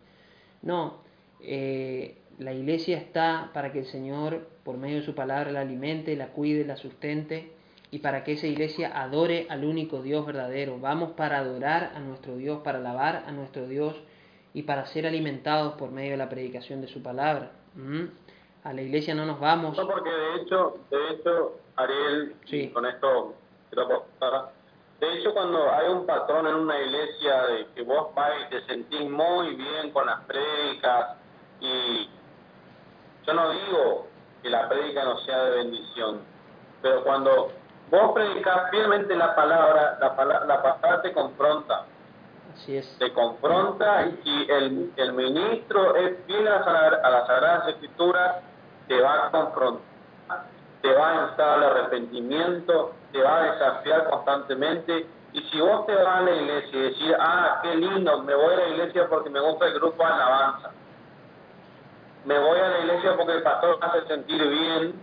No, 0.62 0.98
eh, 1.40 2.18
la 2.38 2.52
iglesia 2.52 2.98
está 2.98 3.50
para 3.54 3.72
que 3.72 3.80
el 3.80 3.86
Señor, 3.86 4.48
por 4.62 4.76
medio 4.76 4.96
de 4.96 5.06
su 5.06 5.14
palabra, 5.14 5.52
la 5.52 5.60
alimente, 5.60 6.16
la 6.16 6.28
cuide, 6.28 6.64
la 6.64 6.76
sustente 6.76 7.52
y 7.90 8.00
para 8.00 8.24
que 8.24 8.32
esa 8.32 8.46
iglesia 8.46 9.00
adore 9.00 9.46
al 9.48 9.64
único 9.64 10.02
Dios 10.02 10.26
verdadero. 10.26 10.80
Vamos 10.80 11.12
para 11.12 11.38
adorar 11.38 11.92
a 11.94 12.00
nuestro 12.00 12.36
Dios, 12.36 12.60
para 12.64 12.78
alabar 12.78 13.24
a 13.26 13.32
nuestro 13.32 13.68
Dios 13.68 13.94
y 14.52 14.62
para 14.62 14.86
ser 14.86 15.06
alimentados 15.06 15.74
por 15.74 15.92
medio 15.92 16.12
de 16.12 16.16
la 16.16 16.28
predicación 16.28 16.80
de 16.80 16.88
su 16.88 17.02
palabra. 17.02 17.52
¿Mm? 17.74 18.04
A 18.64 18.72
la 18.72 18.80
iglesia 18.82 19.14
no 19.14 19.26
nos 19.26 19.38
vamos. 19.40 19.76
No, 19.76 19.86
porque 19.86 20.10
de 20.10 20.36
hecho, 20.36 20.78
de 20.90 21.10
hecho, 21.10 21.52
Ariel, 21.76 22.34
Sí. 22.46 22.70
con 22.70 22.86
esto 22.86 23.34
de 25.00 25.18
hecho 25.18 25.34
cuando 25.34 25.70
hay 25.70 25.88
un 25.88 26.06
patrón 26.06 26.46
en 26.46 26.54
una 26.54 26.78
iglesia 26.80 27.42
de 27.46 27.66
que 27.74 27.82
vos 27.82 28.14
vas 28.14 28.30
y 28.46 28.50
te 28.50 28.60
sentís 28.66 29.10
muy 29.10 29.54
bien 29.56 29.90
con 29.90 30.06
las 30.06 30.20
prédicas 30.20 31.16
y 31.60 32.08
yo 33.26 33.34
no 33.34 33.50
digo 33.50 34.06
que 34.42 34.50
la 34.50 34.68
prédica 34.68 35.04
no 35.04 35.18
sea 35.20 35.44
de 35.44 35.50
bendición, 35.56 36.20
pero 36.82 37.02
cuando 37.02 37.50
vos 37.90 38.12
predicas 38.12 38.70
fielmente 38.70 39.16
la 39.16 39.34
palabra, 39.34 39.98
la 40.00 40.14
palabra, 40.14 40.46
la 40.46 40.62
palabra 40.62 41.02
te 41.02 41.12
confronta, 41.12 41.84
Así 42.54 42.76
es. 42.76 42.96
te 42.98 43.12
confronta 43.12 44.06
y 44.06 44.20
si 44.22 44.46
el, 44.50 44.92
el 44.96 45.12
ministro 45.14 45.96
es 45.96 46.16
fiel 46.26 46.46
a, 46.46 46.60
la 46.60 46.88
a 47.02 47.10
las 47.10 47.26
Sagradas 47.26 47.68
Escrituras, 47.70 48.36
te 48.88 49.00
va 49.00 49.26
a 49.26 49.30
confrontar, 49.30 49.84
te 50.82 50.92
va 50.92 51.10
a 51.10 51.26
instar 51.26 51.48
al 51.58 51.64
arrepentimiento, 51.64 52.92
te 53.12 53.22
va 53.22 53.38
a 53.38 53.52
desafiar 53.52 54.08
constantemente. 54.10 55.06
Y 55.32 55.40
si 55.50 55.60
vos 55.60 55.86
te 55.86 55.94
vas 55.94 56.18
a 56.18 56.20
la 56.20 56.30
iglesia 56.30 56.78
y 56.78 56.82
decir, 56.82 57.16
ah, 57.18 57.60
qué 57.62 57.74
lindo, 57.74 58.22
me 58.22 58.34
voy 58.34 58.54
a 58.54 58.56
la 58.56 58.68
iglesia 58.68 59.08
porque 59.08 59.30
me 59.30 59.40
gusta 59.40 59.66
el 59.66 59.74
grupo 59.74 60.04
de 60.04 60.12
alabanza, 60.12 60.70
me 62.24 62.38
voy 62.38 62.58
a 62.58 62.68
la 62.68 62.78
iglesia 62.80 63.16
porque 63.16 63.32
el 63.32 63.42
pastor 63.42 63.78
me 63.80 63.86
hace 63.86 64.06
sentir 64.06 64.48
bien, 64.48 64.94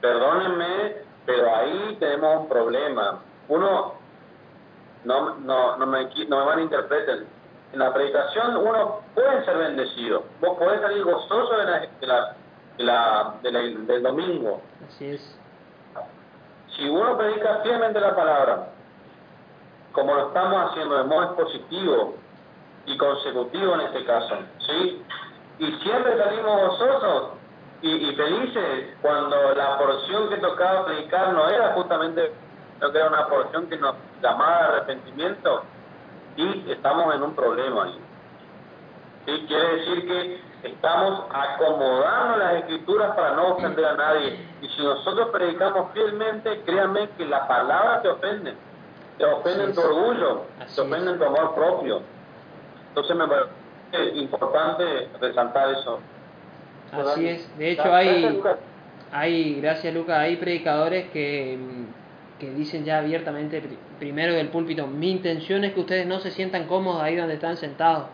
perdónenme, 0.00 0.96
pero 1.26 1.54
ahí 1.54 1.96
tenemos 2.00 2.42
un 2.42 2.48
problema. 2.48 3.20
Uno, 3.48 3.94
no, 5.04 5.34
no, 5.36 5.76
no, 5.76 5.86
me, 5.86 6.04
no 6.28 6.38
me 6.38 6.44
malinterpreten. 6.44 7.26
En 7.72 7.78
la 7.78 7.92
predicación 7.92 8.56
uno 8.56 9.00
puede 9.14 9.44
ser 9.44 9.58
bendecido. 9.58 10.24
Vos 10.40 10.58
podés 10.58 10.80
salir 10.80 11.04
gozoso 11.04 11.56
de 11.56 11.64
la, 11.64 11.78
de 11.80 12.06
la, 12.06 12.36
de 12.78 12.84
la- 12.84 13.34
de 13.42 13.52
la- 13.52 13.60
del 13.60 14.02
domingo. 14.02 14.60
Así 14.88 15.10
es. 15.10 15.38
Si 16.76 16.88
uno 16.88 17.16
predica 17.16 17.60
fielmente 17.62 18.00
la 18.00 18.16
palabra, 18.16 18.68
como 19.92 20.14
lo 20.14 20.26
estamos 20.28 20.70
haciendo 20.70 20.96
de 20.96 21.04
modo 21.04 21.22
expositivo 21.24 22.14
y 22.86 22.98
consecutivo 22.98 23.74
en 23.74 23.80
este 23.82 24.04
caso, 24.04 24.36
¿sí? 24.66 25.02
Y 25.60 25.72
siempre 25.82 26.18
salimos 26.18 26.60
gozosos 26.68 27.28
y, 27.80 27.90
y 28.10 28.16
felices 28.16 28.96
cuando 29.00 29.54
la 29.54 29.78
porción 29.78 30.28
que 30.30 30.36
tocaba 30.38 30.84
predicar 30.86 31.32
no 31.32 31.48
era 31.48 31.74
justamente, 31.74 32.32
no 32.80 32.88
era 32.88 33.06
una 33.08 33.28
porción 33.28 33.68
que 33.68 33.76
nos 33.76 33.94
llamaba 34.20 34.64
arrepentimiento, 34.66 35.62
y 36.36 36.72
estamos 36.72 37.14
en 37.14 37.22
un 37.22 37.34
problema 37.36 37.84
ahí. 37.84 38.00
¿Sí? 39.26 39.44
Quiere 39.46 39.76
decir 39.76 40.06
que 40.08 40.42
estamos 40.64 41.24
acomodando 41.30 42.36
las 42.38 42.54
escrituras 42.56 43.14
para 43.14 43.34
no 43.36 43.54
ofender 43.54 43.84
a 43.84 43.94
nadie. 43.96 44.38
Y 44.62 44.68
si 44.68 44.82
nosotros 44.82 45.28
predicamos 45.32 45.92
fielmente, 45.92 46.62
créanme 46.64 47.08
que 47.16 47.26
la 47.26 47.46
palabra 47.46 48.02
te 48.02 48.08
ofende. 48.08 48.54
Te 49.18 49.24
ofende 49.24 49.64
en 49.64 49.74
tu 49.74 49.80
orgullo, 49.80 50.42
te 50.74 50.80
ofende 50.80 51.06
es. 51.06 51.12
en 51.12 51.18
tu 51.18 51.24
amor 51.24 51.54
propio. 51.54 52.00
Entonces 52.88 53.16
me 53.16 53.26
parece 53.28 54.16
importante 54.18 55.08
resaltar 55.20 55.70
eso. 55.70 56.00
Así 56.92 57.28
es. 57.28 57.58
De 57.58 57.70
hecho 57.72 57.92
hay, 57.94 58.40
hay, 59.12 59.60
gracias 59.60 59.94
Luca, 59.94 60.20
hay 60.20 60.36
predicadores 60.36 61.10
que, 61.10 61.58
mm, 61.60 62.40
que 62.40 62.50
dicen 62.50 62.84
ya 62.84 62.98
abiertamente, 62.98 63.60
pri- 63.60 63.78
primero 63.98 64.32
del 64.34 64.48
púlpito, 64.48 64.86
mi 64.86 65.10
intención 65.10 65.64
es 65.64 65.72
que 65.74 65.80
ustedes 65.80 66.06
no 66.06 66.18
se 66.20 66.30
sientan 66.30 66.66
cómodos 66.66 67.02
ahí 67.02 67.16
donde 67.16 67.34
están 67.34 67.56
sentados. 67.56 68.06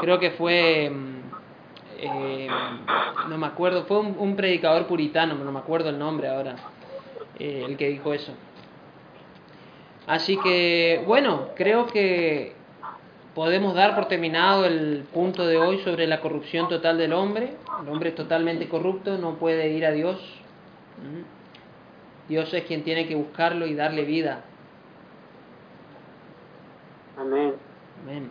Creo 0.00 0.18
que 0.18 0.30
fue 0.32 0.90
mm, 0.90 1.25
eh, 1.98 2.48
no 3.28 3.38
me 3.38 3.46
acuerdo, 3.46 3.84
fue 3.84 4.00
un, 4.00 4.36
predicador 4.36 4.86
puritano, 4.86 5.34
no 5.34 5.52
me 5.52 5.58
acuerdo 5.58 5.90
el 5.90 5.98
nombre 5.98 6.28
ahora, 6.28 6.56
eh, 7.38 7.64
el 7.66 7.76
que 7.76 7.88
dijo 7.88 8.12
eso. 8.12 8.32
Así 10.06 10.36
que, 10.38 11.02
bueno, 11.06 11.48
creo 11.56 11.86
que 11.86 12.54
podemos 13.34 13.74
dar 13.74 13.94
por 13.94 14.06
terminado 14.06 14.64
el 14.64 15.04
punto 15.12 15.46
de 15.46 15.58
hoy 15.58 15.78
sobre 15.78 16.06
la 16.06 16.20
corrupción 16.20 16.68
total 16.68 16.96
del 16.96 17.12
hombre. 17.12 17.56
El 17.82 17.88
hombre 17.88 18.10
es 18.10 18.14
totalmente 18.14 18.68
corrupto, 18.68 19.18
no 19.18 19.34
puede 19.34 19.70
ir 19.70 19.84
a 19.84 19.90
Dios. 19.90 20.16
¿Mm? 21.02 22.30
Dios 22.30 22.52
es 22.54 22.64
quien 22.64 22.82
tiene 22.82 23.06
que 23.06 23.14
buscarlo 23.14 23.66
y 23.66 23.74
darle 23.74 24.04
vida. 24.04 24.44
Amén. 27.18 27.54
Amén. 28.02 28.30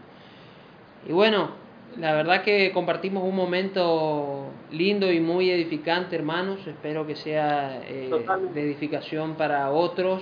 Y 1.07 1.11
bueno, 1.13 1.49
la 1.97 2.13
verdad 2.13 2.43
que 2.43 2.71
compartimos 2.73 3.23
un 3.23 3.35
momento 3.35 4.49
lindo 4.71 5.11
y 5.11 5.19
muy 5.19 5.49
edificante, 5.49 6.15
hermanos. 6.15 6.59
Espero 6.67 7.07
que 7.07 7.15
sea 7.15 7.81
eh, 7.85 8.11
de 8.53 8.61
edificación 8.61 9.35
para 9.35 9.71
otros 9.71 10.21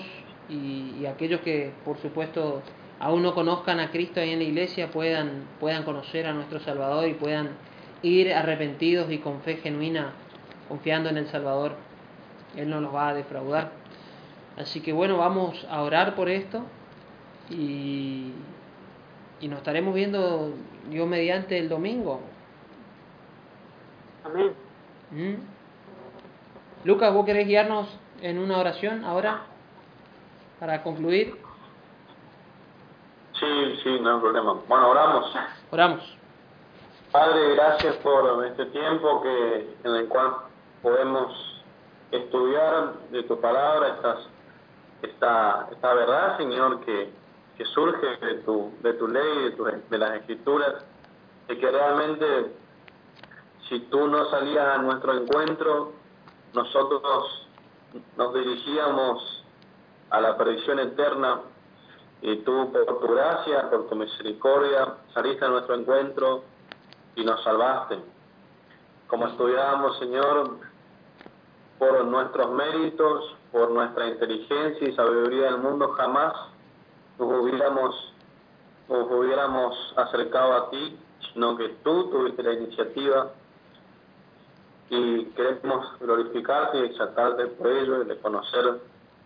y, 0.50 1.06
aquellos 1.06 1.42
que, 1.42 1.72
por 1.84 1.98
supuesto, 1.98 2.62
aún 3.00 3.24
no 3.24 3.34
conozcan 3.34 3.80
a 3.80 3.90
Cristo 3.90 4.20
ahí 4.20 4.32
en 4.32 4.40
la 4.40 4.46
iglesia 4.46 4.92
puedan, 4.92 5.48
puedan 5.60 5.84
conocer 5.84 6.28
a 6.28 6.34
nuestro 6.34 6.60
Salvador 6.60 7.08
y 7.08 7.14
puedan 7.14 7.50
ir 8.04 8.34
arrepentidos 8.34 9.12
y 9.12 9.18
con 9.18 9.42
fe 9.42 9.58
genuina, 9.58 10.14
confiando 10.70 11.10
en 11.10 11.18
el 11.18 11.28
Salvador. 11.28 11.76
Él 12.56 12.70
no 12.70 12.82
los 12.82 12.94
va 12.94 13.10
a 13.10 13.14
defraudar. 13.14 13.72
Así 14.58 14.82
que 14.82 14.94
bueno, 14.94 15.18
vamos 15.18 15.66
a 15.70 15.82
orar 15.82 16.14
por 16.14 16.30
esto 16.30 16.64
y, 17.50 18.32
y 19.44 19.50
nos 19.50 19.60
estaremos 19.60 19.94
viendo 19.94 20.54
yo 20.90 21.06
mediante 21.06 21.60
el 21.60 21.68
domingo. 21.68 22.22
Amén. 24.24 24.54
¿Mm? 25.12 25.34
Lucas, 26.86 27.14
¿vos 27.14 27.26
querés 27.26 27.46
guiarnos 27.46 27.90
en 28.22 28.40
una 28.40 28.58
oración 28.58 29.04
ahora 29.04 29.42
para 30.62 30.82
concluir? 30.82 31.36
Sí, 33.38 33.80
sí, 33.84 34.00
no 34.00 34.16
hay 34.16 34.22
problema. 34.22 34.62
Bueno, 34.66 34.90
oramos. 34.90 35.36
Oramos. 35.72 36.18
Padre, 37.12 37.56
gracias 37.56 37.98
por 37.98 38.46
este 38.46 38.68
tiempo 38.68 39.24
que 39.24 39.76
en 39.84 39.96
el 39.96 40.08
cual 40.08 40.36
podemos 40.82 41.62
estudiar 42.12 42.94
de 43.12 43.24
tu 43.24 43.42
palabra 43.42 43.90
estas, 43.90 44.20
esta, 45.02 45.68
esta 45.70 45.94
verdad, 45.96 46.38
Señor, 46.38 46.80
que 46.86 47.23
que 47.58 47.66
surge 47.66 48.18
de 48.26 48.36
tu, 48.46 48.72
de 48.82 48.94
tu 48.94 49.08
ley, 49.08 49.44
de, 49.44 49.52
tu, 49.52 49.66
de 49.66 49.98
las 49.98 50.16
escrituras, 50.16 50.86
de 51.48 51.58
que 51.58 51.72
realmente 51.72 52.56
si 53.70 53.80
tú 53.82 54.08
no 54.08 54.30
salías 54.30 54.76
a 54.76 54.78
nuestro 54.80 55.14
encuentro, 55.14 55.94
nosotros 56.54 57.48
nos 58.18 58.34
dirigíamos 58.34 59.44
a 60.10 60.22
la 60.22 60.38
perdición 60.38 60.80
eterna 60.80 61.42
y 62.22 62.38
tú 62.38 62.72
por 62.72 63.00
tu 63.00 63.08
gracia, 63.14 63.70
por 63.70 63.90
tu 63.90 63.96
misericordia, 63.96 64.96
saliste 65.14 65.46
a 65.46 65.50
nuestro 65.50 65.76
encuentro 65.76 66.44
y 67.16 67.24
nos 67.24 67.44
salvaste. 67.44 68.00
Como 69.08 69.28
estudiábamos, 69.28 70.00
Señor, 70.00 70.58
por 71.78 72.06
nuestros 72.06 72.52
méritos, 72.52 73.36
por 73.52 73.72
nuestra 73.72 74.08
inteligencia 74.08 74.88
y 74.88 74.96
sabiduría 74.96 75.46
del 75.46 75.58
mundo, 75.58 75.90
jamás 75.94 76.34
nos 77.28 77.44
hubiéramos, 77.44 78.14
nos 78.90 79.12
hubiéramos 79.12 79.94
acercado 79.98 80.54
a 80.54 80.70
ti, 80.70 80.98
sino 81.34 81.58
que 81.58 81.70
tú 81.84 82.10
tuviste 82.10 82.44
la 82.44 82.54
iniciativa 82.54 83.32
y 84.90 85.26
queremos 85.28 86.00
glorificarte 86.00 86.80
y 86.80 86.86
exaltarte 86.86 87.48
por 87.48 87.68
ello 87.68 88.02
y 88.02 88.08
reconocer 88.08 88.82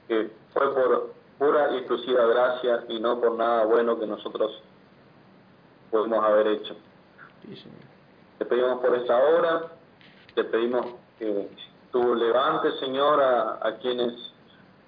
que 0.08 0.32
fue 0.54 0.74
por 0.74 1.14
pura 1.38 1.74
y 1.74 1.78
exclusiva 1.78 2.26
gracia 2.26 2.86
y 2.88 3.00
no 3.00 3.20
por 3.20 3.36
nada 3.36 3.66
bueno 3.66 4.00
que 4.00 4.08
nosotros 4.08 4.62
pudimos 5.92 6.24
haber 6.24 6.48
hecho. 6.48 6.76
te 8.38 8.46
pedimos 8.46 8.80
por 8.80 8.96
esta 8.96 9.18
hora, 9.18 9.68
te 10.36 10.44
pedimos 10.44 10.86
que 11.20 11.50
tú 11.92 12.16
levantes, 12.16 12.80
Señor, 12.80 13.22
a, 13.22 13.78
quienes, 13.82 14.14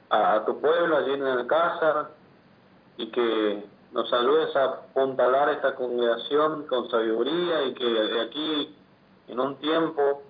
a, 0.10 0.36
a, 0.36 0.46
tu 0.46 0.60
pueblo 0.60 0.98
allí 0.98 1.14
en 1.14 1.24
la 1.24 1.48
casa, 1.48 2.10
y 3.00 3.08
que 3.12 3.64
nos 3.94 4.12
ayudes 4.12 4.54
a 4.58 4.66
apuntalar 4.66 5.50
esta 5.50 5.74
congregación 5.74 6.68
con 6.68 6.92
sabiduría 6.92 7.64
y 7.64 7.74
que 7.74 7.86
de 7.86 8.22
aquí, 8.22 8.76
en 9.30 9.40
un 9.40 9.56
tiempo 9.56 10.22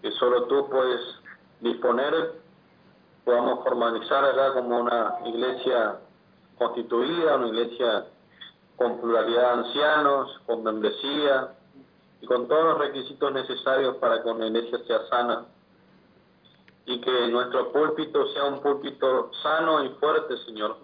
que 0.00 0.10
solo 0.12 0.44
tú 0.44 0.66
puedes 0.70 1.00
disponer, 1.60 2.32
podamos 3.26 3.62
formalizar 3.62 4.24
acá 4.24 4.54
como 4.54 4.80
una 4.80 5.18
iglesia 5.26 5.98
constituida, 6.56 7.36
una 7.36 7.48
iglesia 7.48 8.06
con 8.76 9.02
pluralidad 9.02 9.42
de 9.42 9.60
ancianos, 9.64 10.40
con 10.46 10.64
membresía 10.64 11.54
y 12.22 12.26
con 12.26 12.48
todos 12.48 12.64
los 12.64 12.78
requisitos 12.78 13.32
necesarios 13.34 13.96
para 13.96 14.22
que 14.22 14.30
una 14.30 14.46
iglesia 14.46 14.78
sea 14.86 15.06
sana. 15.08 15.44
Y 16.86 17.00
que 17.02 17.28
nuestro 17.28 17.70
púlpito 17.70 18.32
sea 18.32 18.44
un 18.44 18.60
púlpito 18.60 19.30
sano 19.42 19.84
y 19.84 19.90
fuerte, 20.00 20.38
Señor, 20.46 20.76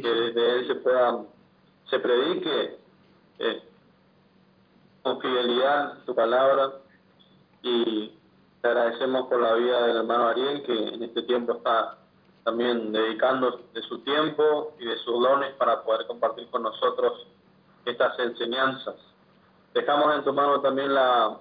que 0.00 0.08
desde 0.08 0.58
él 0.58 0.66
se 0.66 0.74
pueda, 0.76 1.24
se 1.88 1.98
predique 1.98 2.78
eh, 3.38 3.62
con 5.02 5.20
fidelidad 5.20 6.04
tu 6.04 6.14
palabra 6.14 6.72
y 7.62 8.12
te 8.60 8.68
agradecemos 8.68 9.28
por 9.28 9.40
la 9.40 9.54
vida 9.54 9.86
del 9.86 9.98
hermano 9.98 10.28
Ariel 10.28 10.62
que 10.62 10.72
en 10.72 11.02
este 11.02 11.22
tiempo 11.22 11.54
está 11.54 11.98
también 12.44 12.92
dedicando 12.92 13.60
de 13.72 13.82
su 13.82 14.00
tiempo 14.00 14.74
y 14.78 14.84
de 14.84 14.96
sus 14.98 15.22
dones 15.22 15.54
para 15.54 15.82
poder 15.82 16.06
compartir 16.06 16.48
con 16.50 16.62
nosotros 16.62 17.26
estas 17.84 18.18
enseñanzas. 18.18 18.96
Dejamos 19.72 20.14
en 20.14 20.24
tu 20.24 20.32
mano 20.32 20.60
también 20.60 20.94
la, 20.94 21.38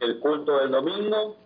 el 0.00 0.18
culto 0.20 0.58
del 0.58 0.70
domingo, 0.70 1.36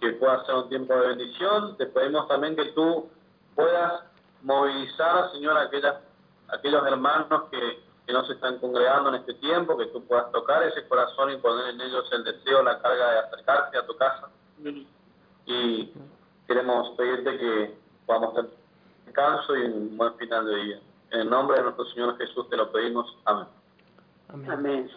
que 0.00 0.12
pueda 0.12 0.44
ser 0.46 0.54
un 0.54 0.68
tiempo 0.68 0.94
de 0.94 1.08
bendición. 1.08 1.76
Te 1.76 1.86
pedimos 1.86 2.26
también 2.26 2.56
que 2.56 2.72
tú 2.72 3.08
puedas 3.54 4.09
movilizar, 4.42 5.30
Señor, 5.32 5.56
a 5.56 5.62
aquellas, 5.62 5.96
aquellos 6.48 6.86
hermanos 6.86 7.44
que, 7.50 7.82
que 8.06 8.12
no 8.12 8.24
se 8.26 8.34
están 8.34 8.58
congregando 8.58 9.10
en 9.10 9.16
este 9.16 9.34
tiempo, 9.34 9.76
que 9.76 9.86
tú 9.86 10.04
puedas 10.04 10.30
tocar 10.32 10.62
ese 10.64 10.86
corazón 10.88 11.32
y 11.32 11.36
poner 11.36 11.74
en 11.74 11.80
ellos 11.80 12.08
el 12.12 12.24
deseo, 12.24 12.62
la 12.62 12.80
carga 12.80 13.10
de 13.12 13.18
acercarse 13.20 13.78
a 13.78 13.86
tu 13.86 13.96
casa. 13.96 14.28
Y 15.46 15.92
queremos 16.46 16.96
pedirte 16.96 17.38
que 17.38 17.78
podamos 18.06 18.34
tener 18.34 18.50
descanso 19.06 19.56
y 19.56 19.62
un 19.62 19.96
buen 19.96 20.14
final 20.14 20.46
de 20.46 20.56
día. 20.56 20.80
En 21.10 21.20
el 21.20 21.30
nombre 21.30 21.56
de 21.56 21.64
nuestro 21.64 21.84
Señor 21.86 22.16
Jesús 22.18 22.48
te 22.48 22.56
lo 22.56 22.70
pedimos. 22.70 23.16
Amén. 23.24 23.46
Amén. 24.48 24.90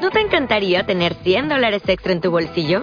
¿No 0.00 0.10
te 0.10 0.20
encantaría 0.20 0.84
tener 0.86 1.14
100 1.14 1.48
dólares 1.50 1.82
extra 1.86 2.12
en 2.12 2.20
tu 2.20 2.30
bolsillo? 2.30 2.82